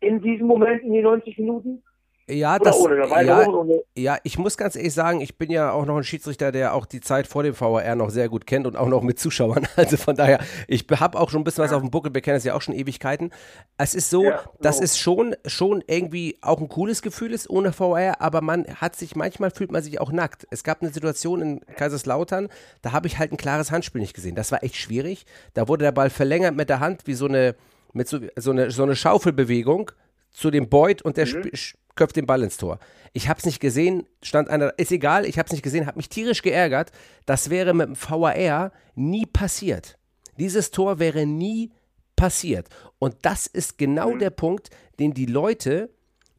in 0.00 0.20
diesem 0.20 0.46
Moment, 0.46 0.82
in 0.82 0.92
die 0.92 1.02
90 1.02 1.38
Minuten? 1.38 1.82
Ja, 2.30 2.56
Oder 2.56 2.64
das, 2.64 2.76
ohne? 2.78 2.96
Ja, 3.24 3.48
ohne, 3.48 3.80
ja, 3.96 4.18
ich 4.22 4.36
muss 4.38 4.56
ganz 4.58 4.76
ehrlich 4.76 4.92
sagen, 4.92 5.20
ich 5.22 5.38
bin 5.38 5.50
ja 5.50 5.72
auch 5.72 5.86
noch 5.86 5.96
ein 5.96 6.04
Schiedsrichter, 6.04 6.52
der 6.52 6.74
auch 6.74 6.84
die 6.84 7.00
Zeit 7.00 7.26
vor 7.26 7.42
dem 7.42 7.58
VAR 7.58 7.94
noch 7.94 8.10
sehr 8.10 8.28
gut 8.28 8.46
kennt 8.46 8.66
und 8.66 8.76
auch 8.76 8.88
noch 8.88 9.02
mit 9.02 9.18
Zuschauern. 9.18 9.66
Also 9.76 9.96
von 9.96 10.14
daher, 10.14 10.40
ich 10.66 10.84
habe 10.90 11.18
auch 11.18 11.30
schon 11.30 11.40
ein 11.40 11.44
bisschen 11.44 11.64
was 11.64 11.72
auf 11.72 11.80
dem 11.80 11.90
Buckel, 11.90 12.12
wir 12.12 12.20
kennen 12.20 12.36
es 12.36 12.44
ja 12.44 12.54
auch 12.54 12.60
schon 12.60 12.74
Ewigkeiten. 12.74 13.30
Es 13.78 13.94
ist 13.94 14.10
so, 14.10 14.24
Ja, 14.24 14.40
dass 14.60 14.76
genau. 14.76 14.84
es 14.84 14.98
schon, 14.98 15.36
schon 15.46 15.82
irgendwie 15.86 16.36
auch 16.42 16.60
ein 16.60 16.68
cooles 16.68 17.00
Gefühl 17.00 17.32
ist 17.32 17.48
ohne 17.48 17.72
VAR, 17.78 18.20
aber 18.20 18.40
man 18.42 18.66
hat 18.74 18.94
sich, 18.96 19.16
manchmal 19.16 19.50
fühlt 19.50 19.72
man 19.72 19.82
sich 19.82 20.00
auch 20.00 20.12
nackt. 20.12 20.46
Es 20.50 20.64
gab 20.64 20.82
eine 20.82 20.92
Situation 20.92 21.40
in 21.40 21.60
Kaiserslautern, 21.76 22.48
da 22.82 22.92
habe 22.92 23.06
ich 23.06 23.18
halt 23.18 23.32
ein 23.32 23.36
klares 23.38 23.70
Handspiel 23.70 24.00
nicht 24.02 24.14
gesehen. 24.14 24.34
Das 24.34 24.52
war 24.52 24.62
echt 24.62 24.76
schwierig. 24.76 25.24
Da 25.54 25.66
wurde 25.68 25.84
der 25.84 25.92
Ball 25.92 26.10
verlängert 26.10 26.54
mit 26.56 26.68
der 26.68 26.80
Hand, 26.80 27.06
wie 27.06 27.14
so 27.14 27.26
eine, 27.26 27.54
mit 27.94 28.06
so, 28.08 28.18
so 28.36 28.50
eine, 28.50 28.70
so 28.70 28.82
eine 28.82 28.96
Schaufelbewegung 28.96 29.92
zu 30.30 30.50
dem 30.50 30.68
Beut 30.68 31.00
und 31.02 31.16
der 31.16 31.24
Mhm. 31.26 31.50
sp- 31.56 31.76
köpft 31.98 32.16
den 32.16 32.26
Ball 32.26 32.42
ins 32.42 32.56
Tor. 32.56 32.78
Ich 33.12 33.28
habe 33.28 33.38
es 33.38 33.44
nicht 33.44 33.60
gesehen, 33.60 34.06
stand 34.22 34.48
einer, 34.48 34.72
ist 34.78 34.92
egal, 34.92 35.26
ich 35.26 35.38
habe 35.38 35.46
es 35.46 35.52
nicht 35.52 35.62
gesehen, 35.62 35.86
habe 35.86 35.98
mich 35.98 36.08
tierisch 36.08 36.40
geärgert. 36.40 36.92
Das 37.26 37.50
wäre 37.50 37.74
mit 37.74 37.88
dem 37.88 37.96
VAR 37.96 38.72
nie 38.94 39.26
passiert. 39.26 39.98
Dieses 40.38 40.70
Tor 40.70 40.98
wäre 40.98 41.26
nie 41.26 41.72
passiert. 42.16 42.68
Und 42.98 43.16
das 43.22 43.46
ist 43.46 43.76
genau 43.76 44.16
der 44.16 44.30
Punkt, 44.30 44.70
den 44.98 45.12
die 45.12 45.26
Leute 45.26 45.90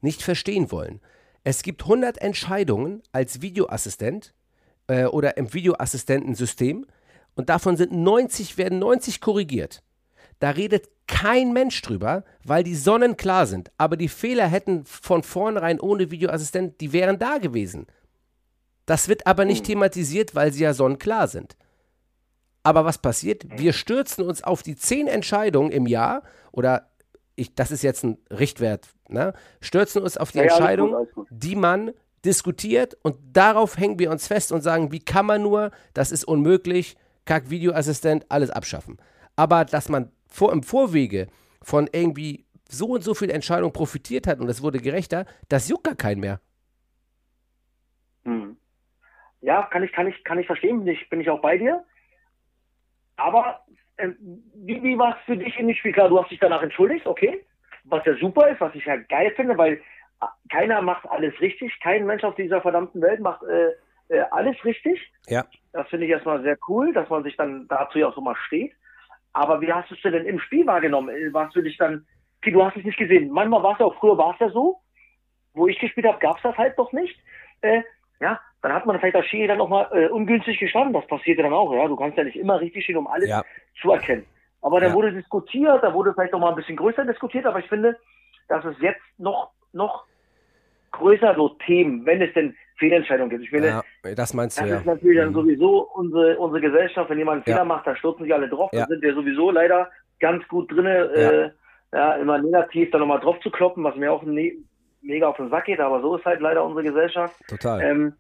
nicht 0.02 0.24
verstehen 0.24 0.72
wollen. 0.72 1.02
Es 1.44 1.62
gibt 1.62 1.84
100 1.84 2.20
Entscheidungen 2.20 3.02
als 3.12 3.42
Videoassistent 3.42 4.34
äh, 4.88 5.06
oder 5.06 5.38
im 5.38 5.54
Videoassistentensystem 5.54 6.86
und 7.36 7.50
davon 7.50 7.78
sind 7.78 7.92
90, 7.92 8.58
werden 8.58 8.80
90 8.80 9.22
korrigiert. 9.22 9.84
Da 10.40 10.52
redet 10.52 10.90
kein 11.08 11.54
Mensch 11.54 11.82
drüber, 11.82 12.24
weil 12.44 12.64
die 12.64 12.76
sonnenklar 12.76 13.46
sind. 13.48 13.72
Aber 13.78 13.98
die 13.98 14.08
Fehler 14.08 14.48
hätten 14.48 14.86
von 14.86 15.24
vornherein 15.24 15.80
ohne 15.80 16.12
Videoassistent, 16.12 16.80
die 16.82 16.94
wären 16.94 17.20
da 17.20 17.38
gewesen. 17.40 17.88
Das 18.86 19.08
wird 19.08 19.28
aber 19.28 19.46
nicht 19.46 19.66
thematisiert, 19.66 20.36
weil 20.36 20.52
sie 20.54 20.64
ja 20.64 20.74
sonnenklar 20.74 21.28
sind. 21.28 21.58
Aber 22.64 22.86
was 22.86 22.98
passiert? 22.98 23.46
Wir 23.58 23.74
stürzen 23.74 24.24
uns 24.24 24.44
auf 24.44 24.64
die 24.64 24.76
zehn 24.76 25.08
Entscheidungen 25.08 25.72
im 25.72 25.88
Jahr 25.88 26.24
oder 26.52 26.90
ich, 27.36 27.56
das 27.56 27.72
ist 27.72 27.84
jetzt 27.84 28.04
ein 28.04 28.18
Richtwert, 28.30 28.88
ne? 29.08 29.34
stürzen 29.62 30.02
uns 30.02 30.18
auf 30.18 30.32
die 30.32 30.40
Ja, 30.40 30.46
ja, 30.46 30.56
alles 30.58 31.14
gut. 31.14 31.28
die 31.32 31.56
man 31.56 31.92
diskutiert 32.26 32.98
und 33.02 33.16
darauf 33.32 33.78
hängen 33.78 33.98
wir 33.98 34.12
uns 34.12 34.28
fest 34.28 34.52
und 34.52 34.62
sagen, 34.62 34.92
wie 34.92 35.00
kann 35.00 35.26
man 35.26 35.42
nur, 35.42 35.72
das 35.94 36.12
ist 36.12 36.26
unmöglich, 36.26 36.98
kack 37.26 37.50
Videoassistent, 37.50 38.26
alles 38.30 38.50
abschaffen. 38.50 38.98
Aber 39.38 39.64
dass 39.64 39.88
man 39.88 40.12
vor, 40.30 40.54
im 40.54 40.64
Vorwege 40.64 41.28
von 41.62 41.90
irgendwie 41.92 42.46
so 42.68 42.88
und 42.88 43.04
so 43.04 43.14
viel 43.14 43.30
Entscheidungen 43.30 43.74
profitiert 43.74 44.28
hat 44.28 44.40
und 44.40 44.50
es 44.50 44.62
wurde 44.62 44.80
gerechter, 44.80 45.26
das 45.50 45.68
juckt 45.70 45.84
gar 45.84 45.96
keinen 45.96 46.22
mehr. 46.22 46.40
Hm. 48.24 48.58
Ja, 49.42 49.64
kann 49.64 49.84
ich, 49.84 49.92
kann 49.92 50.08
ich, 50.08 50.24
kann 50.24 50.40
ich 50.40 50.46
verstehen, 50.46 50.84
bin 50.84 50.94
ich, 50.94 51.10
bin 51.10 51.22
ich 51.22 51.30
auch 51.30 51.42
bei 51.42 51.58
dir. 51.58 51.84
Aber 53.16 53.66
ähm, 53.98 54.16
wie, 54.56 54.82
wie 54.84 54.98
war 54.98 55.18
es 55.18 55.26
für 55.26 55.38
dich 55.38 55.58
in 55.58 55.68
dem 55.68 55.76
Spiel? 55.76 55.94
Klar, 55.94 56.10
du 56.10 56.22
hast 56.22 56.32
dich 56.32 56.40
danach 56.40 56.62
entschuldigt, 56.62 57.06
okay. 57.06 57.46
Was 57.86 58.06
ja 58.06 58.16
super 58.18 58.50
ist, 58.50 58.62
was 58.62 58.76
ich 58.76 58.86
ja 58.86 58.98
geil 58.98 59.34
finde, 59.36 59.58
weil 59.58 59.74
äh, 60.22 60.26
keiner 60.52 60.82
macht 60.82 61.10
alles 61.10 61.34
richtig. 61.42 61.78
Kein 61.82 62.06
Mensch 62.06 62.24
auf 62.24 62.36
dieser 62.36 62.62
verdammten 62.62 63.02
Welt 63.02 63.20
macht 63.20 63.44
äh, 63.44 63.72
äh, 64.10 64.26
alles 64.32 64.56
richtig. 64.64 65.00
Ja. 65.28 65.46
Das 65.72 65.88
finde 65.90 66.06
ich 66.06 66.12
erstmal 66.12 66.42
sehr 66.44 66.58
cool, 66.68 66.94
dass 66.94 67.10
man 67.10 67.24
sich 67.24 67.36
dann 67.36 67.68
dazu 67.68 68.00
ja 68.00 68.08
auch 68.08 68.16
so 68.16 68.22
mal 68.22 68.36
steht. 68.48 68.74
Aber 69.34 69.62
wie 69.62 69.72
hast 69.72 69.90
du 69.92 69.96
es 69.96 70.02
denn 70.02 70.26
im 70.26 70.40
Spiel 70.40 70.66
wahrgenommen? 70.66 71.10
Äh, 71.10 71.34
Warst 71.34 71.56
du 71.56 71.62
dich 71.62 71.78
dann, 71.78 72.06
okay, 72.42 72.52
du 72.52 72.64
hast 72.64 72.76
es 72.78 72.84
nicht 72.84 72.98
gesehen. 72.98 73.30
Manchmal 73.30 73.64
war 73.64 73.74
es 73.74 73.80
ja 73.80 73.86
auch, 73.86 73.96
früher 73.96 74.18
war 74.18 74.34
es 74.34 74.40
ja 74.40 74.50
so, 74.50 74.82
wo 75.54 75.68
ich 75.68 75.80
gespielt 75.80 76.08
habe, 76.08 76.20
gab 76.20 76.38
es 76.38 76.44
das 76.44 76.58
halt 76.58 76.78
noch 76.78 76.92
nicht. 76.94 77.20
Äh, 77.62 77.82
ja, 78.20 78.40
dann 78.62 78.74
hat 78.74 78.86
man 78.86 79.00
vielleicht 79.00 79.16
als 79.16 79.28
Schiri 79.28 79.48
dann 79.48 79.58
nochmal 79.60 79.88
äh, 79.94 80.08
ungünstig 80.10 80.60
gestanden. 80.60 80.94
Das 80.94 81.08
passierte 81.08 81.44
dann 81.44 81.54
auch, 81.54 81.74
ja. 81.74 81.88
Du 81.88 81.96
kannst 81.96 82.18
ja 82.18 82.24
nicht 82.24 82.38
immer 82.38 82.60
richtig 82.60 82.84
stehen, 82.84 82.98
um 82.98 83.08
alles 83.08 83.30
Ja. 83.30 83.44
zu 83.82 83.92
erkennen. 83.92 84.26
Aber 84.62 84.80
dann 84.82 84.90
Ja. 84.90 84.96
wurde 84.96 85.14
diskutiert, 85.14 85.82
da 85.84 85.94
wurde 85.94 86.14
vielleicht 86.14 86.34
noch 86.34 86.40
mal 86.40 86.50
ein 86.50 86.56
bisschen 86.56 86.76
größer 86.76 87.06
diskutiert, 87.06 87.46
aber 87.46 87.60
ich 87.60 87.68
finde, 87.68 87.98
dass 88.50 88.66
es 88.66 88.76
jetzt 88.82 89.02
noch, 89.18 89.52
noch 89.72 90.06
größer 90.92 91.36
so 91.36 91.50
Themen, 91.50 92.06
wenn 92.06 92.22
es 92.22 92.34
denn 92.34 92.58
Fehlentscheidungen 92.80 93.30
gibt. 93.30 93.44
Ich 93.44 93.50
finde, 93.50 93.68
Ja, 93.68 93.84
das 94.16 94.34
meinst 94.34 94.58
du 94.58 94.62
das 94.62 94.70
ja. 94.72 94.78
ist 94.78 94.86
natürlich 94.86 95.18
dann 95.20 95.30
Mhm. 95.30 95.34
sowieso 95.34 95.82
unsere, 95.94 96.38
unsere 96.40 96.62
Gesellschaft, 96.62 97.10
wenn 97.10 97.18
jemand 97.20 97.46
einen 97.46 97.52
Ja. 97.52 97.58
Fehler 97.58 97.66
macht, 97.66 97.86
dann 97.86 97.96
stürzen 97.98 98.24
sich 98.24 98.34
alle 98.34 98.50
drauf. 98.50 98.72
Ja. 98.74 98.82
Da 98.82 98.88
sind 98.88 99.02
wir 99.02 99.14
sowieso 99.14 99.52
leider 99.52 99.92
ganz 100.20 100.48
gut 100.48 100.72
drin, 100.72 100.86
äh, 100.86 101.52
ja, 101.94 102.14
immer 102.16 102.38
negativ 102.40 102.90
da 102.92 102.98
nochmal 102.98 103.20
drauf 103.20 103.40
zu 103.42 103.50
kloppen, 103.52 103.84
was 103.84 103.96
mir 103.96 104.12
auch 104.12 104.24
ne 104.24 104.54
mega 105.02 105.28
auf 105.28 105.38
den 105.38 105.50
Sack 105.50 105.66
geht, 105.66 105.80
aber 105.80 106.02
so 106.02 106.18
ist 106.18 106.26
halt 106.26 106.42
leider 106.42 106.64
unsere 106.64 106.84
Gesellschaft. 106.84 107.36
Total. 107.48 107.82
Ähm, 107.82 108.14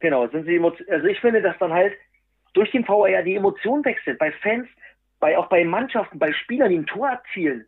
genau, 0.00 0.26
sind 0.28 0.46
sie 0.46 0.58
also 0.90 1.06
ich 1.06 1.20
finde, 1.20 1.42
dass 1.42 1.56
dann 1.58 1.72
halt 1.72 1.92
durch 2.54 2.70
den 2.70 2.86
VAR 2.88 3.22
die 3.22 3.34
Emotion 3.36 3.84
wechselt, 3.84 4.18
bei 4.18 4.32
Fans, 4.32 4.66
bei 5.20 5.36
auch 5.36 5.48
bei 5.48 5.64
Mannschaften, 5.64 6.18
bei 6.18 6.32
Spielern, 6.32 6.70
die 6.70 6.78
ein 6.78 6.86
Tor 6.86 7.08
erzielen, 7.10 7.66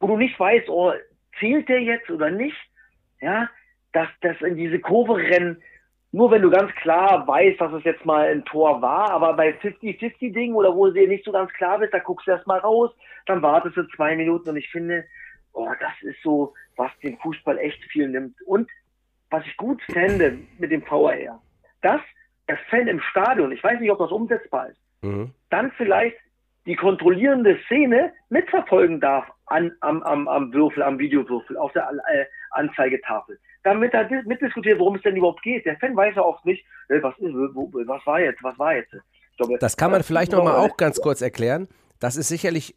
wo 0.00 0.06
du 0.06 0.16
nicht 0.16 0.38
weißt, 0.40 0.68
oh, 0.70 0.92
zählt 1.38 1.68
der 1.68 1.82
jetzt 1.82 2.10
oder 2.10 2.30
nicht, 2.30 2.56
ja, 3.20 3.48
dass 3.96 4.08
das 4.20 4.38
in 4.42 4.56
diese 4.56 4.78
Kurve 4.78 5.16
rennen, 5.16 5.62
nur 6.12 6.30
wenn 6.30 6.42
du 6.42 6.50
ganz 6.50 6.70
klar 6.74 7.26
weißt, 7.26 7.58
dass 7.58 7.72
es 7.72 7.84
jetzt 7.84 8.04
mal 8.04 8.28
ein 8.28 8.44
Tor 8.44 8.82
war, 8.82 9.10
aber 9.10 9.32
bei 9.32 9.54
50-50-Dingen 9.54 10.54
oder 10.54 10.74
wo 10.76 10.86
du 10.86 10.92
dir 10.92 11.08
nicht 11.08 11.24
so 11.24 11.32
ganz 11.32 11.50
klar 11.54 11.78
bist, 11.78 11.94
da 11.94 11.98
guckst 11.98 12.26
du 12.26 12.32
erst 12.32 12.46
mal 12.46 12.58
raus, 12.58 12.90
dann 13.24 13.40
wartest 13.40 13.78
du 13.78 13.84
zwei 13.96 14.14
Minuten 14.14 14.50
und 14.50 14.56
ich 14.58 14.68
finde, 14.70 15.06
oh, 15.54 15.70
das 15.80 15.92
ist 16.02 16.22
so, 16.22 16.52
was 16.76 16.90
den 17.02 17.16
Fußball 17.16 17.56
echt 17.58 17.82
viel 17.84 18.08
nimmt. 18.08 18.36
Und 18.42 18.68
was 19.30 19.46
ich 19.46 19.56
gut 19.56 19.80
fände 19.92 20.38
mit 20.58 20.70
dem 20.70 20.82
VAR, 20.86 21.40
dass 21.80 22.02
der 22.48 22.58
Fan 22.68 22.88
im 22.88 23.00
Stadion, 23.00 23.50
ich 23.50 23.64
weiß 23.64 23.80
nicht, 23.80 23.90
ob 23.90 23.98
das 23.98 24.12
umsetzbar 24.12 24.68
ist, 24.68 24.80
Mhm. 25.02 25.30
dann 25.50 25.72
vielleicht 25.72 26.16
die 26.66 26.76
kontrollierende 26.76 27.58
Szene 27.66 28.12
mitverfolgen 28.28 29.00
darf 29.00 29.26
an, 29.46 29.72
am, 29.80 30.02
am, 30.02 30.28
am 30.28 30.52
Würfel, 30.52 30.82
am 30.82 30.98
Videowürfel, 30.98 31.56
auf 31.56 31.72
der 31.72 31.88
äh, 32.12 32.24
Anzeigetafel. 32.50 33.38
Damit 33.66 33.92
er 33.94 34.04
di- 34.04 34.22
mitdiskutiert, 34.26 34.78
worum 34.78 34.94
es 34.94 35.02
denn 35.02 35.16
überhaupt 35.16 35.42
geht. 35.42 35.66
Der 35.66 35.76
Fan 35.78 35.96
weiß 35.96 36.14
ja 36.14 36.22
oft 36.22 36.44
nicht, 36.46 36.64
äh, 36.88 37.02
was, 37.02 37.14
ist, 37.18 37.34
was 37.34 38.06
war 38.06 38.20
jetzt, 38.20 38.40
was 38.44 38.56
war 38.60 38.76
jetzt. 38.76 38.94
Glaube, 39.36 39.58
Das 39.58 39.76
kann 39.76 39.90
man 39.90 40.04
vielleicht 40.04 40.30
noch 40.32 40.44
mal 40.44 40.52
aber- 40.54 40.60
auch 40.72 40.76
ganz 40.76 41.00
kurz 41.00 41.20
erklären. 41.20 41.66
Das 41.98 42.16
ist 42.16 42.28
sicherlich 42.28 42.76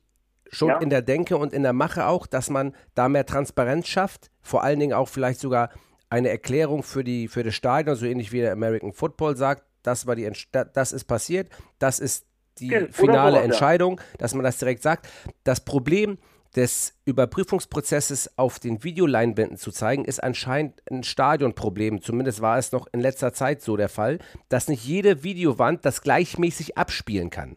schon 0.51 0.69
Ja. 0.69 0.77
in 0.79 0.89
der 0.89 1.03
Denke 1.03 1.37
und 1.37 1.53
in 1.53 1.61
der 1.61 1.73
Mache 1.73 2.07
auch, 2.07 2.25
dass 2.25 2.49
man 2.49 2.73
da 2.95 3.07
mehr 3.07 3.25
Transparenz 3.25 3.87
schafft. 3.87 4.31
Vor 4.41 4.63
allen 4.63 4.79
Dingen 4.79 4.93
auch 4.93 5.07
vielleicht 5.07 5.39
sogar 5.39 5.69
eine 6.09 6.29
Erklärung 6.29 6.81
für, 6.81 7.03
die, 7.03 7.27
für 7.27 7.43
das 7.43 7.53
Stadion, 7.53 7.95
so 7.95 8.07
ähnlich 8.07 8.31
wie 8.31 8.39
der 8.39 8.51
American 8.53 8.91
Football 8.91 9.35
sagt, 9.37 9.61
das, 9.83 10.07
war 10.07 10.15
die, 10.15 10.27
Entsch- 10.27 10.47
da- 10.51 10.63
das 10.65 10.91
ist 10.91 11.05
passiert, 11.05 11.49
das 11.77 11.99
ist 11.99 12.25
die 12.57 12.69
Ja, 12.69 12.79
oder 12.79 12.91
finale 12.93 13.29
sowas, 13.31 13.33
ja. 13.37 13.43
Entscheidung, 13.45 14.01
dass 14.17 14.33
man 14.33 14.43
das 14.43 14.57
direkt 14.57 14.81
sagt. 14.81 15.07
Das 15.43 15.63
Problem 15.63 16.17
des 16.55 16.93
Überprüfungsprozesses 17.05 18.37
auf 18.37 18.59
den 18.59 18.83
Videoleinwänden 18.83 19.57
zu 19.57 19.71
zeigen, 19.71 20.05
ist 20.05 20.23
anscheinend 20.23 20.81
ein 20.91 21.03
Stadionproblem. 21.03 22.01
Zumindest 22.01 22.41
war 22.41 22.57
es 22.57 22.71
noch 22.71 22.87
in 22.91 22.99
letzter 22.99 23.33
Zeit 23.33 23.61
so 23.61 23.77
der 23.77 23.89
Fall, 23.89 24.19
dass 24.49 24.67
nicht 24.67 24.83
jede 24.83 25.23
Videowand 25.23 25.85
das 25.85 26.01
gleichmäßig 26.01 26.77
abspielen 26.77 27.29
kann. 27.29 27.55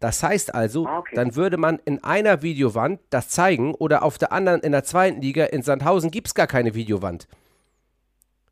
Das 0.00 0.22
heißt 0.22 0.54
also, 0.54 0.86
Ah, 0.86 0.98
okay. 0.98 1.14
dann 1.14 1.34
würde 1.34 1.56
man 1.56 1.78
in 1.84 2.04
einer 2.04 2.42
Videowand 2.42 3.00
das 3.10 3.28
zeigen 3.28 3.74
oder 3.74 4.02
auf 4.02 4.18
der 4.18 4.32
anderen 4.32 4.60
in 4.60 4.72
der 4.72 4.84
zweiten 4.84 5.22
Liga 5.22 5.44
in 5.46 5.62
Sandhausen 5.62 6.10
gibt 6.10 6.28
es 6.28 6.34
gar 6.34 6.46
keine 6.46 6.74
Videowand. 6.74 7.26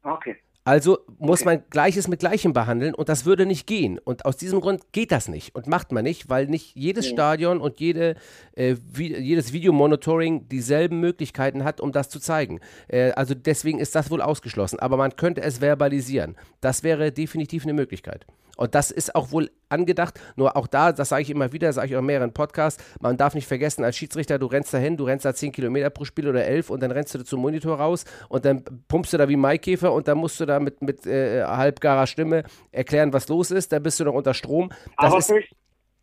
Okay. 0.03 0.37
Also 0.65 0.99
muss 1.19 1.41
Okay. 1.41 1.57
man 1.57 1.63
Gleiches 1.71 2.07
mit 2.07 2.21
Gleichem 2.21 2.53
behandeln 2.53 2.95
und 2.95 3.09
das 3.09 3.25
würde 3.25 3.47
nicht 3.47 3.67
gehen. 3.67 3.99
Und 3.99 4.27
aus 4.27 4.37
diesem 4.37 4.61
Grund 4.61 4.93
geht 4.93 5.11
das 5.11 5.29
nicht 5.29 5.55
und 5.55 5.67
macht 5.67 5.91
man 5.91 6.05
nicht, 6.05 6.29
weil 6.29 6.47
nicht 6.47 6.77
jedes 6.77 7.07
Nee. 7.07 7.13
Stadion 7.13 7.61
und 7.61 7.81
jede, 7.81 8.15
äh, 8.53 8.77
vi 8.93 9.17
jedes 9.17 9.53
Videomonitoring 9.53 10.49
dieselben 10.49 11.01
Möglichkeiten 11.01 11.65
hat, 11.65 11.81
um 11.81 11.93
das 11.93 12.11
zu 12.11 12.21
zeigen. 12.21 12.61
Äh, 12.89 13.13
also 13.13 13.35
deswegen 13.35 13.79
ist 13.79 13.95
das 13.95 14.11
wohl 14.11 14.21
ausgeschlossen. 14.21 14.79
Aber 14.79 14.97
man 14.97 15.17
könnte 15.17 15.41
es 15.43 15.59
verbalisieren. 15.59 16.37
Das 16.61 16.83
wäre 16.83 17.11
definitiv 17.11 17.65
eine 17.65 17.73
Möglichkeit. 17.73 18.27
Und 18.61 18.75
das 18.75 18.91
ist 18.91 19.15
auch 19.15 19.33
wohl 19.33 19.51
angedacht, 19.71 20.21
nur 20.37 20.55
auch 20.55 20.67
da, 20.67 20.93
das 20.93 21.09
sage 21.09 21.23
ich 21.23 21.31
immer 21.31 21.51
wieder, 21.55 21.73
sage 21.73 21.89
ich 21.89 21.97
auch 21.97 22.01
in 22.01 22.05
mehreren 22.05 22.35
Podcasts, 22.35 22.83
man 23.01 23.17
darf 23.17 23.35
nicht 23.35 23.47
vergessen, 23.47 23.85
als 23.85 23.97
Schiedsrichter, 23.97 24.39
du 24.39 24.45
rennst 24.45 24.75
dahin, 24.75 24.99
du 24.99 25.05
rennst 25.05 25.25
da 25.25 25.35
10 25.35 25.53
Kilometer 25.53 25.89
pro 25.89 26.05
Spiel 26.05 26.29
oder 26.29 26.45
11 26.45 26.69
und 26.69 26.83
dann 26.83 26.91
rennst 26.91 27.15
du 27.15 27.19
da 27.19 27.25
zum 27.25 27.41
Monitor 27.41 27.79
raus 27.79 28.05
und 28.29 28.45
dann 28.45 28.63
pumpst 28.87 29.15
du 29.15 29.17
da 29.17 29.31
wie 29.31 29.37
Maikäfer 29.37 29.95
und 29.95 30.09
dann 30.09 30.19
musst 30.19 30.39
du 30.41 30.45
da 30.45 30.61
mit, 30.61 30.83
mit 30.83 31.07
äh, 31.07 31.43
halbgarer 31.43 32.07
Stimme 32.07 32.45
erklären, 32.71 33.15
was 33.15 33.29
los 33.29 33.51
ist, 33.51 33.73
dann 33.73 33.83
bist 33.83 33.99
du 33.99 34.05
noch 34.05 34.13
unter 34.13 34.35
Strom. 34.35 34.69
Das 34.99 35.07
Aber 35.07 35.19
ist, 35.19 35.31
durch, 35.31 35.51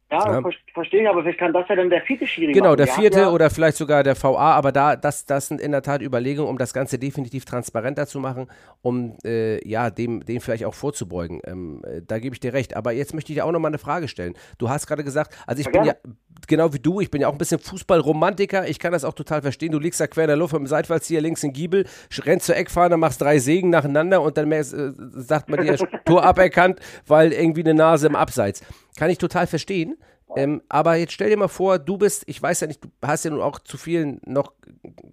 Ja, 0.10 0.32
Ja. 0.32 0.42
ver 0.42 0.52
verstehe 0.74 1.02
ich, 1.04 1.10
aber 1.10 1.22
vielleicht 1.22 1.40
kann 1.40 1.52
das 1.52 1.68
ja 1.68 1.76
dann 1.76 1.90
der 1.90 2.02
vierte 2.02 2.26
Schiri 2.26 2.54
Genau, 2.54 2.68
machen. 2.68 2.78
der 2.78 2.88
vierte 2.88 3.20
ja, 3.20 3.30
oder 3.30 3.50
vielleicht 3.50 3.76
sogar 3.78 4.04
der 4.04 4.16
VA, 4.22 4.52
aber 4.54 4.72
da, 4.72 4.96
das, 4.96 5.26
das 5.26 5.48
sind 5.50 5.60
in 5.60 5.72
der 5.74 5.82
Tat 5.82 6.02
Überlegungen, 6.02 6.50
um 6.50 6.58
das 6.58 6.74
Ganze 6.74 6.98
definitiv 6.98 7.44
transparenter 7.44 8.08
zu 8.08 8.20
machen, 8.20 8.48
um 8.82 9.18
äh, 9.26 9.68
ja, 9.68 9.90
dem, 9.90 10.24
dem 10.24 10.40
vielleicht 10.40 10.64
auch 10.64 10.74
vorzubeugen. 10.74 11.42
Ähm, 11.46 11.82
äh, 11.86 12.02
da 12.08 12.20
gebe 12.20 12.34
ich 12.34 12.40
dir 12.40 12.54
recht. 12.54 12.76
Aber 12.78 12.94
jetzt 12.94 13.14
möchte 13.14 13.34
ich 13.34 13.38
dir 13.38 13.46
auch 13.46 13.52
nochmal 13.52 13.70
eine 13.72 13.80
Frage 13.80 14.08
stellen. 14.08 14.34
Du 14.60 14.70
hast 14.70 14.88
gerade 14.88 15.04
gesagt, 15.04 15.36
also 15.46 15.60
ich 15.60 15.66
Ja, 15.68 15.72
bin 15.74 15.84
ja, 15.84 15.94
genau 16.48 16.74
wie 16.74 16.80
du, 16.80 17.02
ich 17.02 17.12
bin 17.12 17.20
ja 17.20 17.28
auch 17.28 17.34
ein 17.34 17.38
bisschen 17.38 17.60
Fußballromantiker, 17.60 18.68
ich 18.68 18.80
kann 18.80 18.94
das 18.94 19.04
auch 19.04 19.14
total 19.14 19.42
verstehen. 19.42 19.72
Du 19.74 19.80
liegst 19.80 20.00
da 20.00 20.08
quer 20.08 20.24
in 20.24 20.28
der 20.30 20.38
Luft 20.38 20.54
mit 20.54 20.62
dem 20.62 20.68
Seitfallzieher 20.68 21.20
links 21.20 21.44
in 21.44 21.52
Giebel, 21.52 21.86
rennst 22.26 22.46
zur 22.46 22.56
Eckfahne, 22.56 22.96
machst 22.96 23.20
drei 23.22 23.40
Sägen 23.40 23.72
nacheinander 23.72 24.22
und 24.22 24.38
dann 24.38 24.48
mehr, 24.48 24.62
äh, 24.62 24.64
sagt 25.16 25.50
man 25.50 25.62
dir 25.62 25.76
Tor 26.06 26.24
aberkannt, 26.24 26.80
weil 27.08 27.34
irgendwie 27.34 27.62
eine 27.64 27.74
Nase 27.74 28.08
im 28.08 28.16
Abseits. 28.16 28.62
Kann 28.98 29.10
ich 29.10 29.18
total 29.18 29.48
verstehen. 29.48 29.96
Ähm, 30.36 30.62
aber 30.68 30.96
jetzt 30.96 31.14
stell 31.14 31.30
dir 31.30 31.38
mal 31.38 31.48
vor, 31.48 31.80
du 31.80 31.98
bist, 31.98 32.24
ich 32.28 32.42
weiß 32.42 32.60
ja 32.60 32.68
nicht, 32.68 32.84
du 32.84 32.90
hast 33.02 33.24
ja 33.24 33.32
nun 33.32 33.42
auch 33.42 33.60
zu 33.60 33.78
vielen 33.78 34.20
noch 34.26 34.52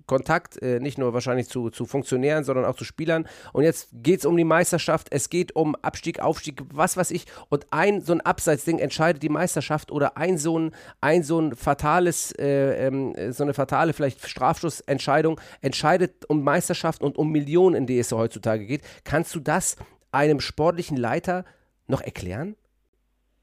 Kontakt, 0.07 0.61
äh, 0.61 0.81
nicht 0.81 0.99
nur 0.99 1.15
wahrscheinlich 1.15 1.49
zu, 1.49 1.71
zu 1.71 1.87
Funktionären, 1.87 2.43
sondern 2.43 2.65
auch 2.65 2.75
zu 2.75 2.85
Spielern. 2.85 3.29
Und 3.53 3.63
jetzt 3.63 3.91
geht 3.93 4.21
es 4.21 4.27
um 4.27 4.37
die 4.37 4.45
Meisterschaft, 4.45 5.09
es 5.13 5.31
geht 5.31 5.55
um 5.55 5.77
Abstieg, 5.77 6.19
Aufstieg, 6.19 6.63
was 6.73 6.97
weiß 6.97 7.13
ich. 7.13 7.27
Und 7.49 7.67
ein 7.71 8.01
so 8.01 8.13
ein 8.13 8.23
Abseitsding 8.23 8.81
entscheidet 8.81 9.23
die 9.23 9.29
Meisterschaft 9.29 9.93
oder 9.93 10.17
ein 10.17 10.37
so 10.37 10.59
ein, 10.59 10.73
ein, 11.01 11.23
so 11.23 11.41
ein 11.41 11.55
fatales, 11.55 12.33
äh, 12.33 12.87
ähm, 12.87 13.15
so 13.31 13.45
eine 13.45 13.55
fatale 13.55 13.93
vielleicht 13.93 14.27
Strafschussentscheidung 14.29 15.41
entscheidet 15.61 16.29
um 16.29 16.43
Meisterschaft 16.43 17.03
und 17.03 17.17
um 17.17 17.31
Millionen, 17.31 17.77
in 17.77 17.87
die 17.87 17.99
es 18.01 18.11
heutzutage 18.11 18.67
geht. 18.67 18.83
Kannst 19.05 19.35
du 19.35 19.41
das 19.41 19.77
einem 20.11 20.41
sportlichen 20.41 20.97
Leiter 20.97 21.45
noch 21.87 22.01
erklären? 22.01 22.57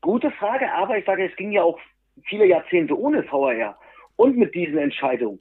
Gute 0.01 0.31
Frage, 0.31 0.71
aber 0.73 0.97
ich 0.97 1.05
sage, 1.05 1.25
es 1.25 1.35
ging 1.35 1.51
ja 1.51 1.63
auch 1.63 1.79
viele 2.23 2.45
Jahrzehnte 2.45 2.97
ohne 2.97 3.23
VAR. 3.31 3.77
Und 4.15 4.37
mit 4.37 4.53
diesen 4.53 4.77
Entscheidungen. 4.77 5.39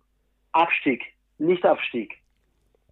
Abstieg, 0.52 1.02
Nicht-Abstieg. 1.38 2.16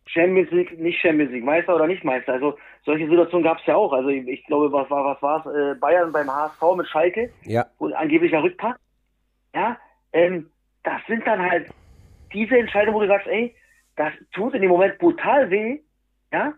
Champions 0.06 0.50
League, 0.50 0.78
nicht 0.78 0.98
Champions 1.00 1.30
League, 1.32 1.44
Meister 1.44 1.74
oder 1.74 1.86
nicht 1.86 2.02
Meister. 2.02 2.32
Also 2.32 2.58
solche 2.84 3.06
Situationen 3.06 3.44
gab 3.44 3.58
es 3.58 3.66
ja 3.66 3.76
auch. 3.76 3.92
Also 3.92 4.08
ich, 4.08 4.26
ich 4.26 4.44
glaube, 4.46 4.72
was 4.72 4.88
war 4.90 5.04
was 5.04 5.22
war's? 5.22 5.46
Äh, 5.46 5.78
Bayern 5.78 6.12
beim 6.12 6.30
HSV 6.30 6.62
mit 6.76 6.88
Schalke, 6.88 7.32
Ja, 7.42 7.66
wo 7.78 7.92
angeblicher 7.92 8.42
Rückpack. 8.42 8.76
Ja, 9.54 9.78
ähm, 10.12 10.50
das 10.82 11.00
sind 11.06 11.26
dann 11.26 11.42
halt 11.42 11.70
diese 12.32 12.58
Entscheidungen, 12.58 12.94
wo 12.96 13.00
du 13.00 13.08
sagst, 13.08 13.26
ey, 13.26 13.54
das 13.96 14.12
tut 14.32 14.54
in 14.54 14.62
dem 14.62 14.70
Moment 14.70 14.98
brutal 14.98 15.50
weh, 15.50 15.80
ja, 16.32 16.54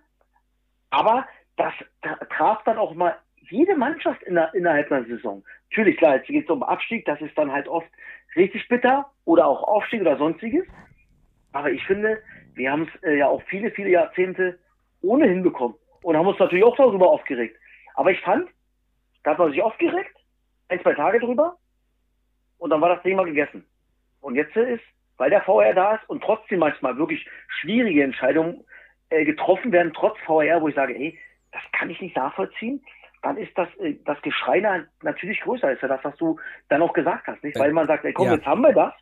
aber 0.90 1.26
das 1.56 1.72
tra- 2.02 2.28
traf 2.28 2.62
dann 2.64 2.78
auch 2.78 2.94
mal 2.94 3.16
jede 3.51 3.76
Mannschaft 3.76 4.22
in 4.22 4.34
der, 4.34 4.55
innerhalb 4.55 4.90
einer 4.90 5.05
Saison. 5.07 5.44
Natürlich, 5.70 5.96
klar, 5.96 6.16
jetzt 6.16 6.26
geht 6.26 6.44
es 6.44 6.51
um 6.51 6.62
Abstieg, 6.62 7.05
das 7.05 7.20
ist 7.20 7.36
dann 7.36 7.53
halt 7.53 7.68
oft 7.68 7.88
richtig 8.36 8.66
bitter 8.68 9.11
oder 9.24 9.46
auch 9.46 9.62
Aufstieg 9.64 10.01
oder 10.01 10.16
sonstiges. 10.16 10.66
Aber 11.53 11.70
ich 11.70 11.84
finde, 11.84 12.22
wir 12.55 12.70
haben 12.70 12.88
es 12.94 13.03
äh, 13.03 13.18
ja 13.18 13.28
auch 13.28 13.42
viele, 13.42 13.70
viele 13.70 13.90
Jahrzehnte 13.90 14.59
ohne 15.03 15.26
hinbekommen 15.26 15.76
und 16.03 16.16
haben 16.16 16.26
uns 16.26 16.38
natürlich 16.38 16.64
auch 16.64 16.76
darüber 16.76 17.11
aufgeregt. 17.11 17.57
Aber 17.94 18.11
ich 18.11 18.20
fand, 18.20 18.48
da 19.22 19.32
hat 19.32 19.38
man 19.38 19.51
sich 19.51 19.62
aufgeregt, 19.62 20.16
ein, 20.68 20.80
zwei 20.80 20.94
Tage 20.94 21.20
drüber 21.20 21.57
und 22.59 22.70
dann 22.70 22.80
war 22.80 22.94
das 22.94 23.03
Thema 23.03 23.24
gegessen. 23.24 23.64
Und 24.20 24.34
jetzt 24.34 24.57
ist, 24.57 24.84
weil 25.16 25.30
der 25.30 25.42
VR 25.42 25.74
da 25.74 25.96
ist 25.96 26.09
und 26.09 26.22
trotzdem 26.22 26.61
manchmal 26.61 26.96
wirklich 26.96 27.26
schwierige 27.61 28.03
Entscheidungen 28.03 28.64
äh, 29.11 29.24
getroffen 29.24 29.72
werden, 29.72 29.92
trotz 29.94 30.18
VR, 30.20 30.61
wo 30.62 30.68
ich 30.68 30.74
sage, 30.74 30.94
ey, 30.94 31.18
das 31.53 31.62
kann 31.72 31.90
ich 31.90 32.01
nicht 32.01 32.16
nachvollziehen, 32.16 32.82
dann 33.23 33.37
ist 33.37 33.53
das, 33.57 33.68
äh, 33.81 33.97
das 34.05 34.21
Geschrei 34.23 34.61
na- 34.61 34.85
natürlich 35.03 35.41
größer, 35.41 35.73
ist 35.73 35.83
ja 35.83 35.89
das, 35.89 36.01
was 36.03 36.16
du 36.16 36.39
dann 36.68 36.83
auch 36.83 36.93
gesagt 36.93 37.27
hast, 37.27 37.43
nicht? 37.45 37.59
Weil 37.59 37.73
man 37.73 37.87
sagt, 37.87 38.05
ey, 38.05 38.12
komm, 38.12 38.27
Ja. 38.29 38.35
jetzt 38.35 38.47
haben 38.47 38.62
wir 38.62 38.73
das. 38.73 38.93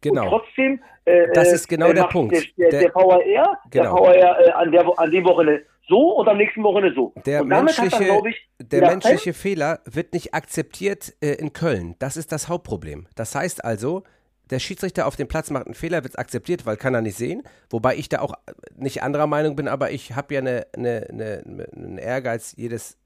genau. 0.00 0.22
Und 0.24 0.28
trotzdem, 0.28 0.80
äh, 1.04 1.28
Das 1.32 1.52
ist 1.52 1.68
genau 1.68 1.88
äh, 1.90 1.94
der 1.94 2.04
Punkt. 2.04 2.34
Der, 2.34 2.42
der, 2.58 2.70
Der- 2.70 2.80
der 2.80 2.92
VR, 2.92 3.58
Genau. 3.70 4.06
der 4.10 4.14
VR 4.22 4.40
äh, 4.46 4.50
an, 4.52 4.72
der, 4.72 4.84
an 4.98 5.10
dem 5.10 5.24
Wochenende 5.24 5.64
so 5.88 6.16
und 6.18 6.28
am 6.28 6.36
nächsten 6.36 6.62
Wochenende 6.62 6.94
so. 6.94 7.12
Der 7.26 7.44
menschliche, 7.44 8.04
dann, 8.06 8.24
ich, 8.26 8.48
der 8.58 8.80
menschliche 8.82 9.32
Fehler 9.32 9.80
wird 9.84 10.12
nicht 10.12 10.32
akzeptiert 10.34 11.12
äh, 11.20 11.34
in 11.34 11.52
Köln. 11.52 11.96
Das 11.98 12.16
ist 12.16 12.30
das 12.32 12.48
Hauptproblem. 12.48 13.06
Das 13.16 13.34
heißt 13.34 13.64
also, 13.64 14.02
der 14.50 14.58
Schiedsrichter 14.58 15.06
auf 15.06 15.16
dem 15.16 15.28
Platz 15.28 15.50
macht 15.50 15.66
einen 15.66 15.74
Fehler, 15.74 16.02
wird 16.04 16.18
akzeptiert, 16.18 16.66
weil 16.66 16.76
kann 16.76 16.94
er 16.94 17.00
nicht 17.02 17.16
sehen. 17.16 17.42
Wobei 17.70 17.94
ich 17.96 18.08
da 18.08 18.20
auch 18.20 18.34
nicht 18.76 19.02
anderer 19.02 19.26
Meinung 19.26 19.56
bin, 19.56 19.66
aber 19.68 19.90
ich 19.92 20.14
habe 20.14 20.34
ja 20.34 20.40
eine, 20.40 20.66
eine, 20.76 21.06
eine, 21.10 21.42
einen 21.74 21.98
Ehrgeiz, 21.98 22.54
jedes, 22.56 22.98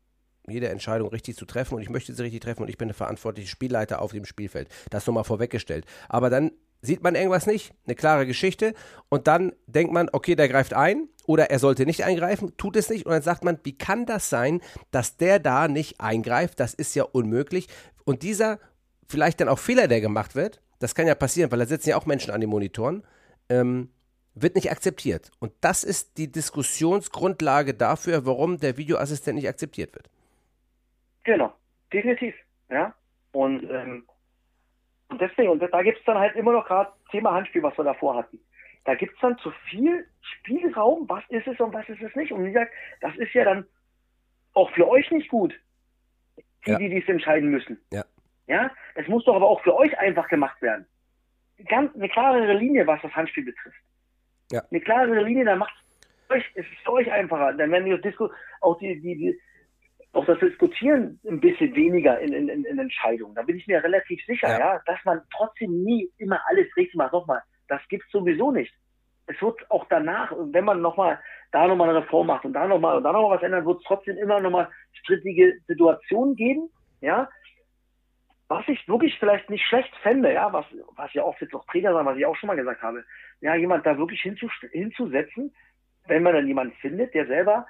jede 0.49 0.69
Entscheidung 0.69 1.09
richtig 1.09 1.37
zu 1.37 1.45
treffen 1.45 1.75
und 1.75 1.83
ich 1.83 1.91
möchte 1.91 2.15
sie 2.15 2.23
richtig 2.23 2.41
treffen 2.41 2.63
und 2.63 2.69
ich 2.69 2.79
bin 2.79 2.89
der 2.89 2.95
verantwortliche 2.95 3.49
Spielleiter 3.49 4.03
auf 4.03 4.13
dem 4.13 4.25
Spielfeld. 4.25 4.69
Das 4.91 5.07
nochmal 5.07 5.25
vorweggestellt. 5.25 5.87
Aber 6.09 6.31
dann 6.31 6.53
sieht 6.83 7.03
man 7.03 7.15
irgendwas 7.15 7.47
nicht, 7.47 7.73
eine 7.87 7.95
klare 7.95 8.27
Geschichte 8.27 8.75
und 9.09 9.27
dann 9.27 9.53
denkt 9.67 9.93
man, 9.93 10.09
okay, 10.13 10.37
der 10.37 10.49
greift 10.49 10.75
ein 10.75 11.09
oder 11.27 11.51
er 11.51 11.59
sollte 11.59 11.87
nicht 11.87 12.05
eingreifen, 12.05 12.57
tut 12.57 12.77
es 12.77 12.89
nicht 12.89 13.07
und 13.07 13.13
dann 13.13 13.23
sagt 13.23 13.45
man, 13.45 13.59
wie 13.65 13.77
kann 13.77 14.07
das 14.07 14.31
sein, 14.31 14.61
dass 14.91 15.17
der 15.17 15.39
da 15.39 15.69
nicht 15.69 16.01
eingreift? 16.01 16.61
Das 16.61 16.75
ist 16.75 16.95
ja 16.95 17.05
unmöglich. 17.05 17.69
Und 18.05 18.23
dieser 18.23 18.59
vielleicht 19.09 19.41
dann 19.41 19.49
auch 19.49 19.59
Fehler, 19.59 19.89
der 19.89 20.01
gemacht 20.01 20.35
wird, 20.35 20.61
das 20.79 20.95
kann 20.95 21.07
ja 21.07 21.15
passieren, 21.15 21.51
weil 21.51 21.59
da 21.59 21.67
sitzen 21.67 21.91
ja 21.91 21.97
auch 21.97 22.07
Menschen 22.07 22.33
an 22.33 22.41
den 22.41 22.51
Monitoren, 22.51 23.03
ähm, 23.49 23.91
wird 24.35 24.55
nicht 24.55 24.71
akzeptiert. 24.71 25.31
Und 25.39 25.53
das 25.61 25.83
ist 25.83 26.19
die 26.19 26.31
Diskussionsgrundlage 26.31 27.75
dafür, 27.75 28.27
warum 28.27 28.59
der 28.59 28.77
Videoassistent 28.77 29.37
nicht 29.37 29.49
akzeptiert 29.49 29.95
wird. 29.95 30.11
Genau, 31.27 31.53
definitiv. 31.93 32.35
Ja. 32.71 32.95
Und, 33.33 33.69
ähm, 33.69 34.07
und 35.09 35.21
deswegen, 35.21 35.51
und 35.51 35.59
da 35.61 35.83
gibt 35.83 35.99
es 35.99 36.05
dann 36.05 36.19
halt 36.19 36.37
immer 36.37 36.53
noch 36.53 36.67
gerade 36.67 36.93
Thema 37.11 37.33
Handspiel, 37.35 37.65
was 37.65 37.77
wir 37.77 37.85
davor 37.85 38.15
hatten. 38.17 38.39
Da 38.85 38.95
gibt 38.95 39.15
es 39.15 39.21
dann 39.21 39.37
zu 39.39 39.51
viel 39.69 40.07
Spielraum, 40.21 41.09
was 41.09 41.25
ist 41.29 41.49
es 41.49 41.59
und 41.59 41.75
was 41.75 41.89
ist 41.89 42.01
es 42.01 42.15
nicht. 42.15 42.31
Und 42.31 42.45
wie 42.45 42.53
gesagt, 42.53 42.73
das 43.01 43.15
ist 43.17 43.35
ja 43.35 43.45
dann 43.45 43.67
auch 44.55 44.71
für 44.71 44.89
euch 44.89 45.11
nicht 45.11 45.29
gut, 45.29 45.53
die, 46.65 46.71
Ja. 46.71 46.79
die 46.79 46.89
dies 46.89 47.09
entscheiden 47.09 47.51
müssen. 47.51 47.77
Ja. 47.93 48.05
Ja, 48.47 48.71
es 48.95 49.09
muss 49.09 49.25
doch 49.25 49.35
aber 49.35 49.49
auch 49.49 49.61
für 49.63 49.75
euch 49.75 49.99
einfach 49.99 50.29
gemacht 50.29 50.63
werden. 50.63 50.87
Ganz 51.69 51.93
eine 51.97 52.09
klarere 52.09 52.53
Linie, 52.53 52.87
was 52.87 53.03
das 53.03 53.13
Handspiel 53.17 53.45
betrifft. 53.47 53.81
Ja. 54.53 54.63
Eine 54.71 54.81
klarere 54.81 55.25
Linie, 55.25 55.45
dann 55.45 55.59
macht 55.59 55.75
euch, 56.29 56.45
es 56.55 56.65
ist 56.65 56.79
für 56.85 56.93
euch 56.93 57.11
einfacher. 57.11 57.53
Dann 57.55 57.73
werden 57.73 57.87
die 57.87 58.01
Disco, 58.01 58.31
auch 58.61 58.79
die, 58.79 59.01
die, 59.01 59.17
die, 59.17 59.41
auch 60.17 60.25
das 60.25 60.39
Diskutieren 60.39 61.21
ein 61.29 61.41
bisschen 61.41 61.75
weniger 61.75 62.19
in, 62.21 62.33
in, 62.33 62.49
in, 62.49 62.79
Entscheidungen. 62.79 63.35
Da 63.35 63.43
bin 63.43 63.57
ich 63.57 63.67
mir 63.67 63.83
relativ 63.83 64.25
sicher, 64.25 64.49
Ja. 64.49 64.59
ja. 64.59 64.83
dass 64.87 64.99
man 65.05 65.21
trotzdem 65.37 65.83
nie 65.85 66.11
immer 66.19 66.41
alles 66.49 66.67
richtig 66.77 66.97
macht. 66.97 67.13
Nochmal, 67.13 67.43
das 67.69 67.81
gibt's 67.89 68.11
sowieso 68.11 68.51
nicht. 68.51 68.73
Es 69.27 69.41
wird 69.43 69.71
auch 69.71 69.87
danach, 69.89 70.33
wenn 70.53 70.65
man 70.65 70.81
nochmal 70.81 71.21
da 71.53 71.67
nochmal 71.67 71.91
eine 71.91 71.99
Reform 71.99 72.29
macht 72.29 72.45
und 72.45 72.53
da 72.53 72.67
nochmal 72.67 72.97
und 72.97 73.03
da 73.03 73.13
nochmal 73.13 73.37
was 73.37 73.43
ändert, 73.43 73.67
wird 73.67 73.79
es 73.79 73.85
trotzdem 73.85 74.17
immer 74.19 74.41
nochmal 74.41 74.69
strittige 74.93 75.59
Situationen 75.67 76.37
geben, 76.37 76.71
ja. 77.01 77.29
Was 78.49 78.67
ich 78.69 78.87
wirklich 78.87 79.19
vielleicht 79.19 79.51
nicht 79.51 79.67
schlecht 79.67 79.93
fände, 80.03 80.33
ja, 80.33 80.53
was, 80.53 80.65
was 80.95 81.13
ja 81.15 81.25
oft 81.25 81.41
jetzt 81.41 81.53
auch 81.53 81.67
Trainer 81.67 81.93
sagen, 81.93 82.07
was 82.07 82.17
ich 82.17 82.27
auch 82.27 82.37
schon 82.37 82.47
mal 82.47 82.55
gesagt 82.55 82.81
habe, 82.81 83.05
ja, 83.41 83.57
jemand 83.57 83.85
da 83.85 83.99
wirklich 83.99 84.21
hinzu, 84.21 84.49
hinzusetzen, 84.71 85.53
wenn 86.07 86.23
man 86.23 86.35
dann 86.35 86.47
jemanden 86.47 86.75
findet, 86.75 87.13
der 87.13 87.27
selber 87.27 87.67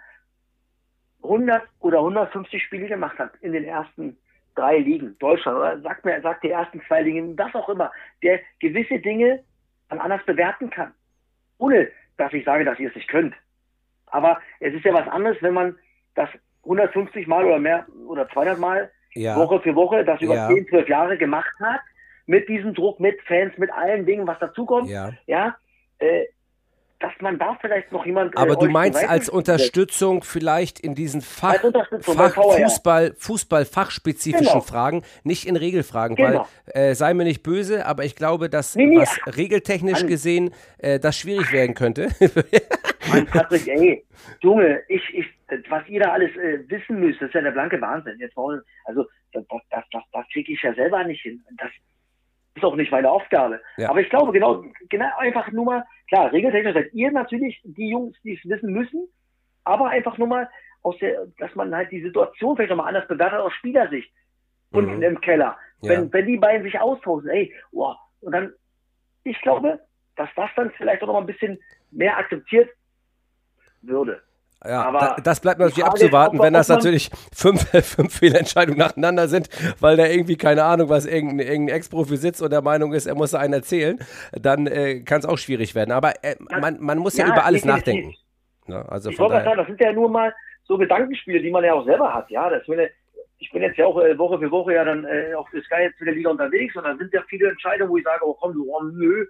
100 1.23 1.62
oder 1.81 1.99
150 1.99 2.62
Spiele 2.62 2.87
gemacht 2.87 3.19
hat 3.19 3.33
in 3.41 3.53
den 3.53 3.64
ersten 3.64 4.17
drei 4.55 4.79
Ligen, 4.79 5.17
Deutschland, 5.19 5.59
oder 5.59 5.81
sagt 5.81 6.05
mir, 6.05 6.21
sagt 6.23 6.43
die 6.43 6.51
ersten 6.51 6.81
zwei 6.89 7.03
Ligen, 7.03 7.37
das 7.37 7.55
auch 7.55 7.69
immer, 7.69 7.93
der 8.23 8.41
gewisse 8.61 8.99
Dinge 8.99 9.43
dann 9.89 10.01
anders 10.01 10.25
bewerten 10.25 10.71
kann. 10.71 10.93
Ohne, 11.59 11.89
dass 12.17 12.33
ich 12.33 12.45
sage, 12.45 12.64
dass 12.64 12.79
ihr 12.79 12.89
es 12.89 12.95
nicht 12.95 13.09
könnt. 13.09 13.35
Aber 14.07 14.41
es 14.61 14.73
ist 14.73 14.85
ja 14.85 14.95
was 14.95 15.09
anderes, 15.09 15.37
wenn 15.43 15.55
man 15.55 15.77
das 16.14 16.29
150 16.62 17.27
Mal 17.27 17.45
oder 17.45 17.59
mehr 17.59 17.87
oder 18.07 18.29
200 18.29 18.59
Mal 18.59 18.91
Ja. 19.14 19.37
Woche 19.37 19.61
für 19.61 19.75
Woche 19.75 20.05
das 20.05 20.21
über 20.21 20.35
Ja. 20.35 20.49
10, 20.49 20.69
12 20.69 20.89
Jahre 20.89 21.19
gemacht 21.19 21.53
hat, 21.61 21.81
mit 22.27 22.49
diesem 22.49 22.75
Druck, 22.75 22.99
mit 23.01 23.21
Fans, 23.23 23.57
mit 23.57 23.71
allen 23.73 24.05
Dingen, 24.05 24.27
was 24.27 24.39
dazukommt, 24.39 24.89
Ja. 24.91 25.12
ja, 25.27 25.57
äh, 25.99 26.25
dass 26.99 27.13
man 27.21 27.39
da 27.39 27.57
vielleicht 27.61 27.93
noch 27.93 28.07
jemand. 28.07 28.35
äh, 28.35 28.39
Aber 28.39 28.57
du 28.57 28.67
euch 28.67 28.73
meinst 28.73 29.05
als. 29.09 29.29
Unterstützung 29.29 30.23
vielleicht 30.23 30.81
in 30.81 30.95
diesen 30.95 31.21
Fach, 31.21 31.57
Fach. 32.01 32.35
Fußball, 32.35 33.15
Fußball-fachspezifischen 33.19 34.47
Genau. 34.47 34.61
Fragen, 34.61 35.03
nicht 35.25 35.47
in 35.47 35.57
Regelfragen, 35.57 36.17
Genau. 36.17 36.47
weil 36.75 36.91
äh, 36.91 36.95
sei 36.95 37.13
mir 37.15 37.25
nicht 37.25 37.43
böse, 37.43 37.85
aber 37.87 38.05
ich 38.05 38.17
glaube, 38.17 38.49
dass 38.49 38.75
Nee, 38.77 38.87
nee, 38.87 38.99
was 38.99 39.19
ach, 39.27 39.37
regeltechnisch 39.37 40.01
Mann. 40.01 40.09
gesehen 40.09 40.55
äh, 40.79 40.99
das 40.99 41.17
schwierig 41.19 41.53
werden 41.53 41.75
könnte. 41.75 42.09
Mann, 43.11 43.27
Patrick, 43.27 43.69
ey, 43.69 44.05
Junge, 44.41 44.81
ich, 44.89 45.03
ich, 45.15 45.27
was 45.69 45.87
ihr 45.89 46.01
da 46.01 46.13
alles 46.13 46.31
äh, 46.37 46.59
wissen 46.69 46.99
müsst, 47.01 47.21
das 47.21 47.29
ist 47.29 47.35
ja 47.35 47.43
der 47.43 47.53
blanke 47.53 47.81
Wahnsinn. 47.81 48.17
Jetzt 48.19 48.37
wollen, 48.37 48.61
also 48.85 49.05
das, 49.33 49.45
das, 49.71 49.83
das, 49.93 50.03
das 50.13 50.25
kriege 50.33 50.53
ich 50.53 50.63
ja 50.63 50.75
selber 50.75 51.05
nicht 51.05 51.21
hin. 51.23 51.45
Das 51.59 51.71
ist 52.57 52.65
auch 52.65 52.77
nicht 52.77 52.91
meine 52.91 53.11
Aufgabe. 53.11 53.61
Ja. 53.77 53.91
Aber 53.91 54.01
ich 54.01 54.09
glaube, 54.11 54.33
genau, 54.33 54.65
genau 54.89 55.07
einfach 55.19 55.51
nur 55.53 55.65
mal, 55.65 55.85
klar, 56.09 56.33
regeltechnisch 56.33 56.75
seid 56.75 56.93
ihr 56.95 57.11
natürlich 57.13 57.61
die 57.65 57.91
Jungs, 57.91 58.17
die 58.23 58.35
es 58.35 58.49
wissen 58.49 58.73
müssen, 58.73 59.09
aber 59.65 59.89
einfach 59.91 60.17
nur 60.19 60.29
mal 60.29 60.49
aus 60.83 60.97
der, 60.99 61.27
dass 61.39 61.55
man 61.55 61.75
halt 61.75 61.91
die 61.91 62.03
Situation 62.03 62.57
vielleicht 62.57 62.71
nochmal 62.71 62.89
anders 62.89 63.09
bewertet 63.09 63.41
aus 63.41 63.53
Spielersicht. 63.55 64.11
Unten 64.73 64.97
Mhm. 64.97 65.03
im 65.03 65.21
Keller. 65.21 65.57
Ja. 65.83 65.91
Wenn, 65.91 66.13
wenn 66.13 66.27
die 66.27 66.37
beiden 66.39 66.63
sich 66.65 66.79
austauschen, 66.81 67.29
ey, 67.29 67.55
boah, 67.73 67.99
und 68.21 68.33
dann, 68.33 68.53
ich 69.25 69.41
glaube, 69.43 69.81
dass 70.17 70.29
das 70.35 70.51
dann 70.57 70.71
vielleicht 70.73 71.03
auch 71.03 71.07
noch 71.09 71.15
mal 71.15 71.21
ein 71.21 71.27
bisschen 71.27 71.59
mehr 71.91 72.17
akzeptiert 72.17 72.71
würde. 73.83 74.23
Ja, 74.65 74.85
aber 74.85 75.17
das 75.23 75.41
bleibt 75.41 75.61
natürlich 75.61 75.85
abzuwarten, 75.85 76.39
wenn 76.39 76.55
das 76.55 76.69
natürlich 76.69 77.11
fünf, 77.33 77.69
fünf 77.85 78.19
Fehlentscheidungen 78.19 78.79
nacheinander 78.79 79.29
sind, 79.29 79.49
weil 79.81 79.97
da 79.97 80.07
irgendwie, 80.07 80.37
keine 80.37 80.65
Ahnung, 80.65 80.89
was 80.89 81.07
irgendein, 81.07 81.47
irgendein 81.47 81.77
Ex-Profi 81.77 82.17
sitzt 82.17 82.43
und 82.43 82.51
der 82.51 82.63
Meinung 82.63 82.93
ist, 82.95 83.07
er 83.07 83.15
muss 83.15 83.35
einen 83.35 83.53
erzählen, 83.53 83.99
dann 84.33 84.67
äh, 84.67 85.01
kann 85.01 85.21
es 85.21 85.27
auch 85.27 85.37
schwierig 85.37 85.75
werden. 85.75 85.93
Aber 85.93 86.15
äh, 86.25 86.37
man, 86.61 86.81
man 86.81 86.99
muss 86.99 87.17
ja, 87.17 87.27
ja 87.27 87.33
über 87.33 87.45
alles 87.45 87.65
nachdenken. 87.65 88.15
Ja, 88.67 88.83
also 88.87 89.11
ich 89.11 89.19
wollte 89.19 89.45
sagen, 89.45 89.59
das 89.59 89.67
sind 89.67 89.81
ja 89.81 89.93
nur 89.93 90.11
mal 90.11 90.35
so 90.65 90.77
Gedankenspiele, 90.77 91.41
die 91.41 91.51
man 91.51 91.63
ja 91.63 91.75
auch 91.75 91.85
selber 91.85 92.13
hat. 92.13 92.31
Ja, 92.31 92.51
das 92.51 92.67
meine, 92.67 92.91
ich 93.39 93.51
bin 93.53 93.63
jetzt 93.63 93.77
ja 93.77 93.87
auch 93.87 94.01
äh, 94.01 94.17
Woche 94.19 94.39
für 94.39 94.51
Woche 94.51 94.75
ja 94.75 94.85
dann 94.85 95.05
äh, 95.05 95.35
auf 95.35 95.49
der 95.53 95.63
Sky 95.63 95.83
jetzt 95.83 96.01
wieder 96.01 96.13
Liga 96.13 96.31
unterwegs 96.31 96.75
und 96.77 96.85
dann 96.85 96.99
sind 96.99 97.13
ja 97.13 97.23
viele 97.29 97.51
Entscheidungen, 97.51 97.91
wo 97.91 97.97
ich 97.97 98.05
sage, 98.05 98.27
oh 98.27 98.35
komm, 98.35 98.55
du, 98.55 98.65
oh, 98.69 98.83
nö, 98.83 99.27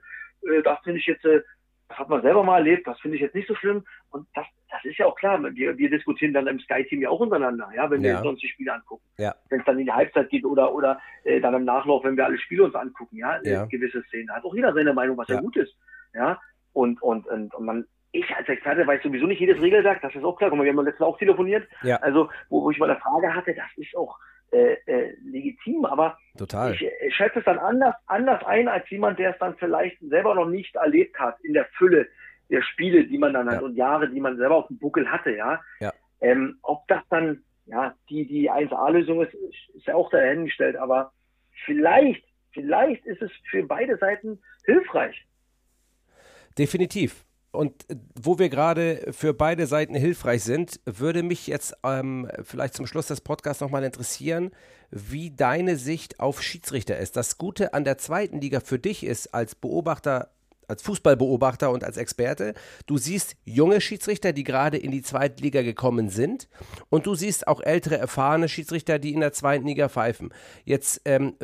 äh, 0.49 0.63
das 0.63 0.79
finde 0.85 1.01
ich 1.01 1.07
jetzt, 1.07 1.25
äh, 1.25 1.41
das 1.89 1.99
hat 1.99 2.09
man 2.09 2.23
selber 2.23 2.43
mal 2.43 2.59
erlebt, 2.59 2.87
das 2.87 2.99
finde 3.01 3.17
ich 3.17 3.23
jetzt 3.23 3.35
nicht 3.35 3.47
so 3.47 3.55
schlimm. 3.55 3.85
Und 4.11 4.27
das, 4.35 4.47
das 4.71 4.85
ist 4.85 4.99
ja 4.99 5.07
auch 5.07 5.15
klar, 5.15 5.41
wir, 5.55 5.79
wir 5.79 5.91
diskutieren 5.91 6.35
dann 6.35 6.47
im 6.47 6.59
Sky-Team 6.61 7.03
ja 7.03 7.11
auch 7.11 7.21
untereinander, 7.21 7.71
ja, 7.75 7.89
wenn 7.91 8.03
ja. 8.03 8.23
wir 8.23 8.31
uns 8.31 8.41
die 8.41 8.49
Spiele 8.49 8.75
angucken. 8.75 9.05
Ja. 9.19 9.35
Wenn 9.49 9.61
es 9.61 9.67
dann 9.67 9.79
in 9.79 9.87
die 9.87 9.93
Halbzeit 9.93 10.29
geht 10.31 10.45
oder, 10.45 10.75
oder 10.75 11.01
äh, 11.25 11.41
dann 11.41 11.55
im 11.55 11.65
Nachlauf, 11.65 12.05
wenn 12.05 12.17
wir 12.17 12.25
alle 12.25 12.39
Spiele 12.39 12.65
uns 12.65 12.75
angucken, 12.75 13.17
ja, 13.17 13.41
ja. 13.43 13.67
gewisse 13.67 14.03
Szenen. 14.05 14.35
Hat 14.35 14.45
auch 14.45 14.55
jeder 14.55 14.73
seine 14.73 14.93
Meinung, 14.93 15.17
was 15.17 15.29
ja, 15.29 15.41
gut 15.41 15.57
ist. 15.57 15.77
Ja. 16.15 16.41
Und, 16.73 17.01
und, 17.03 17.27
und, 17.29 17.55
und 17.55 17.65
man, 17.65 17.87
ich 18.13 18.29
als 18.35 18.49
Experte 18.49 18.87
weiß 18.87 19.03
sowieso 19.03 19.27
nicht 19.27 19.41
jedes 19.41 19.61
Regelwerk, 19.61 20.03
das 20.03 20.15
ist 20.15 20.25
auch 20.25 20.37
klar. 20.37 20.51
Guck 20.51 20.59
mal, 20.59 20.65
wir 20.65 20.73
haben 20.73 20.85
letztes 20.85 21.01
Mal 21.01 21.07
auch 21.07 21.19
telefoniert. 21.19 21.69
Ja. 21.83 21.97
Also, 21.97 22.31
wo, 22.49 22.63
wo 22.65 22.71
ich 22.71 22.79
mal 22.79 22.91
eine 22.91 23.01
Frage 23.01 23.33
hatte, 23.33 23.55
das 23.55 23.71
ist 23.77 23.97
auch 23.97 24.19
äh, 24.53 24.75
äh, 24.87 25.17
legitim, 25.25 25.85
aber 25.85 26.19
Total. 26.39 26.73
ich 26.75 26.83
äh, 26.83 27.11
schätze 27.11 27.41
es 27.41 27.45
dann 27.45 27.59
anders, 27.59 27.95
anders 28.07 28.45
ein 28.45 28.69
als 28.69 28.89
jemand, 28.91 29.19
der 29.19 29.33
es 29.33 29.39
dann 29.39 29.57
vielleicht 29.57 29.99
selber 30.01 30.35
noch 30.35 30.49
nicht 30.49 30.75
erlebt 30.77 31.19
hat 31.19 31.37
in 31.43 31.53
der 31.53 31.67
Fülle 31.77 32.09
der 32.49 32.63
Spiele, 32.63 33.05
die 33.07 33.19
man 33.19 33.33
dann 33.33 33.47
ja. 33.47 33.55
hat 33.55 33.63
und 33.63 33.77
Jahre, 33.77 34.09
die 34.09 34.21
man 34.21 34.37
selber 34.37 34.57
auf 34.57 34.69
dem 34.69 34.79
Buckel 34.79 35.11
hatte, 35.11 35.35
ja. 35.35 35.61
ja. 35.81 35.93
Ähm, 36.21 36.59
ob 36.63 36.87
das 36.89 37.03
dann, 37.11 37.43
ja, 37.67 37.95
die, 38.09 38.27
die 38.27 38.51
1A-Lösung 38.51 39.23
ist, 39.23 39.35
ist 39.75 39.87
ja 39.87 39.95
auch 39.95 40.11
dahingestellt, 40.11 40.77
aber 40.77 41.13
vielleicht, 41.65 42.25
vielleicht 42.53 43.05
ist 43.05 43.23
es 43.23 43.33
für 43.51 43.65
beide 43.65 43.99
Seiten 43.99 44.41
hilfreich. 44.65 45.27
Definitiv. 46.57 47.26
Und 47.57 47.91
äh, 47.91 47.97
wo 48.15 48.39
wir 48.39 48.49
gerade 48.49 49.13
für 49.13 49.35
beide 49.35 49.67
Seiten 49.67 49.95
hilfreich 49.95 50.45
sind, 50.45 50.81
würde 50.85 51.23
mich 51.23 51.47
jetzt 51.47 51.75
ähm, 51.83 52.31
vielleicht 52.43 52.75
zum 52.75 52.87
Schluss 52.87 53.07
des 53.07 53.21
Podcasts 53.21 53.61
nochmal 53.61 53.85
interessieren, 53.85 54.51
wie 54.91 55.31
deine 55.31 55.77
Sicht 55.77 56.21
auf 56.21 56.43
Schiedsrichter 56.43 56.99
ist. 56.99 57.17
Das 57.17 57.39
Gute 57.39 57.75
an 57.75 57.85
der 57.85 57.99
zweiten 57.99 58.41
Liga 58.41 58.61
für 58.61 58.79
dich 58.79 59.05
ist 59.05 59.35
als 59.35 59.55
Beobachter 59.55 60.31
als 60.69 60.83
Fußballbeobachter 60.83 61.71
und 61.71 61.85
als 61.85 61.97
Experte. 61.97 62.55
Du 62.87 62.99
siehst 62.99 63.37
junge 63.45 63.81
Schiedsrichter, 63.81 64.33
die 64.33 64.45
gerade 64.45 64.77
in 64.77 64.91
die 64.91 65.03
zweite 65.03 65.43
Liga 65.43 65.63
gekommen 65.63 66.09
sind. 66.09 66.49
Und 66.89 67.07
du 67.07 67.15
siehst 67.15 67.47
auch 67.47 67.61
ältere, 67.61 67.99
erfahrene 67.99 68.49
Schiedsrichter, 68.49 68.99
die 68.99 69.13
in 69.13 69.21
der 69.21 69.33
zweiten 69.33 69.67
Liga 69.67 69.89
pfeifen. 69.89 70.33
Jetzt, 70.65 71.03
ähm, 71.05 71.35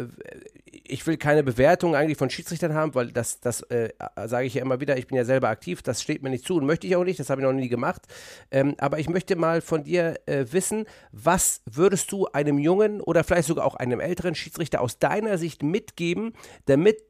ich 0.87 1.07
will 1.07 1.17
keine 1.17 1.43
Bewertung 1.43 1.95
eigentlich 1.95 2.19
von 2.19 2.31
Schiedsrichtern 2.31 2.75
haben, 2.75 2.95
weil 2.95 3.13
das, 3.13 3.41
das 3.41 3.63
äh, 3.63 3.91
sage 4.27 4.47
ich 4.47 4.55
ja 4.55 4.63
immer 4.63 4.81
wieder, 4.81 4.97
ich 4.97 5.07
bin 5.07 5.17
ja 5.17 5.25
selber 5.25 5.49
aktiv, 5.49 5.83
das 5.83 6.03
steht 6.03 6.23
mir 6.23 6.31
nicht 6.31 6.45
zu 6.45 6.57
und 6.57 6.67
möchte 6.67 6.87
ich 6.87 6.97
auch 6.97 7.05
nicht, 7.05 7.21
das 7.21 7.31
habe 7.31 7.41
ich 7.41 7.47
noch 7.47 7.53
nie 7.53 7.69
gemacht. 7.69 8.03
Ähm, 8.51 8.75
aber 8.79 8.99
ich 8.99 9.09
möchte 9.09 9.37
mal 9.37 9.61
von 9.61 9.85
dir 9.85 10.21
äh, 10.27 10.47
wissen, 10.51 10.87
was 11.13 11.63
würdest 11.65 12.11
du 12.13 12.27
einem 12.27 12.59
jungen 12.59 13.01
oder 13.01 13.25
vielleicht 13.25 13.49
sogar 13.49 13.65
auch 13.65 13.75
einem 13.75 14.01
älteren 14.01 14.35
Schiedsrichter 14.35 14.81
aus 14.81 14.99
deiner 14.99 15.39
Sicht 15.39 15.63
mitgeben, 15.63 16.33
damit 16.67 17.03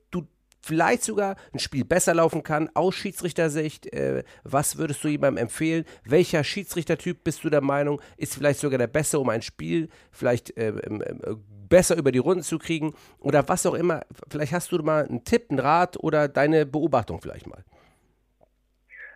vielleicht 0.63 1.03
sogar 1.03 1.37
ein 1.53 1.59
Spiel 1.59 1.85
besser 1.85 2.15
laufen 2.15 2.43
kann, 2.43 2.71
aus 2.75 2.95
Schiedsrichtersicht. 2.95 3.93
Äh, 3.93 4.25
was 4.45 4.79
würdest 4.79 5.03
du 5.05 5.09
jemandem 5.09 5.43
empfehlen? 5.43 5.85
Welcher 6.05 6.45
Schiedsrichtertyp 6.45 7.25
bist 7.25 7.45
du 7.45 7.51
der 7.51 7.61
Meinung, 7.61 8.01
ist 8.17 8.37
vielleicht 8.37 8.61
sogar 8.61 8.79
der 8.79 8.87
beste, 8.87 9.19
um 9.19 9.29
ein 9.29 9.43
Spiel 9.43 9.89
vielleicht 10.11 10.57
äh, 10.57 10.69
äh, 10.69 11.37
besser 11.69 11.97
über 11.97 12.13
die 12.13 12.19
Runden 12.19 12.43
zu 12.43 12.59
kriegen? 12.59 12.95
Oder 13.19 13.47
was 13.49 13.67
auch 13.67 13.75
immer. 13.75 14.03
Vielleicht 14.31 14.53
hast 14.53 14.73
du 14.73 14.79
mal 14.79 15.07
einen 15.07 15.25
Tipp, 15.25 15.47
einen 15.51 15.59
Rat 15.59 15.97
oder 15.99 16.29
deine 16.29 16.65
Beobachtung 16.65 17.21
vielleicht 17.21 17.47
mal. 17.47 17.65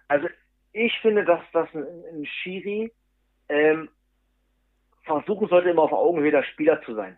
Also 0.09 0.29
ich 0.73 0.93
finde, 1.01 1.25
dass 1.25 1.41
das 1.53 1.69
ein, 1.75 1.87
ein 2.13 2.27
Schiri 2.27 2.93
ähm, 3.49 3.89
versuchen 5.05 5.49
sollte, 5.49 5.71
immer 5.71 5.83
auf 5.83 5.93
Augenhöhe 5.93 6.31
der 6.31 6.43
Spieler 6.43 6.83
zu 6.83 6.95
sein. 6.95 7.17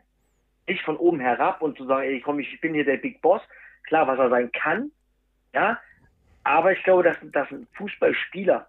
Nicht 0.67 0.85
von 0.85 0.97
oben 0.97 1.19
herab 1.19 1.63
und 1.63 1.77
zu 1.79 1.87
sagen, 1.87 2.03
ey, 2.07 2.21
komm, 2.21 2.39
ich 2.39 2.61
bin 2.61 2.75
hier 2.75 2.85
der 2.85 2.99
Big 2.99 3.21
Boss, 3.23 3.41
klar, 3.85 4.07
was 4.07 4.19
er 4.19 4.31
sein 4.31 4.51
kann, 4.53 4.91
ja, 5.55 5.79
aber 6.45 6.73
ich 6.73 6.83
glaube, 6.83 7.03
dass, 7.03 7.17
dass 7.33 7.51
ein 7.51 7.67
Fußballspieler 7.77 8.67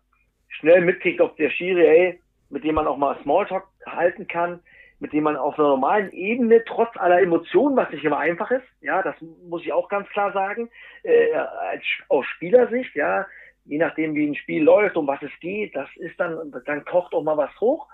schnell 0.50 0.82
mitkriegt, 0.82 1.22
ob 1.22 1.38
der 1.38 1.50
Schiri, 1.50 1.86
ey, 1.86 2.22
mit 2.50 2.64
dem 2.64 2.76
man 2.76 2.88
auch 2.88 2.98
mal 2.98 3.18
Smalltalk 3.22 3.66
halten 3.86 4.28
kann, 4.28 4.60
mit 5.00 5.14
dem 5.14 5.24
man 5.24 5.38
auf 5.38 5.58
einer 5.58 5.70
normalen 5.70 6.12
Ebene, 6.12 6.64
trotz 6.66 6.96
aller 6.98 7.22
Emotionen, 7.22 7.78
was 7.78 7.90
nicht 7.92 8.04
immer 8.04 8.18
einfach 8.18 8.52
ist, 8.52 8.66
ja, 8.82 9.02
das 9.02 9.16
muss 9.48 9.62
ich 9.64 9.72
auch 9.72 9.88
ganz 9.88 10.10
klar 10.10 10.34
sagen, 10.34 10.70
äh, 11.04 11.34
als, 11.34 11.84
aus 12.10 12.26
Spielersicht, 12.26 12.94
ja, 12.96 13.26
je 13.66 13.78
nachdem, 13.78 14.16
wie 14.16 14.28
ein 14.28 14.36
Spiel 14.36 14.64
läuft, 14.64 14.98
um 14.98 15.08
was 15.08 15.22
es 15.22 15.32
geht, 15.40 15.76
das 15.76 15.88
ist 15.98 16.20
dann, 16.20 16.52
dann 16.66 16.86
kocht 16.86 17.14
auch 17.14 17.24
mal 17.24 17.38
was 17.38 17.58
hoch. 17.62 17.88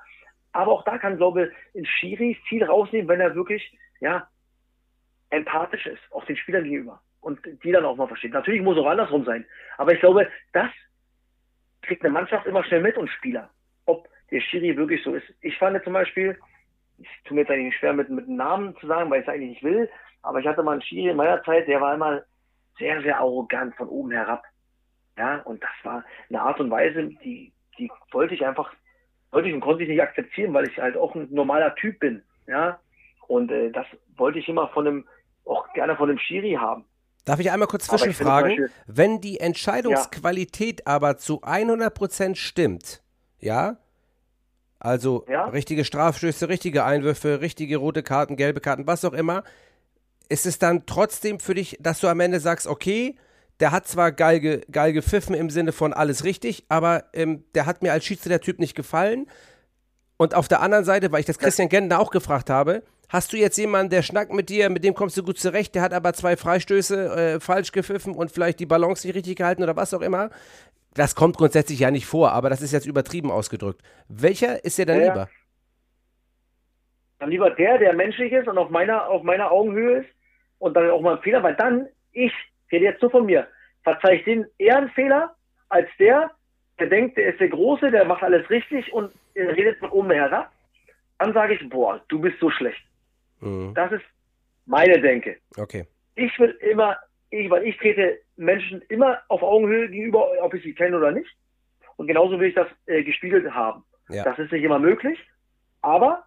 Aber 0.51 0.71
auch 0.71 0.85
da 0.85 0.97
kann, 0.97 1.17
glaube 1.17 1.51
ich, 1.73 1.81
ein 1.81 1.85
Schiri 1.85 2.37
viel 2.47 2.63
rausnehmen, 2.63 3.09
wenn 3.09 3.19
er 3.19 3.35
wirklich, 3.35 3.77
ja, 3.99 4.27
empathisch 5.29 5.85
ist, 5.85 6.01
auch 6.11 6.25
den 6.25 6.37
Spielern 6.37 6.63
gegenüber 6.63 7.01
und 7.21 7.39
die 7.63 7.71
dann 7.71 7.85
auch 7.85 7.95
mal 7.95 8.07
versteht. 8.07 8.33
Natürlich 8.33 8.61
muss 8.61 8.77
es 8.77 8.83
auch 8.83 8.89
andersrum 8.89 9.25
sein. 9.25 9.45
Aber 9.77 9.93
ich 9.93 9.99
glaube, 9.99 10.29
das 10.53 10.69
kriegt 11.81 12.03
eine 12.03 12.13
Mannschaft 12.13 12.45
immer 12.45 12.63
schnell 12.63 12.81
mit 12.81 12.97
und 12.97 13.09
Spieler. 13.09 13.49
Ob 13.85 14.07
der 14.31 14.41
Schiri 14.41 14.75
wirklich 14.77 15.03
so 15.03 15.13
ist. 15.13 15.25
Ich 15.41 15.57
fand 15.57 15.81
zum 15.83 15.93
Beispiel, 15.93 16.37
ich 16.97 17.07
tue 17.25 17.35
mir 17.35 17.41
jetzt 17.41 17.51
eigentlich 17.51 17.75
schwer 17.77 17.93
mit, 17.93 18.09
mit 18.09 18.27
Namen 18.27 18.75
zu 18.77 18.87
sagen, 18.87 19.09
weil 19.09 19.21
ich 19.21 19.27
es 19.27 19.33
eigentlich 19.33 19.49
nicht 19.49 19.63
will, 19.63 19.89
aber 20.21 20.39
ich 20.39 20.47
hatte 20.47 20.63
mal 20.63 20.73
einen 20.73 20.81
Schiri 20.81 21.09
in 21.09 21.17
meiner 21.17 21.43
Zeit, 21.43 21.67
der 21.67 21.81
war 21.81 21.93
immer 21.93 22.23
sehr, 22.77 23.01
sehr 23.01 23.17
arrogant 23.17 23.75
von 23.75 23.87
oben 23.87 24.11
herab. 24.11 24.43
Ja, 25.17 25.37
und 25.41 25.63
das 25.63 25.71
war 25.83 26.03
eine 26.29 26.41
Art 26.41 26.59
und 26.59 26.71
Weise, 26.71 27.05
die, 27.23 27.53
die 27.77 27.89
wollte 28.11 28.33
ich 28.33 28.45
einfach, 28.45 28.73
wollte 29.31 29.47
ich 29.47 29.53
und 29.53 29.61
konnte 29.61 29.83
ich 29.83 29.89
nicht 29.89 30.01
akzeptieren, 30.01 30.53
weil 30.53 30.67
ich 30.67 30.77
halt 30.77 30.97
auch 30.97 31.15
ein 31.15 31.27
normaler 31.31 31.73
Typ 31.75 31.99
bin. 31.99 32.21
Ja, 32.47 32.79
und 33.27 33.51
äh, 33.51 33.71
das 33.71 33.85
wollte 34.17 34.39
ich 34.39 34.49
immer 34.49 34.67
von 34.69 34.87
einem, 34.87 35.07
auch 35.45 35.71
gerne 35.73 35.95
von 35.95 36.09
einem 36.09 36.19
Schiri 36.19 36.57
haben. 36.59 36.85
Darf 37.25 37.39
ich 37.39 37.51
einmal 37.51 37.67
kurz 37.67 37.87
zwischenfragen? 37.87 38.69
Wenn 38.85 39.19
die 39.19 39.39
Entscheidungsqualität 39.39 40.81
ja. 40.81 40.93
aber 40.93 41.17
zu 41.17 41.41
100% 41.41 42.35
stimmt, 42.35 43.01
ja? 43.39 43.77
Also 44.79 45.25
ja? 45.27 45.45
richtige 45.45 45.83
Strafstöße, 45.83 46.47
richtige 46.47 46.85
Einwürfe, 46.85 47.41
richtige 47.41 47.77
rote 47.77 48.03
Karten, 48.03 48.35
gelbe 48.35 48.61
Karten, 48.61 48.85
was 48.85 49.03
auch 49.03 49.13
immer, 49.13 49.43
ist 50.29 50.45
es 50.45 50.59
dann 50.59 50.85
trotzdem 50.85 51.39
für 51.39 51.55
dich, 51.55 51.77
dass 51.79 51.99
du 51.99 52.07
am 52.07 52.19
Ende 52.19 52.39
sagst, 52.39 52.67
okay, 52.67 53.17
der 53.59 53.71
hat 53.71 53.87
zwar 53.87 54.11
geil, 54.11 54.39
ge, 54.39 54.61
geil 54.71 54.93
gepfiffen 54.93 55.33
im 55.33 55.49
Sinne 55.49 55.71
von 55.71 55.93
alles 55.93 56.23
richtig, 56.23 56.65
aber 56.69 57.05
ähm, 57.13 57.45
der 57.55 57.65
hat 57.65 57.81
mir 57.81 57.93
als 57.93 58.05
Schiedsrichter-Typ 58.05 58.59
nicht 58.59 58.75
gefallen. 58.75 59.27
Und 60.17 60.35
auf 60.35 60.47
der 60.47 60.61
anderen 60.61 60.85
Seite, 60.85 61.11
weil 61.11 61.21
ich 61.21 61.25
das 61.25 61.39
Christian 61.39 61.69
Gentner 61.69 61.99
auch 61.99 62.11
gefragt 62.11 62.49
habe, 62.49 62.83
Hast 63.09 63.33
du 63.33 63.37
jetzt 63.37 63.57
jemanden, 63.57 63.89
der 63.89 64.01
schnackt 64.01 64.33
mit 64.33 64.49
dir, 64.49 64.69
mit 64.69 64.83
dem 64.83 64.93
kommst 64.93 65.17
du 65.17 65.23
gut 65.23 65.37
zurecht, 65.37 65.75
der 65.75 65.81
hat 65.81 65.93
aber 65.93 66.13
zwei 66.13 66.35
Freistöße 66.37 67.35
äh, 67.35 67.39
falsch 67.39 67.71
gepfiffen 67.71 68.15
und 68.15 68.31
vielleicht 68.31 68.59
die 68.59 68.65
Balance 68.65 69.05
nicht 69.05 69.15
richtig 69.15 69.37
gehalten 69.37 69.63
oder 69.63 69.75
was 69.75 69.93
auch 69.93 70.01
immer? 70.01 70.29
Das 70.93 71.15
kommt 71.15 71.37
grundsätzlich 71.37 71.79
ja 71.79 71.91
nicht 71.91 72.05
vor, 72.05 72.31
aber 72.31 72.49
das 72.49 72.61
ist 72.61 72.71
jetzt 72.71 72.85
übertrieben 72.85 73.29
ausgedrückt. 73.29 73.81
Welcher 74.07 74.63
ist 74.63 74.77
dir 74.77 74.85
dann 74.85 75.01
ja, 75.01 75.07
lieber? 75.07 75.29
Dann 77.19 77.29
lieber 77.29 77.49
der, 77.51 77.77
der 77.77 77.93
menschlich 77.93 78.31
ist 78.31 78.47
und 78.47 78.57
auf 78.57 78.69
meiner, 78.69 79.07
auf 79.07 79.23
meiner 79.23 79.51
Augenhöhe 79.51 79.99
ist 79.99 80.09
und 80.59 80.75
dann 80.75 80.89
auch 80.89 81.01
mal 81.01 81.13
einen 81.13 81.21
Fehler, 81.21 81.43
weil 81.43 81.55
dann, 81.55 81.87
ich 82.13 82.31
rede 82.71 82.85
jetzt 82.85 83.01
so 83.01 83.09
von 83.09 83.25
mir, 83.25 83.47
verzeih 83.83 84.15
ich 84.15 84.23
den 84.23 84.45
eher 84.57 84.77
einen 84.77 84.89
Fehler 84.89 85.35
als 85.69 85.87
der, 85.99 86.31
der 86.79 86.87
denkt, 86.87 87.17
der 87.17 87.27
ist 87.27 87.39
der 87.39 87.49
Große, 87.49 87.91
der 87.91 88.05
macht 88.05 88.23
alles 88.23 88.49
richtig 88.49 88.91
und 88.93 89.11
redet 89.35 89.79
von 89.79 89.89
oben 89.91 90.11
herab. 90.11 90.51
Dann 91.19 91.33
sage 91.33 91.55
ich, 91.55 91.69
boah, 91.69 92.01
du 92.07 92.19
bist 92.19 92.39
so 92.39 92.49
schlecht. 92.49 92.81
Mhm. 93.41 93.73
Das 93.73 93.91
ist 93.91 94.03
meine 94.65 94.99
Denke. 95.01 95.37
Okay. 95.57 95.85
Ich 96.15 96.37
will 96.39 96.51
immer, 96.61 96.97
ich, 97.29 97.49
weil 97.49 97.63
ich 97.63 97.77
trete 97.77 98.19
Menschen 98.35 98.81
immer 98.89 99.19
auf 99.29 99.41
Augenhöhe 99.43 99.89
gegenüber, 99.89 100.29
ob 100.41 100.53
ich 100.53 100.63
sie 100.63 100.73
kenne 100.73 100.97
oder 100.97 101.11
nicht. 101.11 101.29
Und 101.97 102.07
genauso 102.07 102.39
will 102.39 102.49
ich 102.49 102.55
das 102.55 102.67
äh, 102.87 103.03
gespiegelt 103.03 103.49
haben. 103.51 103.83
Ja. 104.09 104.23
Das 104.23 104.37
ist 104.39 104.51
nicht 104.51 104.63
immer 104.63 104.79
möglich. 104.79 105.19
Aber, 105.81 106.23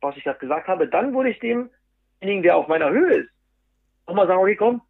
was 0.00 0.16
ich 0.16 0.24
gerade 0.24 0.38
gesagt 0.38 0.68
habe, 0.68 0.88
dann 0.88 1.14
würde 1.14 1.30
ich 1.30 1.38
demjenigen, 1.38 2.42
der 2.42 2.56
auf 2.56 2.68
meiner 2.68 2.90
Höhe 2.90 3.18
ist, 3.18 3.30
nochmal 4.06 4.26
sagen, 4.26 4.40
okay, 4.40 4.56
komm, 4.56 4.82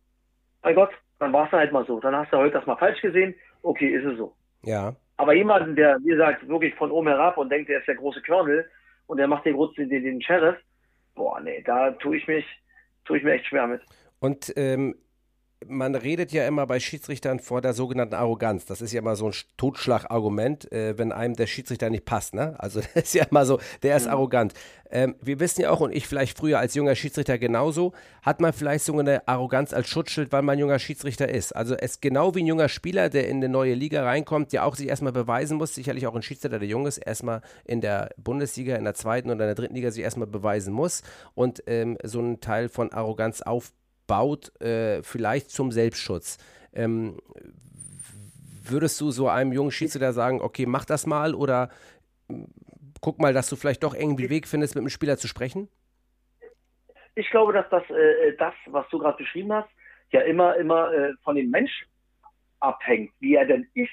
mein 0.63 0.75
Gott, 0.75 0.91
dann 1.19 1.33
war 1.33 1.47
es 1.47 1.53
halt 1.53 1.73
mal 1.73 1.87
so. 1.87 2.01
Dann 2.01 2.15
hast 2.15 2.33
du 2.33 2.37
heute 2.37 2.55
das 2.55 2.67
mal 2.67 2.77
falsch 2.77 3.01
gesehen. 3.01 3.35
Okay, 3.63 3.89
ist 3.89 4.05
es 4.05 4.19
so. 4.19 4.35
Ja. 4.63 4.95
Aber 5.17 5.33
jemanden, 5.33 5.77
der, 5.77 5.99
wie 6.03 6.11
gesagt, 6.11 6.47
wirklich 6.49 6.75
von 6.75 6.91
oben 6.91 7.09
herab 7.09 7.39
und 7.39 7.51
denkt, 7.51 7.69
der 7.69 7.81
ist 7.81 7.89
der 7.89 7.95
große 7.95 8.21
Körnel 8.23 8.69
und 9.07 9.17
der 9.19 9.29
macht 9.29 9.47
den, 9.47 9.57
den, 9.77 9.89
den 9.89 10.21
Sheriff, 10.21 10.57
boah, 11.17 11.41
nee, 11.41 11.63
da 11.63 11.91
tue 11.93 12.19
ich 12.19 12.29
mich, 12.29 12.47
tue 13.05 13.19
ich 13.19 13.25
mir 13.25 13.33
echt 13.33 13.47
schwer 13.47 13.67
mit. 13.67 13.83
Und 14.21 14.53
ähm, 14.57 14.95
man 15.69 15.95
redet 15.95 16.33
ja 16.33 16.47
immer 16.47 16.67
bei 16.67 16.81
Schiedsrichtern 16.81 17.41
vor 17.41 17.61
der 17.61 17.73
sogenannten 17.73 18.15
Arroganz. 18.15 18.67
Das 18.67 18.81
ist 18.81 18.93
ja 18.93 19.01
immer 19.01 19.17
so 19.17 19.27
ein 19.27 19.35
Totschlagargument, 19.57 20.71
äh, 20.73 20.99
wenn 20.99 21.13
einem 21.13 21.35
der 21.35 21.47
Schiedsrichter 21.47 21.91
nicht 21.91 22.05
passt. 22.05 22.35
Ne? 22.35 22.55
Also 22.59 22.81
das 22.95 23.05
ist 23.05 23.15
ja 23.15 23.25
immer 23.25 23.45
so, 23.47 23.59
der 23.83 23.97
ist 23.97 24.07
mhm. 24.07 24.13
arrogant. 24.13 24.55
Ähm, 24.91 25.17
wir 25.21 25.41
wissen 25.41 25.63
ja 25.63 25.71
auch, 25.71 25.81
und 25.81 25.93
ich 25.95 26.07
vielleicht 26.07 26.39
früher 26.39 26.59
als 26.59 26.75
junger 26.75 26.95
Schiedsrichter 26.95 27.39
genauso, 27.39 27.93
hat 28.23 28.41
man 28.41 28.53
vielleicht 28.53 28.85
so 28.85 28.97
eine 28.99 29.27
Arroganz 29.27 29.73
als 29.73 29.89
Schutzschild, 29.89 30.33
weil 30.33 30.43
man 30.43 30.59
junger 30.59 30.79
Schiedsrichter 30.79 31.29
ist. 31.29 31.55
Also 31.55 31.75
es 31.75 31.93
ist 31.93 32.03
genau 32.03 32.35
wie 32.35 32.43
ein 32.43 32.47
junger 32.47 32.69
Spieler, 32.69 33.09
der 33.09 33.29
in 33.29 33.37
eine 33.37 33.49
neue 33.49 33.75
Liga 33.75 34.05
reinkommt, 34.05 34.53
der 34.53 34.65
auch 34.65 34.77
sich 34.77 34.89
erstmal 34.89 35.13
beweisen 35.13 35.59
muss, 35.59 35.75
sicherlich 35.75 36.07
auch 36.07 36.15
ein 36.15 36.23
Schiedsrichter, 36.23 36.59
der 36.59 36.69
jung 36.69 36.87
ist, 36.87 36.99
erstmal 36.99 37.43
in 37.65 37.81
der 37.81 38.11
Bundesliga, 38.17 38.77
in 38.77 38.85
der 38.85 38.95
zweiten 38.95 39.29
oder 39.29 39.45
in 39.45 39.49
der 39.49 39.55
dritten 39.55 39.75
Liga 39.75 39.91
sich 39.91 40.05
erstmal 40.05 40.29
beweisen 40.29 40.73
muss 40.73 41.03
und 41.35 41.63
ähm, 41.67 41.99
so 42.03 42.21
einen 42.21 42.41
Teil 42.41 42.69
von 42.69 42.93
Arroganz 42.93 43.43
aufbaut 43.43 43.86
baut, 44.07 44.59
äh, 44.61 45.03
vielleicht 45.03 45.51
zum 45.51 45.73
Selbstschutz. 45.73 46.39
Ähm, 46.73 47.19
würdest 48.71 49.01
du 49.01 49.11
so 49.11 49.29
einem 49.29 49.53
jungen 49.53 49.71
Schiedsrichter 49.71 50.13
sagen, 50.13 50.41
okay, 50.41 50.67
mach 50.67 50.85
das 50.85 51.07
mal 51.07 51.35
oder 51.35 51.71
hm, 52.29 52.47
guck 53.01 53.19
mal, 53.19 53.33
dass 53.33 53.49
du 53.49 53.57
vielleicht 53.57 53.83
doch 53.83 53.95
irgendwie 53.95 54.31
Weg 54.31 54.47
findest, 54.47 54.75
mit 54.75 54.83
dem 54.83 54.89
Spieler 54.89 55.17
zu 55.17 55.29
sprechen? 55.29 55.69
Ich 57.15 57.31
glaube, 57.31 57.53
dass 57.53 57.69
das, 57.71 57.83
äh, 57.91 58.37
das 58.39 58.55
was 58.67 58.89
du 58.91 58.99
gerade 58.99 59.19
beschrieben 59.19 59.53
hast, 59.53 59.69
ja 60.11 60.21
immer, 60.21 60.57
immer 60.57 60.93
äh, 60.93 61.13
von 61.23 61.37
dem 61.37 61.51
Menschen 61.51 61.87
abhängt, 62.61 63.13
wie 63.21 63.35
er 63.35 63.47
denn 63.47 63.67
ist. 63.75 63.91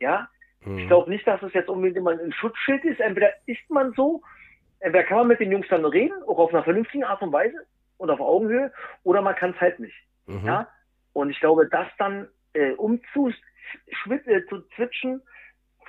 Ja, 0.00 0.28
hm. 0.60 0.78
ich 0.78 0.86
glaube 0.86 1.10
nicht, 1.10 1.26
dass 1.26 1.42
es 1.42 1.52
jetzt 1.52 1.68
unbedingt 1.68 1.96
immer 1.96 2.12
ein 2.12 2.32
Schutzschild 2.32 2.84
ist. 2.84 3.00
Entweder 3.00 3.30
ist 3.46 3.68
man 3.68 3.92
so, 3.92 4.22
entweder 4.80 5.04
kann 5.04 5.18
man 5.18 5.28
mit 5.28 5.40
den 5.40 5.52
Jungs 5.52 5.66
dann 5.68 5.84
reden, 5.84 6.22
auch 6.26 6.38
auf 6.38 6.52
einer 6.52 6.64
vernünftigen 6.64 7.04
Art 7.04 7.22
und 7.22 7.32
Weise, 7.32 7.66
und 8.04 8.10
auf 8.10 8.20
Augenhöhe 8.20 8.72
oder 9.02 9.22
man 9.22 9.34
kann 9.34 9.50
es 9.50 9.60
halt 9.60 9.80
nicht. 9.80 9.96
Mhm. 10.26 10.46
Ja? 10.46 10.68
Und 11.12 11.30
ich 11.30 11.40
glaube, 11.40 11.66
das 11.68 11.88
dann 11.98 12.28
äh, 12.52 12.72
umzu 12.72 13.28
äh, 13.28 13.32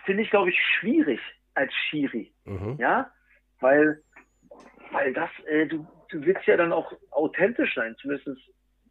finde 0.06 0.24
ich, 0.24 0.30
glaube 0.30 0.50
ich, 0.50 0.60
schwierig 0.80 1.20
als 1.54 1.74
Schiri. 1.74 2.34
Mhm. 2.46 2.78
Ja, 2.80 3.12
weil, 3.60 4.02
weil 4.92 5.14
das, 5.14 5.30
äh, 5.48 5.68
du, 5.68 5.86
du 6.10 6.26
willst 6.26 6.46
ja 6.46 6.58
dann 6.58 6.72
auch 6.72 6.92
authentisch 7.12 7.74
sein, 7.76 7.96
zumindest 8.00 8.30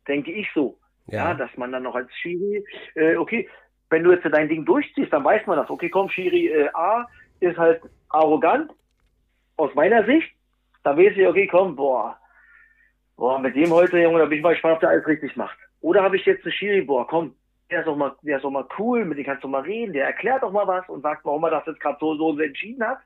denke 0.06 0.32
ich 0.32 0.48
so. 0.54 0.78
Ja, 1.06 1.30
ja 1.30 1.34
dass 1.34 1.54
man 1.56 1.72
dann 1.72 1.82
noch 1.82 1.94
als 1.94 2.12
Schiri, 2.16 2.64
äh, 2.94 3.16
okay, 3.16 3.48
wenn 3.90 4.02
du 4.02 4.12
jetzt 4.12 4.24
dein 4.24 4.48
Ding 4.48 4.64
durchziehst, 4.64 5.12
dann 5.12 5.24
weiß 5.24 5.46
man 5.46 5.58
das. 5.58 5.70
Okay, 5.70 5.88
komm, 5.88 6.08
Schiri 6.08 6.48
äh, 6.48 6.68
A 6.74 7.06
ist 7.40 7.56
halt 7.56 7.82
arrogant, 8.08 8.72
aus 9.56 9.74
meiner 9.74 10.04
Sicht. 10.04 10.32
Da 10.82 10.96
weiß 10.96 11.16
ich, 11.16 11.26
okay, 11.26 11.46
komm, 11.46 11.76
boah, 11.76 12.18
boah, 13.16 13.38
mit 13.38 13.56
dem 13.56 13.70
heute, 13.70 13.98
Junge, 13.98 14.18
da 14.18 14.26
bin 14.26 14.38
ich 14.38 14.44
mal 14.44 14.52
gespannt, 14.52 14.74
ob 14.74 14.80
der 14.80 14.90
alles 14.90 15.06
richtig 15.06 15.36
macht. 15.36 15.58
Oder 15.80 16.02
habe 16.02 16.16
ich 16.16 16.24
jetzt 16.24 16.44
einen 16.44 16.52
Schiri, 16.52 16.82
boah, 16.82 17.06
komm, 17.06 17.34
der 17.70 17.80
ist 17.80 17.86
doch 17.86 17.96
mal, 17.96 18.14
der 18.22 18.36
ist 18.36 18.42
doch 18.42 18.50
mal 18.50 18.66
cool, 18.78 19.04
mit 19.04 19.18
dem 19.18 19.24
kannst 19.24 19.44
du 19.44 19.48
mal 19.48 19.62
reden, 19.62 19.92
der 19.92 20.06
erklärt 20.06 20.42
doch 20.42 20.52
mal 20.52 20.66
was 20.66 20.88
und 20.88 21.02
sagt, 21.02 21.24
warum 21.24 21.44
er 21.44 21.50
das 21.50 21.66
jetzt 21.66 21.80
gerade 21.80 21.98
so, 22.00 22.14
so 22.16 22.38
entschieden 22.38 22.86
hat. 22.86 22.98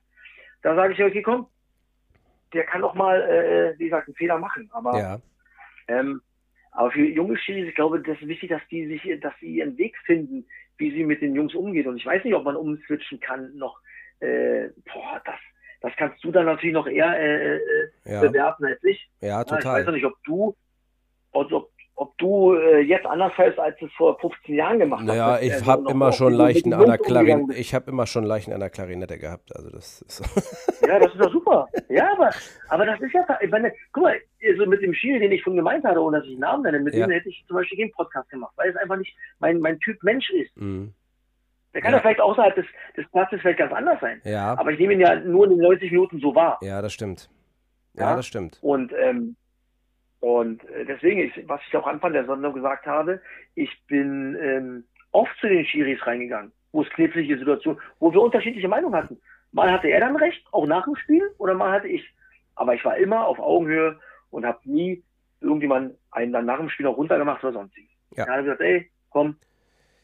Da 0.63 0.75
sage 0.75 0.93
ich, 0.93 1.03
okay, 1.03 1.23
komm, 1.23 1.47
der 2.53 2.65
kann 2.65 2.83
doch 2.83 2.95
mal, 2.95 3.21
äh, 3.23 3.79
wie 3.79 3.85
gesagt, 3.85 4.09
einen 4.09 4.17
Fehler 4.17 4.39
machen. 4.39 4.69
Aber, 4.73 4.99
ja. 4.99 5.21
ähm, 5.89 6.21
aber 6.73 6.91
für 6.91 7.05
junge 7.05 7.37
Schiris, 7.39 7.69
ich 7.69 7.75
glaube, 7.75 8.01
das 8.01 8.21
ist 8.21 8.29
wichtig, 8.29 8.51
dass 8.51 8.63
die 8.71 8.87
sich, 8.87 9.21
dass 9.21 9.35
sie 9.41 9.57
ihren 9.57 9.77
Weg 9.79 9.97
finden, 10.05 10.47
wie 10.77 10.91
sie 10.91 11.05
mit 11.05 11.23
den 11.23 11.35
Jungs 11.35 11.55
umgeht. 11.55 11.87
Und 11.87 11.97
ich 11.97 12.07
weiß 12.07 12.25
nicht, 12.25 12.35
ob 12.35 12.45
man 12.45 12.57
umswitchen 12.57 13.21
kann 13.21 13.57
noch, 13.57 13.81
äh, 14.21 14.69
boah, 14.93 15.21
das, 15.25 15.39
das 15.81 15.93
kannst 15.97 16.23
du 16.25 16.33
dann 16.33 16.47
natürlich 16.47 16.75
noch 16.75 16.87
eher 16.87 17.19
äh, 17.19 17.57
äh, 17.57 17.61
ja. 18.05 18.21
bewerten 18.21 18.65
als 18.65 18.83
ich. 18.85 19.09
Ja, 19.21 19.45
total. 19.45 19.61
ich 19.61 19.67
weiß 19.67 19.87
noch 19.87 19.93
nicht, 19.93 20.07
ob 20.07 20.15
du, 20.25 20.57
ob, 21.33 21.71
ob 21.95 22.19
du 22.19 22.55
äh, 22.55 22.81
jetzt 22.81 23.07
anders 23.07 23.33
fällst, 23.35 23.61
als 23.61 23.81
es 23.81 23.93
vor 23.93 24.19
15 24.19 24.57
Jahren 24.57 24.81
gemacht 24.81 25.05
naja, 25.05 25.27
hast. 25.27 25.41
Naja, 25.41 25.47
ich 25.47 25.53
also 25.55 25.67
habe 25.67 25.91
immer 25.91 26.13
schon 26.13 26.33
Leichen 26.33 26.75
an 26.75 26.87
der 26.87 26.99
Klarinette. 26.99 27.55
Ich 27.55 27.75
habe 27.75 27.91
immer 27.91 28.07
schon 28.07 28.25
Leichen 28.25 28.53
an 28.53 28.61
der 28.61 28.71
Klarinette 28.71 29.19
gehabt. 29.19 29.55
Also 29.55 29.71
das 29.71 30.03
ist 30.03 30.21
ja, 30.87 30.99
das 30.99 31.13
ist 31.13 31.21
doch 31.21 31.31
super. 31.31 31.69
Ja, 31.89 32.13
aber, 32.13 32.31
aber 32.69 32.87
das 32.87 33.01
ist 33.01 33.13
ja, 33.13 33.25
ich 33.41 33.51
meine, 33.51 33.73
guck 33.93 34.05
mal, 34.05 34.17
also 34.45 34.67
mit 34.67 34.83
dem 34.83 34.95
Schiel, 34.95 35.21
den 35.21 35.31
ich 35.31 35.43
schon 35.43 35.57
gemeint 35.57 35.85
hatte, 35.85 36.01
ohne 36.01 36.19
dass 36.19 36.27
ich 36.27 36.33
einen 36.33 36.41
Namen 36.41 36.63
nenne, 36.65 36.81
mit 36.81 36.95
ja. 36.95 37.07
dem 37.07 37.13
hätte 37.13 37.29
ich 37.29 37.45
zum 37.47 37.57
Beispiel 37.57 37.79
keinen 37.79 37.93
Podcast 37.93 38.29
gemacht, 38.31 38.53
weil 38.57 38.71
es 38.71 38.77
einfach 38.77 38.97
nicht 38.97 39.15
mein, 39.39 39.61
mein 39.61 39.79
Typ 39.79 40.03
Mensch 40.03 40.29
ist. 40.31 40.57
Mhm. 40.57 40.93
Der 41.79 41.83
kann 41.85 41.93
ja, 41.93 41.99
ja 41.99 42.03
vielleicht 42.03 42.21
außerhalb 42.21 42.57
des, 42.57 42.67
des 42.97 43.09
Platzes 43.13 43.41
vielleicht 43.41 43.61
ganz 43.61 43.73
anders 43.73 44.01
sein. 44.01 44.21
Ja. 44.25 44.59
Aber 44.59 44.73
ich 44.73 44.81
nehme 44.81 44.95
ihn 44.95 45.01
ja 45.01 45.15
nur 45.15 45.45
in 45.45 45.51
den 45.51 45.61
90 45.61 45.93
Minuten 45.93 46.19
so 46.19 46.35
wahr. 46.35 46.59
Ja, 46.61 46.83
das 46.83 46.93
stimmt. 46.93 47.31
Ja, 47.95 48.11
ja? 48.11 48.17
das 48.17 48.27
stimmt. 48.27 48.59
Und, 48.63 48.93
ähm, 49.01 49.37
und 50.19 50.69
äh, 50.71 50.85
deswegen, 50.85 51.21
ist, 51.21 51.49
was 51.49 51.61
ich 51.69 51.77
auch 51.77 51.87
Anfang 51.87 52.15
der 52.15 52.27
Sendung 52.27 52.53
gesagt 52.53 52.85
habe, 52.87 53.21
ich 53.55 53.71
bin 53.87 54.37
ähm, 54.43 54.85
oft 55.13 55.31
zu 55.41 55.49
den 55.49 55.65
Schiris 55.65 56.05
reingegangen, 56.05 56.51
wo 56.73 56.83
es 56.83 56.91
knifflige 56.91 57.39
Situationen, 57.39 57.81
wo 58.01 58.13
wir 58.13 58.23
unterschiedliche 58.23 58.67
Meinungen 58.67 58.97
hatten. 58.97 59.21
Mal 59.53 59.71
hatte 59.71 59.87
er 59.87 60.01
dann 60.01 60.17
recht, 60.17 60.45
auch 60.51 60.67
nach 60.67 60.85
dem 60.85 60.97
Spiel, 60.97 61.31
oder 61.39 61.55
mal 61.55 61.71
hatte 61.71 61.87
ich. 61.87 62.13
Aber 62.57 62.75
ich 62.75 62.85
war 62.85 62.97
immer 62.97 63.25
auf 63.25 63.39
Augenhöhe 63.39 64.01
und 64.31 64.45
habe 64.45 64.59
nie 64.65 65.05
irgendjemand 65.41 65.95
einen 66.11 66.33
dann 66.33 66.47
nach 66.47 66.59
dem 66.59 66.71
Spiel 66.71 66.87
noch 66.87 66.97
runtergemacht 66.97 67.45
oder 67.45 67.53
sonstiges. 67.53 67.93
Ja. 68.17 68.25
Er 68.25 68.33
hat 68.33 68.43
gesagt, 68.43 68.63
ey, 68.63 68.91
komm, 69.11 69.37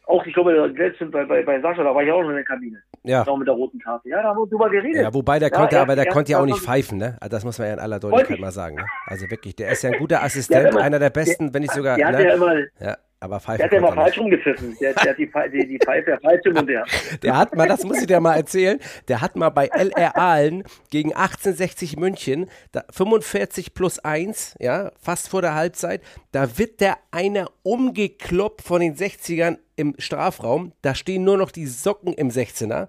auch, 0.06 0.24
ich 0.26 0.34
glaube, 0.34 0.52
letztens 0.52 1.10
bei, 1.10 1.24
bei, 1.24 1.42
bei 1.42 1.60
Sascha, 1.60 1.82
da 1.82 1.94
war 1.94 2.02
ich 2.02 2.12
auch 2.12 2.22
noch 2.22 2.28
in 2.28 2.36
der 2.36 2.44
Kabine. 2.44 2.82
Ja. 3.04 3.26
Auch 3.26 3.36
mit 3.36 3.48
der 3.48 3.54
roten 3.54 3.78
Karte. 3.78 4.08
Ja, 4.08 4.22
da 4.22 4.28
haben 4.28 4.38
wir 4.38 4.46
drüber 4.46 4.68
geredet. 4.68 5.02
Ja, 5.02 5.14
wobei 5.14 5.38
der 5.38 5.50
konnte, 5.50 5.76
ja, 5.76 5.82
aber 5.82 5.96
der 5.96 6.06
konnte 6.06 6.32
ja 6.32 6.40
auch 6.40 6.44
nicht 6.44 6.60
pfeifen, 6.60 6.98
ne? 6.98 7.16
Also 7.20 7.36
das 7.36 7.44
muss 7.44 7.58
man 7.58 7.68
ja 7.68 7.74
in 7.74 7.80
aller 7.80 8.00
Deutlichkeit 8.00 8.38
mal 8.38 8.50
sagen, 8.50 8.76
ne? 8.76 8.86
Also 9.06 9.30
wirklich, 9.30 9.56
der 9.56 9.70
ist 9.70 9.82
ja 9.82 9.90
ein 9.90 9.98
guter 9.98 10.22
Assistent, 10.22 10.68
immer, 10.68 10.82
einer 10.82 10.98
der 10.98 11.10
besten, 11.10 11.52
wenn 11.54 11.62
nicht 11.62 11.72
sogar. 11.72 11.96
Der 11.96 12.10
ne? 12.10 12.18
hat 12.18 12.24
ja 12.24 12.34
immer, 12.34 12.54
ja. 12.80 12.96
Aber 13.24 13.40
Pfeife 13.40 13.56
der 13.56 13.66
hat 13.66 13.72
ja 13.72 13.80
mal 13.80 13.94
falsch 13.94 14.18
rumgepfiffen. 14.18 14.76
Der, 14.82 14.92
der 14.92 15.10
hat 15.12 15.18
die, 15.18 15.30
die, 15.50 15.66
die 15.66 15.78
Pfeife 15.78 16.18
falsch 16.20 16.42
im 16.44 16.52
Mund 16.52 16.70
Der 17.22 17.38
hat 17.38 17.56
mal, 17.56 17.66
das 17.66 17.82
muss 17.82 17.98
ich 17.98 18.06
dir 18.06 18.20
mal 18.20 18.34
erzählen, 18.34 18.78
der 19.08 19.22
hat 19.22 19.34
mal 19.34 19.48
bei 19.48 19.68
LR 19.68 20.18
Aalen 20.18 20.64
gegen 20.90 21.14
1860 21.14 21.96
München, 21.96 22.50
da 22.72 22.84
45 22.90 23.72
plus 23.72 23.98
1, 23.98 24.56
ja, 24.60 24.92
fast 25.00 25.30
vor 25.30 25.40
der 25.40 25.54
Halbzeit, 25.54 26.02
da 26.32 26.58
wird 26.58 26.82
der 26.82 26.98
einer 27.12 27.46
umgekloppt 27.62 28.60
von 28.60 28.82
den 28.82 28.94
60ern 28.94 29.56
im 29.76 29.94
Strafraum. 29.98 30.72
Da 30.82 30.94
stehen 30.94 31.24
nur 31.24 31.36
noch 31.36 31.50
die 31.50 31.66
Socken 31.66 32.12
im 32.12 32.30
16er. 32.30 32.88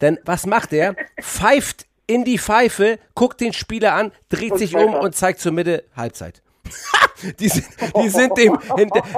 Denn 0.00 0.18
was 0.24 0.46
macht 0.46 0.72
er? 0.72 0.94
Pfeift 1.20 1.86
in 2.06 2.24
die 2.24 2.38
Pfeife, 2.38 2.98
guckt 3.14 3.40
den 3.40 3.52
Spieler 3.52 3.94
an, 3.94 4.12
dreht 4.28 4.58
sich 4.58 4.76
um 4.76 4.94
und 4.94 5.14
zeigt 5.14 5.40
zur 5.40 5.52
Mitte 5.52 5.84
Halbzeit. 5.96 6.42
die, 7.40 7.48
sind, 7.48 7.66
die 8.02 8.08
sind 8.08 8.36
dem, 8.38 8.58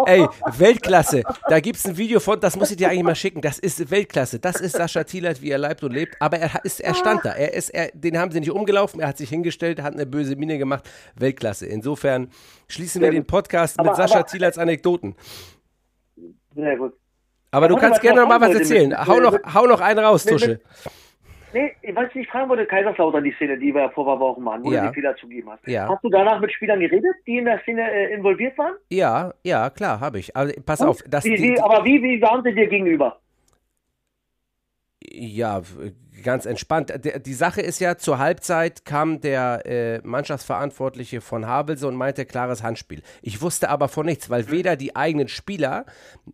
ey, 0.06 0.26
Weltklasse. 0.58 1.22
Da 1.48 1.60
gibt 1.60 1.78
es 1.78 1.86
ein 1.86 1.96
Video 1.96 2.20
von, 2.20 2.40
das 2.40 2.56
muss 2.56 2.70
ich 2.70 2.76
dir 2.76 2.88
eigentlich 2.88 3.04
mal 3.04 3.14
schicken. 3.14 3.40
Das 3.40 3.58
ist 3.58 3.90
Weltklasse. 3.90 4.38
Das 4.38 4.60
ist 4.60 4.72
Sascha 4.76 5.04
Thielert, 5.04 5.42
wie 5.42 5.50
er 5.50 5.58
leibt 5.58 5.82
und 5.82 5.92
lebt. 5.92 6.16
Aber 6.20 6.38
er, 6.38 6.64
ist, 6.64 6.80
er 6.80 6.94
stand 6.94 7.24
da. 7.24 7.32
Er 7.32 7.54
ist, 7.54 7.70
er, 7.70 7.90
den 7.94 8.18
haben 8.18 8.32
sie 8.32 8.40
nicht 8.40 8.50
umgelaufen. 8.50 9.00
Er 9.00 9.08
hat 9.08 9.18
sich 9.18 9.28
hingestellt, 9.28 9.80
hat 9.82 9.94
eine 9.94 10.06
böse 10.06 10.36
Miene 10.36 10.58
gemacht. 10.58 10.88
Weltklasse. 11.14 11.66
Insofern 11.66 12.30
schließen 12.68 13.00
wir 13.00 13.10
den 13.10 13.26
Podcast 13.26 13.80
mit 13.80 13.94
Sascha 13.96 14.22
Thielerts 14.24 14.58
Anekdoten. 14.58 15.14
Sehr 16.54 16.76
gut. 16.76 16.94
Aber 17.50 17.68
du 17.68 17.76
kannst 17.76 18.00
gerne 18.00 18.20
noch 18.20 18.28
mal 18.28 18.40
was 18.40 18.54
erzählen. 18.54 18.94
Hau 19.06 19.20
noch, 19.20 19.38
hau 19.54 19.66
noch 19.66 19.80
einen 19.80 19.98
raus, 20.00 20.24
Tusche. 20.24 20.60
Nee, 21.52 21.74
was 21.94 22.14
ich 22.14 22.28
fragen 22.28 22.50
wollte, 22.50 22.66
Kaiserslautern, 22.66 23.24
die 23.24 23.32
Szene, 23.32 23.56
die 23.56 23.74
wir 23.74 23.88
vor 23.90 24.04
ein 24.04 24.18
paar 24.18 24.20
Wochen 24.20 24.44
waren, 24.44 24.62
wo 24.62 24.72
ja. 24.72 24.82
du 24.82 24.88
die 24.88 24.94
Fehler 24.94 25.16
zugeben 25.16 25.48
hast. 25.50 25.66
Ja. 25.66 25.88
Hast 25.88 26.04
du 26.04 26.10
danach 26.10 26.38
mit 26.38 26.52
Spielern 26.52 26.80
geredet, 26.80 27.14
die 27.26 27.38
in 27.38 27.46
der 27.46 27.60
Szene 27.60 27.90
äh, 27.90 28.12
involviert 28.12 28.58
waren? 28.58 28.74
Ja, 28.90 29.32
ja, 29.42 29.70
klar, 29.70 30.00
habe 30.00 30.18
ich. 30.18 30.36
Aber 30.36 30.52
pass 30.66 30.80
Und? 30.80 30.88
auf. 30.88 30.98
Das, 31.08 31.24
wie, 31.24 31.38
wie, 31.38 31.58
aber 31.58 31.82
wie, 31.84 32.02
wie 32.02 32.20
waren 32.20 32.42
sie 32.42 32.52
dir 32.52 32.66
gegenüber? 32.66 33.20
Ja, 35.00 35.62
ganz 36.24 36.44
entspannt. 36.44 36.92
Die 37.24 37.32
Sache 37.32 37.62
ist 37.62 37.80
ja, 37.80 37.96
zur 37.96 38.18
Halbzeit 38.18 38.84
kam 38.84 39.20
der 39.20 39.62
äh, 39.64 40.00
Mannschaftsverantwortliche 40.02 41.20
von 41.20 41.46
Havelse 41.46 41.86
und 41.86 41.94
meinte 41.94 42.26
klares 42.26 42.62
Handspiel. 42.62 43.02
Ich 43.22 43.40
wusste 43.40 43.70
aber 43.70 43.88
von 43.88 44.04
nichts, 44.04 44.28
weil 44.28 44.42
mhm. 44.42 44.50
weder 44.50 44.76
die 44.76 44.96
eigenen 44.96 45.28
Spieler 45.28 45.86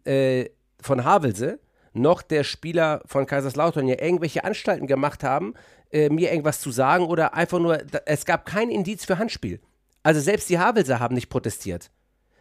äh, 0.04 0.46
von 0.82 1.04
Havelse 1.04 1.60
noch 1.94 2.22
der 2.22 2.44
Spieler 2.44 3.02
von 3.06 3.26
Kaiserslautern 3.26 3.86
ja 3.86 4.00
irgendwelche 4.00 4.44
Anstalten 4.44 4.86
gemacht 4.86 5.22
haben, 5.22 5.54
äh, 5.90 6.08
mir 6.08 6.30
irgendwas 6.30 6.60
zu 6.60 6.70
sagen 6.70 7.04
oder 7.06 7.34
einfach 7.34 7.58
nur, 7.58 7.78
es 8.06 8.24
gab 8.24 8.46
kein 8.46 8.70
Indiz 8.70 9.04
für 9.04 9.18
Handspiel. 9.18 9.60
Also 10.02 10.20
selbst 10.20 10.48
die 10.50 10.58
Havelser 10.58 11.00
haben 11.00 11.14
nicht 11.14 11.28
protestiert. 11.28 11.90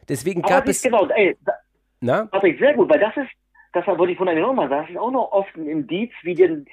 Deswegen 0.08 0.42
gab 0.42 0.68
es. 0.68 0.82
Genau, 0.82 1.08
ey, 1.08 1.38
da, 1.46 1.54
Na? 2.00 2.26
Patrick, 2.26 2.60
sehr 2.60 2.74
gut, 2.74 2.90
weil 2.90 3.00
das 3.00 3.16
ist, 3.18 3.30
das 3.74 3.86
wollte 3.88 4.12
ich 4.12 4.18
von 4.18 4.28
einem 4.28 4.42
nochmal 4.42 4.70
sagen, 4.70 4.84
das 4.84 4.92
ist 4.92 4.98
auch 4.98 5.12
noch 5.12 5.32
oft 5.32 5.56
ein 5.56 5.68
Indiz, 5.68 6.12
wie 6.24 6.34
denn 6.34 6.66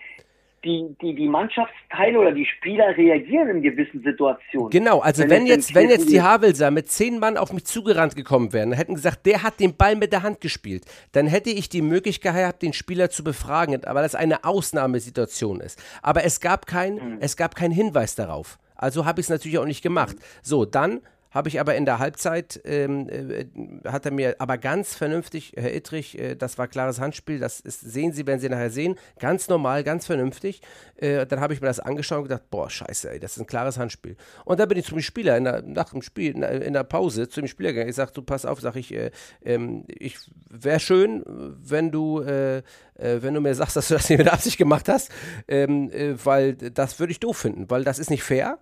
die, 0.65 0.97
die, 1.01 1.15
die 1.15 1.29
Mannschaftsteile 1.29 2.19
oder 2.19 2.33
die 2.33 2.47
Spieler 2.47 2.97
reagieren 2.97 3.49
in 3.49 3.63
gewissen 3.63 4.03
Situationen. 4.03 4.71
Genau, 4.71 5.01
also 5.01 5.23
wenn, 5.23 5.31
wenn 5.31 5.47
jetzt, 5.47 5.75
wenn 5.75 5.89
jetzt 5.89 6.11
die 6.11 6.23
Havelser 6.23 6.71
mit 6.71 6.89
zehn 6.89 7.19
Mann 7.19 7.37
auf 7.37 7.53
mich 7.53 7.65
zugerannt 7.65 8.17
gekommen 8.17 8.53
wären, 8.53 8.73
hätten 8.73 8.95
gesagt, 8.95 9.27
der 9.27 9.43
hat 9.43 9.61
den 9.61 9.77
Ball 9.77 9.97
mit 9.97 10.13
der 10.13 10.23
Hand 10.23 10.41
gespielt, 10.41 10.85
dann 11.13 11.27
hätte 11.27 11.51
ich 11.51 11.69
die 11.69 11.83
Möglichkeit 11.83 12.35
gehabt, 12.35 12.63
den 12.63 12.73
Spieler 12.73 13.11
zu 13.11 13.25
befragen, 13.25 13.85
aber 13.85 14.03
das 14.03 14.15
eine 14.15 14.45
Ausnahmesituation 14.45 15.61
ist. 15.61 15.83
Aber 16.03 16.25
es 16.25 16.41
gab 16.41 16.67
kein, 16.67 16.95
mhm. 16.95 17.19
es 17.21 17.37
gab 17.37 17.55
keinen 17.55 17.73
Hinweis 17.73 18.15
darauf. 18.15 18.59
Also 18.75 19.05
habe 19.05 19.21
ich 19.21 19.27
es 19.27 19.31
natürlich 19.31 19.59
auch 19.59 19.65
nicht 19.65 19.83
gemacht. 19.83 20.17
So, 20.43 20.65
dann 20.65 21.01
habe 21.39 21.49
ich 21.49 21.61
aber 21.61 21.77
in 21.77 21.85
der 21.85 22.01
Halbzeit, 22.01 22.61
ähm, 22.65 23.09
äh, 23.09 23.47
hat 23.89 24.05
er 24.05 24.11
mir 24.11 24.35
aber 24.41 24.59
ganz 24.59 24.97
vernünftig, 24.97 25.53
Herr 25.57 25.73
Ittrich, 25.73 26.19
äh, 26.19 26.35
das 26.35 26.59
war 26.59 26.67
klares 26.67 26.99
Handspiel, 26.99 27.39
das 27.39 27.61
ist, 27.61 27.81
sehen 27.81 28.13
Sie, 28.13 28.27
wenn 28.27 28.41
Sie 28.41 28.49
nachher 28.49 28.71
sehen, 28.71 28.97
ganz 29.21 29.47
normal, 29.47 29.85
ganz 29.85 30.05
vernünftig. 30.05 30.61
Äh, 30.97 31.27
dann 31.27 31.39
habe 31.39 31.55
ich 31.55 31.61
mir 31.61 31.69
das 31.69 31.79
angeschaut 31.79 32.19
und 32.19 32.25
gedacht, 32.25 32.51
boah, 32.51 32.69
scheiße, 32.69 33.13
ey, 33.13 33.21
das 33.21 33.37
ist 33.37 33.39
ein 33.39 33.47
klares 33.47 33.79
Handspiel. 33.79 34.17
Und 34.47 34.59
dann 34.59 34.69
bin 34.69 34.79
ich 34.79 34.87
zum 34.87 35.01
Spieler 35.01 35.37
in 35.37 35.45
der, 35.45 35.63
nach 35.63 35.91
dem 35.91 36.03
Spiel, 36.03 36.43
in 36.43 36.73
der, 36.73 36.83
Pause, 36.83 37.29
zu 37.29 37.41
dem 37.41 37.47
Spieler 37.47 37.71
gegangen. 37.71 37.91
Ich 37.91 37.95
sage, 37.97 38.11
du 38.13 38.23
pass 38.23 38.45
auf, 38.45 38.61
sag 38.61 38.75
ich, 38.75 38.93
äh, 38.93 39.13
ähm, 39.45 39.85
ich 39.87 40.17
wäre 40.51 40.81
schön, 40.81 41.23
wenn 41.29 41.93
du, 41.93 42.21
äh, 42.21 42.59
äh, 42.59 42.63
wenn 42.97 43.35
du 43.35 43.41
mir 43.41 43.55
sagst, 43.55 43.77
dass 43.77 43.87
du 43.87 43.95
das 43.95 44.11
nicht 44.11 44.19
mit 44.19 44.27
Absicht 44.29 44.59
gemacht 44.59 44.89
hast, 44.89 45.13
ähm, 45.47 45.89
äh, 45.93 46.17
weil 46.25 46.55
das 46.55 46.99
würde 46.99 47.13
ich 47.13 47.21
doof 47.21 47.37
finden, 47.37 47.71
weil 47.71 47.85
das 47.85 48.01
ist 48.01 48.11
nicht 48.11 48.25
fair. 48.25 48.59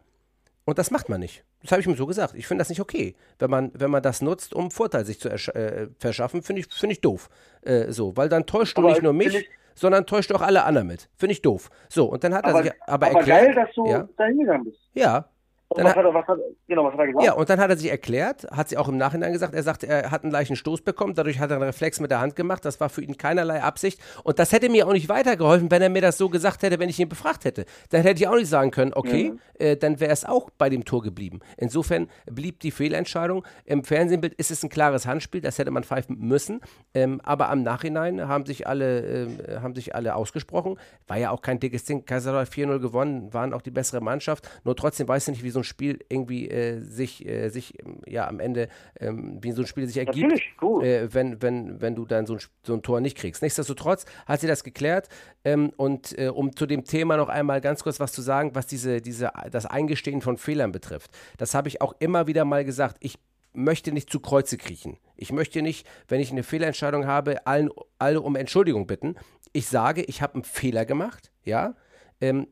Und 0.66 0.78
das 0.78 0.90
macht 0.90 1.08
man 1.08 1.20
nicht. 1.20 1.44
Das 1.62 1.70
habe 1.70 1.80
ich 1.80 1.86
mir 1.86 1.94
so 1.94 2.06
gesagt. 2.06 2.34
Ich 2.34 2.48
finde 2.48 2.60
das 2.60 2.68
nicht 2.68 2.80
okay. 2.80 3.14
Wenn 3.38 3.50
man, 3.50 3.70
wenn 3.74 3.88
man 3.88 4.02
das 4.02 4.20
nutzt, 4.20 4.52
um 4.52 4.72
Vorteil 4.72 5.04
sich 5.04 5.20
zu 5.20 5.30
äh, 5.30 5.88
verschaffen, 6.00 6.42
finde 6.42 6.60
ich, 6.60 6.66
find 6.74 6.92
ich 6.92 7.00
doof. 7.00 7.30
Äh, 7.62 7.92
so, 7.92 8.16
weil 8.16 8.28
dann 8.28 8.46
täuscht 8.46 8.76
du 8.76 8.82
aber 8.82 8.90
nicht 8.90 9.02
nur 9.02 9.12
mich, 9.12 9.32
ich, 9.32 9.48
sondern 9.76 10.06
täuscht 10.06 10.32
auch 10.32 10.42
alle 10.42 10.64
anderen 10.64 10.88
mit. 10.88 11.08
Finde 11.14 11.34
ich 11.34 11.42
doof. 11.42 11.70
So, 11.88 12.06
und 12.06 12.24
dann 12.24 12.34
hat 12.34 12.44
aber, 12.44 12.58
er 12.58 12.62
sich 12.64 12.72
aber, 12.82 13.06
aber 13.06 13.18
erklärt. 13.18 13.44
geil, 13.44 13.54
dass 13.54 13.74
du 13.76 13.86
ja, 13.86 14.08
da 14.16 14.24
hingegangen 14.24 14.64
bist. 14.64 14.78
Ja, 14.94 15.28
dann 15.74 15.84
was, 15.84 15.96
hat 15.96 16.04
er, 16.04 16.14
was, 16.14 16.26
hat, 16.28 16.38
genau, 16.68 16.84
was 16.84 16.92
hat 16.92 17.00
er 17.00 17.06
gesagt? 17.08 17.24
Ja, 17.24 17.32
und 17.32 17.50
dann 17.50 17.58
hat 17.58 17.70
er 17.70 17.76
sich 17.76 17.90
erklärt, 17.90 18.46
hat 18.52 18.68
sie 18.68 18.78
auch 18.78 18.88
im 18.88 18.96
Nachhinein 18.96 19.32
gesagt, 19.32 19.52
er 19.52 19.64
sagt, 19.64 19.82
er 19.82 20.12
hat 20.12 20.22
einen 20.22 20.30
leichten 20.30 20.54
Stoß 20.54 20.82
bekommen, 20.82 21.14
dadurch 21.14 21.40
hat 21.40 21.50
er 21.50 21.56
einen 21.56 21.64
Reflex 21.64 21.98
mit 21.98 22.12
der 22.12 22.20
Hand 22.20 22.36
gemacht, 22.36 22.64
das 22.64 22.78
war 22.78 22.88
für 22.88 23.02
ihn 23.02 23.16
keinerlei 23.16 23.62
Absicht 23.62 24.00
und 24.22 24.38
das 24.38 24.52
hätte 24.52 24.68
mir 24.68 24.86
auch 24.86 24.92
nicht 24.92 25.08
weitergeholfen, 25.08 25.70
wenn 25.70 25.82
er 25.82 25.88
mir 25.88 26.02
das 26.02 26.18
so 26.18 26.28
gesagt 26.28 26.62
hätte, 26.62 26.78
wenn 26.78 26.88
ich 26.88 27.00
ihn 27.00 27.08
befragt 27.08 27.44
hätte. 27.44 27.64
Dann 27.90 28.02
hätte 28.02 28.20
ich 28.20 28.28
auch 28.28 28.36
nicht 28.36 28.48
sagen 28.48 28.70
können, 28.70 28.92
okay, 28.94 29.30
mhm. 29.30 29.40
äh, 29.58 29.76
dann 29.76 29.98
wäre 29.98 30.12
es 30.12 30.24
auch 30.24 30.50
bei 30.50 30.70
dem 30.70 30.84
Tor 30.84 31.02
geblieben. 31.02 31.40
Insofern 31.56 32.08
blieb 32.26 32.60
die 32.60 32.70
Fehlentscheidung. 32.70 33.44
Im 33.64 33.82
Fernsehbild 33.82 34.34
ist 34.34 34.52
es 34.52 34.62
ein 34.62 34.68
klares 34.68 35.04
Handspiel, 35.04 35.40
das 35.40 35.58
hätte 35.58 35.72
man 35.72 35.82
pfeifen 35.82 36.16
müssen, 36.20 36.60
ähm, 36.94 37.20
aber 37.24 37.48
am 37.48 37.64
Nachhinein 37.64 38.28
haben 38.28 38.46
sich 38.46 38.68
alle, 38.68 39.00
äh, 39.00 39.58
haben 39.60 39.74
sich 39.74 39.96
alle 39.96 40.14
ausgesprochen. 40.14 40.78
War 41.08 41.16
ja 41.16 41.30
auch 41.30 41.42
kein 41.42 41.58
dickes 41.58 41.84
Ding, 41.84 42.04
Kaiserslautern 42.04 42.46
4-0 42.46 42.78
gewonnen, 42.78 43.34
waren 43.34 43.52
auch 43.52 43.62
die 43.62 43.72
bessere 43.72 44.00
Mannschaft, 44.00 44.48
nur 44.62 44.76
trotzdem 44.76 45.08
weiß 45.08 45.26
ich 45.26 45.34
nicht, 45.34 45.42
wie 45.42 45.55
so 45.57 45.61
ein 45.61 45.64
Spiel 45.64 45.98
irgendwie 46.11 46.50
äh, 46.50 46.80
sich, 46.80 47.26
äh, 47.26 47.48
sich 47.48 47.82
ähm, 47.82 48.02
ja 48.07 48.28
am 48.28 48.40
Ende, 48.40 48.68
ähm, 49.00 49.38
wie 49.40 49.52
so 49.52 49.62
ein 49.62 49.66
Spiel 49.66 49.86
sich 49.86 49.96
ergibt, 49.96 50.42
äh, 50.82 51.12
wenn, 51.14 51.40
wenn, 51.40 51.80
wenn 51.80 51.94
du 51.94 52.04
dann 52.04 52.26
so 52.26 52.34
ein, 52.34 52.40
so 52.62 52.74
ein 52.74 52.82
Tor 52.82 53.00
nicht 53.00 53.16
kriegst. 53.16 53.42
Nichtsdestotrotz 53.42 54.04
hat 54.26 54.40
sie 54.40 54.46
das 54.46 54.64
geklärt 54.64 55.09
ähm, 55.44 55.72
und 55.76 56.16
äh, 56.18 56.28
um 56.28 56.54
zu 56.54 56.66
dem 56.66 56.84
Thema 56.84 57.16
noch 57.16 57.30
einmal 57.30 57.62
ganz 57.62 57.82
kurz 57.82 57.98
was 58.00 58.12
zu 58.12 58.20
sagen, 58.20 58.54
was 58.54 58.66
diese, 58.66 59.00
diese, 59.00 59.30
das 59.50 59.64
Eingestehen 59.64 60.20
von 60.20 60.36
Fehlern 60.36 60.72
betrifft. 60.72 61.11
Das 61.38 61.54
habe 61.54 61.68
ich 61.68 61.80
auch 61.80 61.94
immer 61.98 62.26
wieder 62.26 62.44
mal 62.44 62.64
gesagt. 62.64 62.98
Ich 63.00 63.18
möchte 63.54 63.92
nicht 63.92 64.11
zu 64.11 64.20
Kreuze 64.20 64.59
kriechen. 64.59 64.98
Ich 65.16 65.32
möchte 65.32 65.62
nicht, 65.62 65.88
wenn 66.09 66.20
ich 66.20 66.30
eine 66.30 66.42
Fehlentscheidung 66.42 67.07
habe, 67.07 67.46
allen, 67.46 67.70
alle 67.98 68.20
um 68.20 68.36
Entschuldigung 68.36 68.86
bitten. 68.86 69.16
Ich 69.54 69.68
sage, 69.68 70.02
ich 70.02 70.20
habe 70.20 70.34
einen 70.34 70.44
Fehler 70.44 70.84
gemacht, 70.84 71.32
ja. 71.42 71.74
Ähm, 72.20 72.46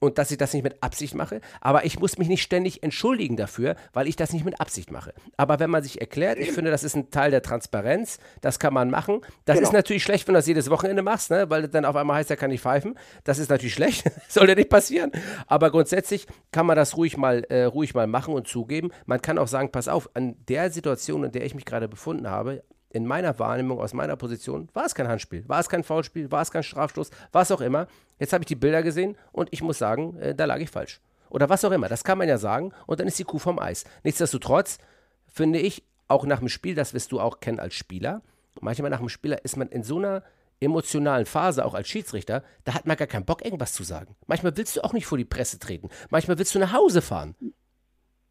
und 0.00 0.18
dass 0.18 0.30
ich 0.30 0.38
das 0.38 0.52
nicht 0.52 0.64
mit 0.64 0.82
Absicht 0.82 1.14
mache, 1.14 1.40
aber 1.60 1.84
ich 1.84 2.00
muss 2.00 2.18
mich 2.18 2.28
nicht 2.28 2.42
ständig 2.42 2.82
entschuldigen 2.82 3.36
dafür, 3.36 3.76
weil 3.92 4.08
ich 4.08 4.16
das 4.16 4.32
nicht 4.32 4.44
mit 4.44 4.60
Absicht 4.60 4.90
mache. 4.90 5.14
Aber 5.36 5.60
wenn 5.60 5.70
man 5.70 5.82
sich 5.82 6.00
erklärt, 6.00 6.38
ich 6.38 6.50
finde, 6.50 6.70
das 6.70 6.82
ist 6.82 6.96
ein 6.96 7.10
Teil 7.10 7.30
der 7.30 7.42
Transparenz, 7.42 8.18
das 8.40 8.58
kann 8.58 8.74
man 8.74 8.90
machen. 8.90 9.20
Das 9.44 9.56
genau. 9.56 9.68
ist 9.68 9.72
natürlich 9.72 10.02
schlecht, 10.02 10.26
wenn 10.26 10.34
du 10.34 10.38
das 10.38 10.46
jedes 10.46 10.70
Wochenende 10.70 11.02
machst, 11.02 11.30
ne? 11.30 11.48
weil 11.48 11.68
dann 11.68 11.84
auf 11.84 11.96
einmal 11.96 12.16
heißt, 12.16 12.30
er 12.30 12.36
kann 12.36 12.50
nicht 12.50 12.62
pfeifen. 12.62 12.98
Das 13.24 13.38
ist 13.38 13.50
natürlich 13.50 13.74
schlecht, 13.74 14.10
soll 14.28 14.48
ja 14.48 14.54
nicht 14.54 14.70
passieren. 14.70 15.12
Aber 15.46 15.70
grundsätzlich 15.70 16.26
kann 16.50 16.66
man 16.66 16.76
das 16.76 16.96
ruhig 16.96 17.16
mal, 17.16 17.44
äh, 17.44 17.64
ruhig 17.64 17.94
mal 17.94 18.06
machen 18.06 18.34
und 18.34 18.48
zugeben. 18.48 18.90
Man 19.06 19.20
kann 19.20 19.38
auch 19.38 19.48
sagen, 19.48 19.70
pass 19.70 19.88
auf, 19.88 20.10
an 20.14 20.36
der 20.48 20.70
Situation, 20.70 21.24
in 21.24 21.32
der 21.32 21.44
ich 21.44 21.54
mich 21.54 21.66
gerade 21.66 21.88
befunden 21.88 22.28
habe, 22.28 22.62
in 22.90 23.06
meiner 23.06 23.38
Wahrnehmung, 23.38 23.80
aus 23.80 23.94
meiner 23.94 24.16
Position, 24.16 24.68
war 24.72 24.84
es 24.84 24.94
kein 24.94 25.08
Handspiel, 25.08 25.48
war 25.48 25.60
es 25.60 25.68
kein 25.68 25.84
Foulspiel, 25.84 26.30
war 26.30 26.42
es 26.42 26.50
kein 26.50 26.62
Strafstoß, 26.62 27.10
was 27.32 27.52
auch 27.52 27.60
immer. 27.60 27.86
Jetzt 28.18 28.32
habe 28.32 28.42
ich 28.42 28.48
die 28.48 28.56
Bilder 28.56 28.82
gesehen 28.82 29.16
und 29.32 29.48
ich 29.52 29.62
muss 29.62 29.78
sagen, 29.78 30.18
äh, 30.18 30.34
da 30.34 30.44
lag 30.44 30.58
ich 30.58 30.70
falsch. 30.70 31.00
Oder 31.30 31.48
was 31.48 31.64
auch 31.64 31.70
immer, 31.70 31.88
das 31.88 32.02
kann 32.02 32.18
man 32.18 32.28
ja 32.28 32.38
sagen 32.38 32.72
und 32.86 33.00
dann 33.00 33.06
ist 33.06 33.18
die 33.18 33.24
Kuh 33.24 33.38
vom 33.38 33.58
Eis. 33.58 33.84
Nichtsdestotrotz 34.02 34.78
finde 35.26 35.60
ich, 35.60 35.84
auch 36.08 36.26
nach 36.26 36.40
dem 36.40 36.48
Spiel, 36.48 36.74
das 36.74 36.92
wirst 36.92 37.12
du 37.12 37.20
auch 37.20 37.38
kennen 37.38 37.60
als 37.60 37.74
Spieler, 37.74 38.22
manchmal 38.60 38.90
nach 38.90 38.98
dem 38.98 39.08
Spieler 39.08 39.44
ist 39.44 39.56
man 39.56 39.68
in 39.68 39.84
so 39.84 39.98
einer 39.98 40.24
emotionalen 40.60 41.24
Phase, 41.24 41.64
auch 41.64 41.74
als 41.74 41.88
Schiedsrichter, 41.88 42.42
da 42.64 42.74
hat 42.74 42.86
man 42.86 42.96
gar 42.96 43.06
keinen 43.06 43.24
Bock, 43.24 43.44
irgendwas 43.44 43.72
zu 43.72 43.82
sagen. 43.82 44.16
Manchmal 44.26 44.56
willst 44.56 44.76
du 44.76 44.84
auch 44.84 44.92
nicht 44.92 45.06
vor 45.06 45.18
die 45.18 45.24
Presse 45.24 45.58
treten. 45.58 45.88
Manchmal 46.10 46.38
willst 46.38 46.54
du 46.54 46.58
nach 46.58 46.72
Hause 46.72 47.00
fahren. 47.00 47.34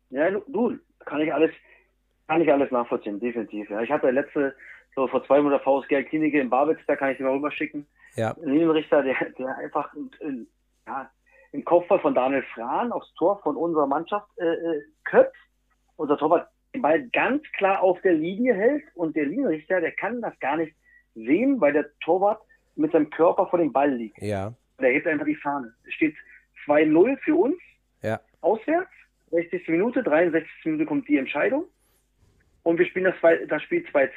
Ja, 0.09 0.29
du, 0.29 0.77
kann 1.05 1.21
ich 1.21 1.33
alles, 1.33 1.51
kann 2.29 2.41
ich 2.41 2.51
alles 2.51 2.69
nachvollziehen, 2.69 3.19
definitiv. 3.19 3.71
Ja. 3.71 3.81
Ich 3.81 3.89
hatte 3.89 4.11
letzte, 4.11 4.55
so 4.95 5.07
vor 5.07 5.25
zwei 5.25 5.41
Monaten 5.41 5.63
VSG 5.63 6.03
Klinik 6.03 6.35
in 6.35 6.51
Barwitz, 6.51 6.79
da 6.85 6.95
kann 6.95 7.09
ich 7.09 7.17
dir 7.17 7.23
mal 7.23 7.33
rüberschicken. 7.33 7.87
Ja. 8.15 8.35
Ein 8.37 8.49
Linienrichter, 8.49 9.01
der, 9.01 9.15
der 9.39 9.57
einfach 9.57 9.91
in, 10.21 10.47
ja, 10.85 11.09
im 11.51 11.65
Kopfball 11.65 11.99
von 11.99 12.13
Daniel 12.13 12.43
Frahn 12.53 12.91
aufs 12.91 13.11
Tor 13.15 13.41
von 13.41 13.57
unserer 13.57 13.87
Mannschaft 13.87 14.27
äh, 14.37 14.45
äh, 14.45 14.83
köpft. 15.05 15.33
Unser 15.95 16.19
Torwart 16.19 16.47
den 16.75 16.83
Ball 16.83 17.01
ganz 17.09 17.41
klar 17.57 17.81
auf 17.81 17.99
der 18.01 18.13
Linie 18.13 18.53
hält 18.53 18.83
und 18.93 19.15
der 19.15 19.25
Linienrichter, 19.25 19.81
der 19.81 19.93
kann 19.93 20.21
das 20.21 20.39
gar 20.39 20.57
nicht 20.57 20.75
sehen, 21.15 21.59
weil 21.59 21.73
der 21.73 21.87
Torwart 22.01 22.43
mit 22.75 22.91
seinem 22.91 23.09
Körper 23.09 23.47
vor 23.47 23.57
dem 23.57 23.73
Ball 23.73 23.91
liegt. 23.91 24.21
Ja. 24.21 24.53
Der 24.79 24.91
hebt 24.91 25.07
einfach 25.07 25.25
die 25.25 25.35
Fahne. 25.35 25.73
Es 25.87 25.95
steht 25.95 26.15
2-0 26.67 27.17
für 27.21 27.35
uns. 27.35 27.55
Ja. 28.03 28.19
Auswärts. 28.41 28.91
60. 29.31 29.67
Minute, 29.69 30.03
63. 30.03 30.47
Minute 30.65 30.85
kommt 30.85 31.07
die 31.07 31.17
Entscheidung 31.17 31.65
und 32.63 32.77
wir 32.77 32.85
spielen 32.85 33.13
das, 33.21 33.47
das 33.47 33.63
Spiel 33.63 33.85
2-2. 33.91 34.09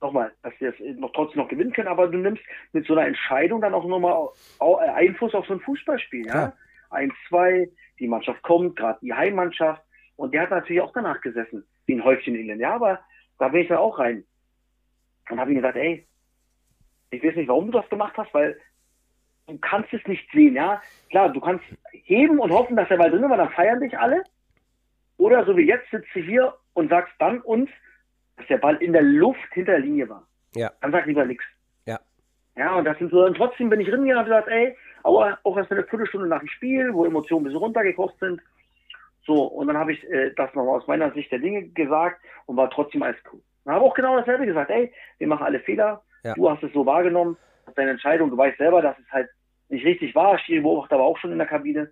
Nochmal, 0.00 0.32
dass 0.42 0.52
wir 0.58 0.68
es 0.68 0.98
noch 0.98 1.12
trotzdem 1.12 1.40
noch 1.40 1.48
gewinnen 1.48 1.72
können, 1.72 1.88
aber 1.88 2.08
du 2.08 2.18
nimmst 2.18 2.42
mit 2.72 2.86
so 2.86 2.94
einer 2.94 3.06
Entscheidung 3.06 3.60
dann 3.60 3.74
auch 3.74 3.86
nochmal 3.86 4.28
äh, 4.60 4.88
Einfluss 4.90 5.34
auf 5.34 5.46
so 5.46 5.54
ein 5.54 5.60
Fußballspiel. 5.60 6.26
Ja? 6.26 6.52
1-2, 6.90 7.70
die 7.98 8.08
Mannschaft 8.08 8.42
kommt, 8.42 8.76
gerade 8.76 8.98
die 9.00 9.14
Heimmannschaft. 9.14 9.82
Und 10.16 10.34
der 10.34 10.42
hat 10.42 10.50
natürlich 10.50 10.82
auch 10.82 10.92
danach 10.92 11.20
gesessen, 11.20 11.64
wie 11.86 11.94
ein 11.94 12.04
Häufchen 12.04 12.34
Elend. 12.34 12.60
Ja, 12.60 12.74
aber 12.74 13.00
da 13.38 13.48
bin 13.48 13.62
ich 13.62 13.68
dann 13.68 13.78
auch 13.78 13.98
rein. 13.98 14.24
Und 15.30 15.40
habe 15.40 15.50
ihm 15.50 15.56
gesagt, 15.56 15.76
ey, 15.76 16.06
ich 17.10 17.24
weiß 17.24 17.36
nicht, 17.36 17.48
warum 17.48 17.66
du 17.66 17.78
das 17.78 17.88
gemacht 17.88 18.14
hast, 18.16 18.32
weil 18.34 18.60
du 19.46 19.58
kannst 19.58 19.92
es 19.92 20.06
nicht 20.06 20.30
sehen, 20.32 20.54
ja. 20.54 20.82
Klar, 21.10 21.32
du 21.32 21.40
kannst 21.40 21.64
heben 21.92 22.38
und 22.38 22.52
hoffen, 22.52 22.76
dass 22.76 22.88
der 22.88 22.98
Ball 22.98 23.10
drin 23.10 23.24
ist, 23.24 23.30
weil 23.30 23.38
dann 23.38 23.50
feiern 23.50 23.80
dich 23.80 23.98
alle. 23.98 24.22
Oder 25.16 25.44
so 25.46 25.56
wie 25.56 25.66
jetzt 25.66 25.90
sitzt 25.90 26.14
du 26.14 26.20
hier 26.20 26.54
und 26.74 26.90
sagst 26.90 27.14
dann 27.18 27.40
uns, 27.40 27.70
dass 28.36 28.46
der 28.48 28.58
Ball 28.58 28.76
in 28.76 28.92
der 28.92 29.02
Luft 29.02 29.52
hinter 29.52 29.72
der 29.72 29.80
Linie 29.80 30.08
war. 30.08 30.26
Ja. 30.54 30.70
Dann 30.80 30.92
sag 30.92 31.06
lieber 31.06 31.24
nichts. 31.24 31.44
Ja. 31.86 31.98
Ja, 32.56 32.76
und 32.76 32.84
das 32.84 32.98
sind 32.98 33.10
so, 33.10 33.24
und 33.24 33.36
trotzdem 33.36 33.70
bin 33.70 33.80
ich 33.80 33.88
drin 33.88 34.00
und 34.00 34.14
habe 34.14 34.28
gesagt, 34.28 34.48
ey, 34.48 34.76
aber 35.02 35.38
auch 35.42 35.56
erst 35.56 35.70
eine 35.70 35.84
Viertelstunde 35.84 36.28
nach 36.28 36.40
dem 36.40 36.48
Spiel, 36.48 36.92
wo 36.92 37.04
Emotionen 37.04 37.42
ein 37.42 37.44
bisschen 37.44 37.58
runtergekocht 37.58 38.18
sind. 38.18 38.40
So, 39.26 39.44
und 39.44 39.68
dann 39.68 39.78
habe 39.78 39.92
ich 39.92 40.04
äh, 40.10 40.32
das 40.36 40.54
nochmal 40.54 40.76
aus 40.76 40.86
meiner 40.86 41.10
Sicht 41.12 41.32
der 41.32 41.38
Dinge 41.38 41.68
gesagt 41.68 42.20
und 42.46 42.56
war 42.56 42.70
trotzdem 42.70 43.02
alles 43.02 43.16
cool. 43.32 43.40
Dann 43.64 43.74
habe 43.74 43.84
auch 43.84 43.94
genau 43.94 44.16
dasselbe 44.18 44.46
gesagt, 44.46 44.70
ey, 44.70 44.92
wir 45.18 45.26
machen 45.26 45.46
alle 45.46 45.60
Fehler, 45.60 46.02
ja. 46.22 46.34
du 46.34 46.50
hast 46.50 46.62
es 46.62 46.72
so 46.72 46.84
wahrgenommen, 46.84 47.36
deine 47.74 47.92
Entscheidung, 47.92 48.30
du 48.30 48.36
weißt 48.36 48.58
selber, 48.58 48.82
dass 48.82 48.98
es 48.98 49.10
halt 49.10 49.28
nicht 49.68 49.84
richtig 49.84 50.14
war, 50.14 50.38
Schiri 50.38 50.60
Beobachter 50.60 50.98
war 50.98 51.06
auch 51.06 51.18
schon 51.18 51.32
in 51.32 51.38
der 51.38 51.46
Kabine, 51.46 51.90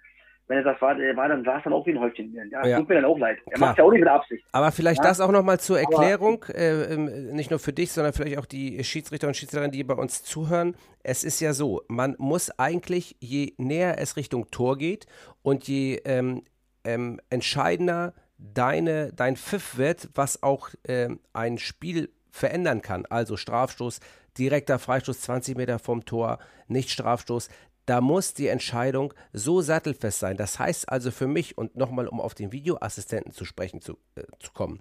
wenn 0.49 0.59
er 0.59 0.65
das 0.65 0.81
war, 0.83 0.97
war 0.97 1.29
dann 1.29 1.45
saß 1.45 1.63
dann 1.65 1.73
auch 1.73 1.87
wie 1.87 1.93
ein 1.93 2.01
Häufchen. 2.01 2.35
Ja, 2.51 2.67
ja. 2.67 2.79
tut 2.79 2.89
mir 2.89 2.97
dann 2.97 3.05
auch 3.05 3.19
leid. 3.19 3.39
Er 3.51 3.59
macht 3.59 3.79
ja 3.79 3.85
auch 3.85 3.91
nicht 3.91 4.01
mit 4.01 4.09
Absicht. 4.09 4.45
Aber 4.53 4.73
vielleicht 4.73 5.03
ja? 5.03 5.09
das 5.09 5.21
auch 5.21 5.31
nochmal 5.31 5.61
zur 5.61 5.79
Erklärung, 5.79 6.45
äh, 6.55 6.95
ähm, 6.95 7.07
nicht 7.33 7.51
nur 7.51 7.59
für 7.59 7.73
dich, 7.73 7.93
sondern 7.93 8.13
vielleicht 8.13 8.39
auch 8.39 8.47
die 8.47 8.83
Schiedsrichter 8.85 9.29
und 9.29 9.37
Schiedsrichterinnen, 9.37 9.73
die 9.73 9.85
bei 9.85 9.95
uns 9.95 10.23
zuhören. 10.25 10.75
Es 11.03 11.25
ist 11.25 11.41
ja 11.41 11.53
so, 11.53 11.83
man 11.89 12.17
muss 12.19 12.51
eigentlich, 12.59 13.17
je 13.21 13.55
näher 13.57 13.99
es 13.99 14.17
Richtung 14.17 14.51
Tor 14.51 14.77
geht 14.77 15.07
und 15.43 15.69
je 15.69 16.01
ähm, 16.05 16.43
ähm, 16.85 17.21
entscheidender 17.31 18.13
deine, 18.39 19.13
dein 19.13 19.37
Pfiff 19.37 19.79
wird, 19.79 20.09
was 20.15 20.43
auch 20.43 20.71
ähm, 20.87 21.21
ein 21.33 21.59
Spiel 21.59 22.11
verändern 22.31 22.83
kann, 22.83 23.07
also 23.07 23.37
Strafstoß, 23.37 24.01
direkter 24.39 24.79
Freistoß 24.79 25.21
20 25.21 25.57
Meter 25.57 25.79
vom 25.79 26.05
Tor, 26.05 26.39
nicht 26.67 26.91
Strafstoß, 26.91 27.49
da 27.87 28.01
muss 28.01 28.35
die 28.35 28.49
Entscheidung 28.49 29.13
so 29.33 29.61
sattelfest 29.61 30.21
sein. 30.21 30.37
Das 30.37 30.59
heißt 30.59 30.89
also 30.89 31.11
für 31.11 31.27
mich, 31.27 31.59
und 31.59 31.77
nochmal, 31.77 32.09
um 32.09 32.21
auf 32.21 32.35
den 32.35 32.53
Videoassistenten 32.53 33.33
zu 33.33 33.45
sprechen 33.45 33.81
zu, 33.81 33.99
äh, 34.15 34.23
zu 34.39 34.53
kommen, 34.53 34.81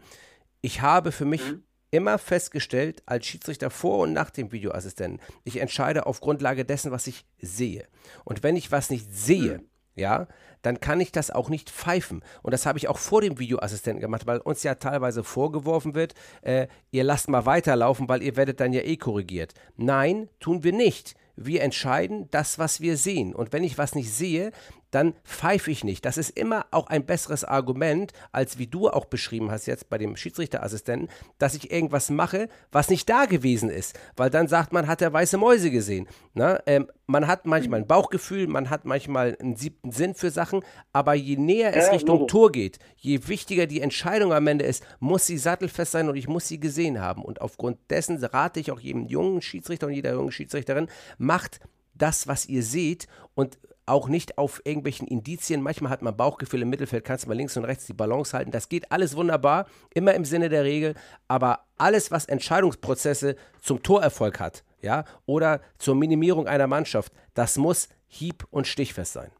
ich 0.61 0.81
habe 0.81 1.11
für 1.11 1.25
mich 1.25 1.43
mhm. 1.43 1.63
immer 1.89 2.17
festgestellt, 2.17 3.01
als 3.05 3.25
Schiedsrichter 3.25 3.69
vor 3.69 3.99
und 3.99 4.13
nach 4.13 4.29
dem 4.29 4.51
Videoassistenten, 4.51 5.19
ich 5.43 5.57
entscheide 5.57 6.05
auf 6.05 6.21
Grundlage 6.21 6.65
dessen, 6.65 6.91
was 6.91 7.07
ich 7.07 7.25
sehe. 7.39 7.87
Und 8.23 8.43
wenn 8.43 8.55
ich 8.55 8.71
was 8.71 8.91
nicht 8.91 9.07
sehe, 9.11 9.57
mhm. 9.57 9.69
ja, 9.95 10.27
dann 10.61 10.79
kann 10.79 11.01
ich 11.01 11.11
das 11.11 11.31
auch 11.31 11.49
nicht 11.49 11.71
pfeifen. 11.71 12.23
Und 12.43 12.51
das 12.51 12.67
habe 12.67 12.77
ich 12.77 12.87
auch 12.87 12.99
vor 12.99 13.21
dem 13.21 13.39
Videoassistenten 13.39 13.99
gemacht, 13.99 14.27
weil 14.27 14.37
uns 14.37 14.61
ja 14.61 14.75
teilweise 14.75 15.23
vorgeworfen 15.23 15.95
wird, 15.95 16.13
äh, 16.43 16.67
ihr 16.91 17.03
lasst 17.03 17.29
mal 17.29 17.47
weiterlaufen, 17.47 18.07
weil 18.07 18.21
ihr 18.21 18.35
werdet 18.35 18.59
dann 18.59 18.73
ja 18.73 18.81
eh 18.81 18.97
korrigiert. 18.97 19.55
Nein, 19.75 20.29
tun 20.39 20.63
wir 20.63 20.73
nicht 20.73 21.15
wir 21.35 21.61
entscheiden 21.61 22.27
das, 22.31 22.59
was 22.59 22.81
wir 22.81 22.97
sehen. 22.97 23.33
Und 23.33 23.53
wenn 23.53 23.63
ich 23.63 23.77
was 23.77 23.95
nicht 23.95 24.11
sehe, 24.11 24.51
dann 24.91 25.13
pfeife 25.23 25.71
ich 25.71 25.83
nicht. 25.83 26.05
Das 26.05 26.17
ist 26.17 26.29
immer 26.31 26.65
auch 26.71 26.87
ein 26.87 27.05
besseres 27.05 27.43
Argument, 27.43 28.13
als 28.31 28.57
wie 28.57 28.67
du 28.67 28.89
auch 28.89 29.05
beschrieben 29.05 29.49
hast 29.49 29.65
jetzt 29.65 29.89
bei 29.89 29.97
dem 29.97 30.15
Schiedsrichterassistenten, 30.15 31.09
dass 31.37 31.55
ich 31.55 31.71
irgendwas 31.71 32.09
mache, 32.09 32.49
was 32.71 32.89
nicht 32.89 33.09
da 33.09 33.25
gewesen 33.25 33.69
ist. 33.69 33.97
Weil 34.15 34.29
dann 34.29 34.47
sagt 34.47 34.73
man, 34.73 34.87
hat 34.87 35.01
er 35.01 35.13
weiße 35.13 35.37
Mäuse 35.37 35.71
gesehen. 35.71 36.07
Na, 36.33 36.59
ähm, 36.65 36.87
man 37.07 37.27
hat 37.27 37.45
manchmal 37.45 37.81
ein 37.81 37.87
Bauchgefühl, 37.87 38.47
man 38.47 38.69
hat 38.69 38.85
manchmal 38.85 39.37
einen 39.39 39.55
siebten 39.55 39.91
Sinn 39.91 40.13
für 40.13 40.29
Sachen, 40.29 40.61
aber 40.93 41.13
je 41.13 41.37
näher 41.37 41.75
es 41.75 41.87
Ja, 41.87 41.93
Richtung. 41.93 42.27
Tor 42.27 42.51
geht, 42.51 42.79
je 42.95 43.27
wichtiger 43.27 43.67
die 43.67 43.81
Entscheidung 43.81 44.33
am 44.33 44.47
Ende 44.47 44.65
ist, 44.65 44.83
muss 44.99 45.25
sie 45.25 45.37
sattelfest 45.37 45.91
sein 45.91 46.09
und 46.09 46.15
ich 46.15 46.27
muss 46.27 46.47
sie 46.47 46.59
gesehen 46.59 47.01
haben. 47.01 47.23
Und 47.23 47.41
aufgrund 47.41 47.77
dessen 47.89 48.23
rate 48.23 48.59
ich 48.59 48.71
auch 48.71 48.79
jedem 48.79 49.07
jungen 49.07 49.41
Schiedsrichter 49.41 49.87
und 49.87 49.93
jeder 49.93 50.13
jungen 50.13 50.31
Schiedsrichterin, 50.31 50.87
macht 51.17 51.59
das, 51.93 52.27
was 52.27 52.45
ihr 52.45 52.63
seht 52.63 53.07
und 53.35 53.57
auch 53.91 54.07
nicht 54.07 54.37
auf 54.37 54.61
irgendwelchen 54.63 55.05
Indizien. 55.05 55.61
Manchmal 55.61 55.91
hat 55.91 56.01
man 56.01 56.15
Bauchgefühl 56.15 56.61
im 56.61 56.69
Mittelfeld, 56.69 57.03
kannst 57.03 57.25
du 57.25 57.29
mal 57.29 57.35
links 57.35 57.57
und 57.57 57.65
rechts 57.65 57.85
die 57.85 57.93
Balance 57.93 58.35
halten. 58.35 58.49
Das 58.49 58.69
geht 58.69 58.89
alles 58.91 59.17
wunderbar, 59.17 59.67
immer 59.93 60.13
im 60.13 60.23
Sinne 60.23 60.47
der 60.47 60.63
Regel. 60.63 60.95
Aber 61.27 61.65
alles, 61.77 62.09
was 62.09 62.25
Entscheidungsprozesse 62.25 63.35
zum 63.59 63.83
Torerfolg 63.83 64.39
hat, 64.39 64.63
ja, 64.81 65.03
oder 65.25 65.59
zur 65.77 65.95
Minimierung 65.95 66.47
einer 66.47 66.67
Mannschaft, 66.67 67.11
das 67.33 67.57
muss 67.57 67.89
hieb- 68.07 68.47
und 68.49 68.65
stichfest 68.65 69.13
sein. 69.13 69.31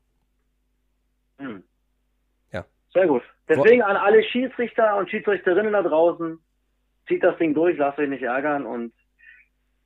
Hm. 1.40 1.64
Ja. 2.52 2.66
Sehr 2.94 3.08
gut. 3.08 3.24
Deswegen 3.48 3.82
an 3.82 3.96
alle 3.96 4.22
Schiedsrichter 4.22 4.98
und 4.98 5.10
Schiedsrichterinnen 5.10 5.72
da 5.72 5.82
draußen, 5.82 6.40
zieht 7.08 7.24
das 7.24 7.38
Ding 7.38 7.54
durch, 7.54 7.78
lasst 7.78 8.00
euch 8.00 8.10
nicht 8.10 8.24
ärgern 8.24 8.66
und 8.66 8.94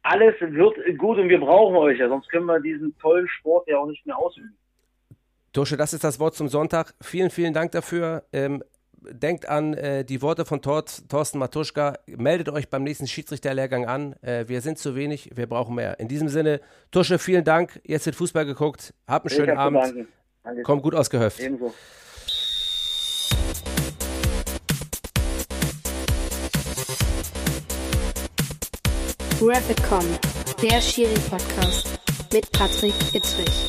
alles 0.06 0.36
wird 0.40 0.98
gut 1.00 1.18
und 1.18 1.30
wir 1.30 1.40
brauchen 1.40 1.76
euch 1.76 1.98
ja, 1.98 2.08
sonst 2.08 2.30
können 2.30 2.46
wir 2.46 2.60
diesen 2.60 2.96
tollen 3.00 3.28
Sport 3.28 3.68
ja 3.68 3.80
auch 3.80 3.88
nicht 3.88 4.06
mehr 4.06 4.18
ausüben. 4.18 4.56
Tusche, 5.52 5.78
das 5.78 5.94
ist 5.94 6.04
das 6.04 6.20
Wort 6.20 6.36
zum 6.36 6.48
Sonntag. 6.48 6.94
Vielen, 7.02 7.30
vielen 7.30 7.54
Dank 7.54 7.72
dafür. 7.72 8.24
Ähm, 8.32 8.64
denkt 8.98 9.48
an 9.48 9.74
äh, 9.74 10.04
die 10.06 10.22
Worte 10.22 10.46
von 10.46 10.62
Tor 10.62 10.84
Thorsten 11.10 11.40
Matuschka. 11.40 11.98
Meldet 12.08 12.50
euch 12.50 12.70
beim 12.70 12.84
nächsten 12.84 13.08
Schiedsrichterlehrgang 13.08 13.86
an. 13.86 14.16
Äh, 14.22 14.48
wir 14.48 14.62
sind 14.62 14.78
zu 14.78 14.96
wenig, 14.96 15.32
wir 15.34 15.48
brauchen 15.48 15.76
mehr. 15.76 16.00
In 16.00 16.08
diesem 16.08 16.28
Sinne, 16.28 16.62
Tusche, 16.92 17.18
vielen 17.18 17.44
Dank. 17.44 17.82
Jetzt 17.84 18.06
wird 18.06 18.16
Fußball 18.16 18.46
geguckt. 18.46 18.94
Habt 19.08 19.26
einen 19.26 19.36
schönen 19.36 19.58
Abend. 19.58 20.08
Danke. 20.44 20.62
Kommt 20.64 20.84
gut 20.84 20.94
ausgehöft. 20.94 21.40
Ebenso. 21.40 21.74
Rapidcom, 29.42 30.06
der 30.62 30.80
Schiri-Podcast 30.80 31.88
mit 32.32 32.50
Patrick 32.54 32.94
Ittrich. 33.14 33.68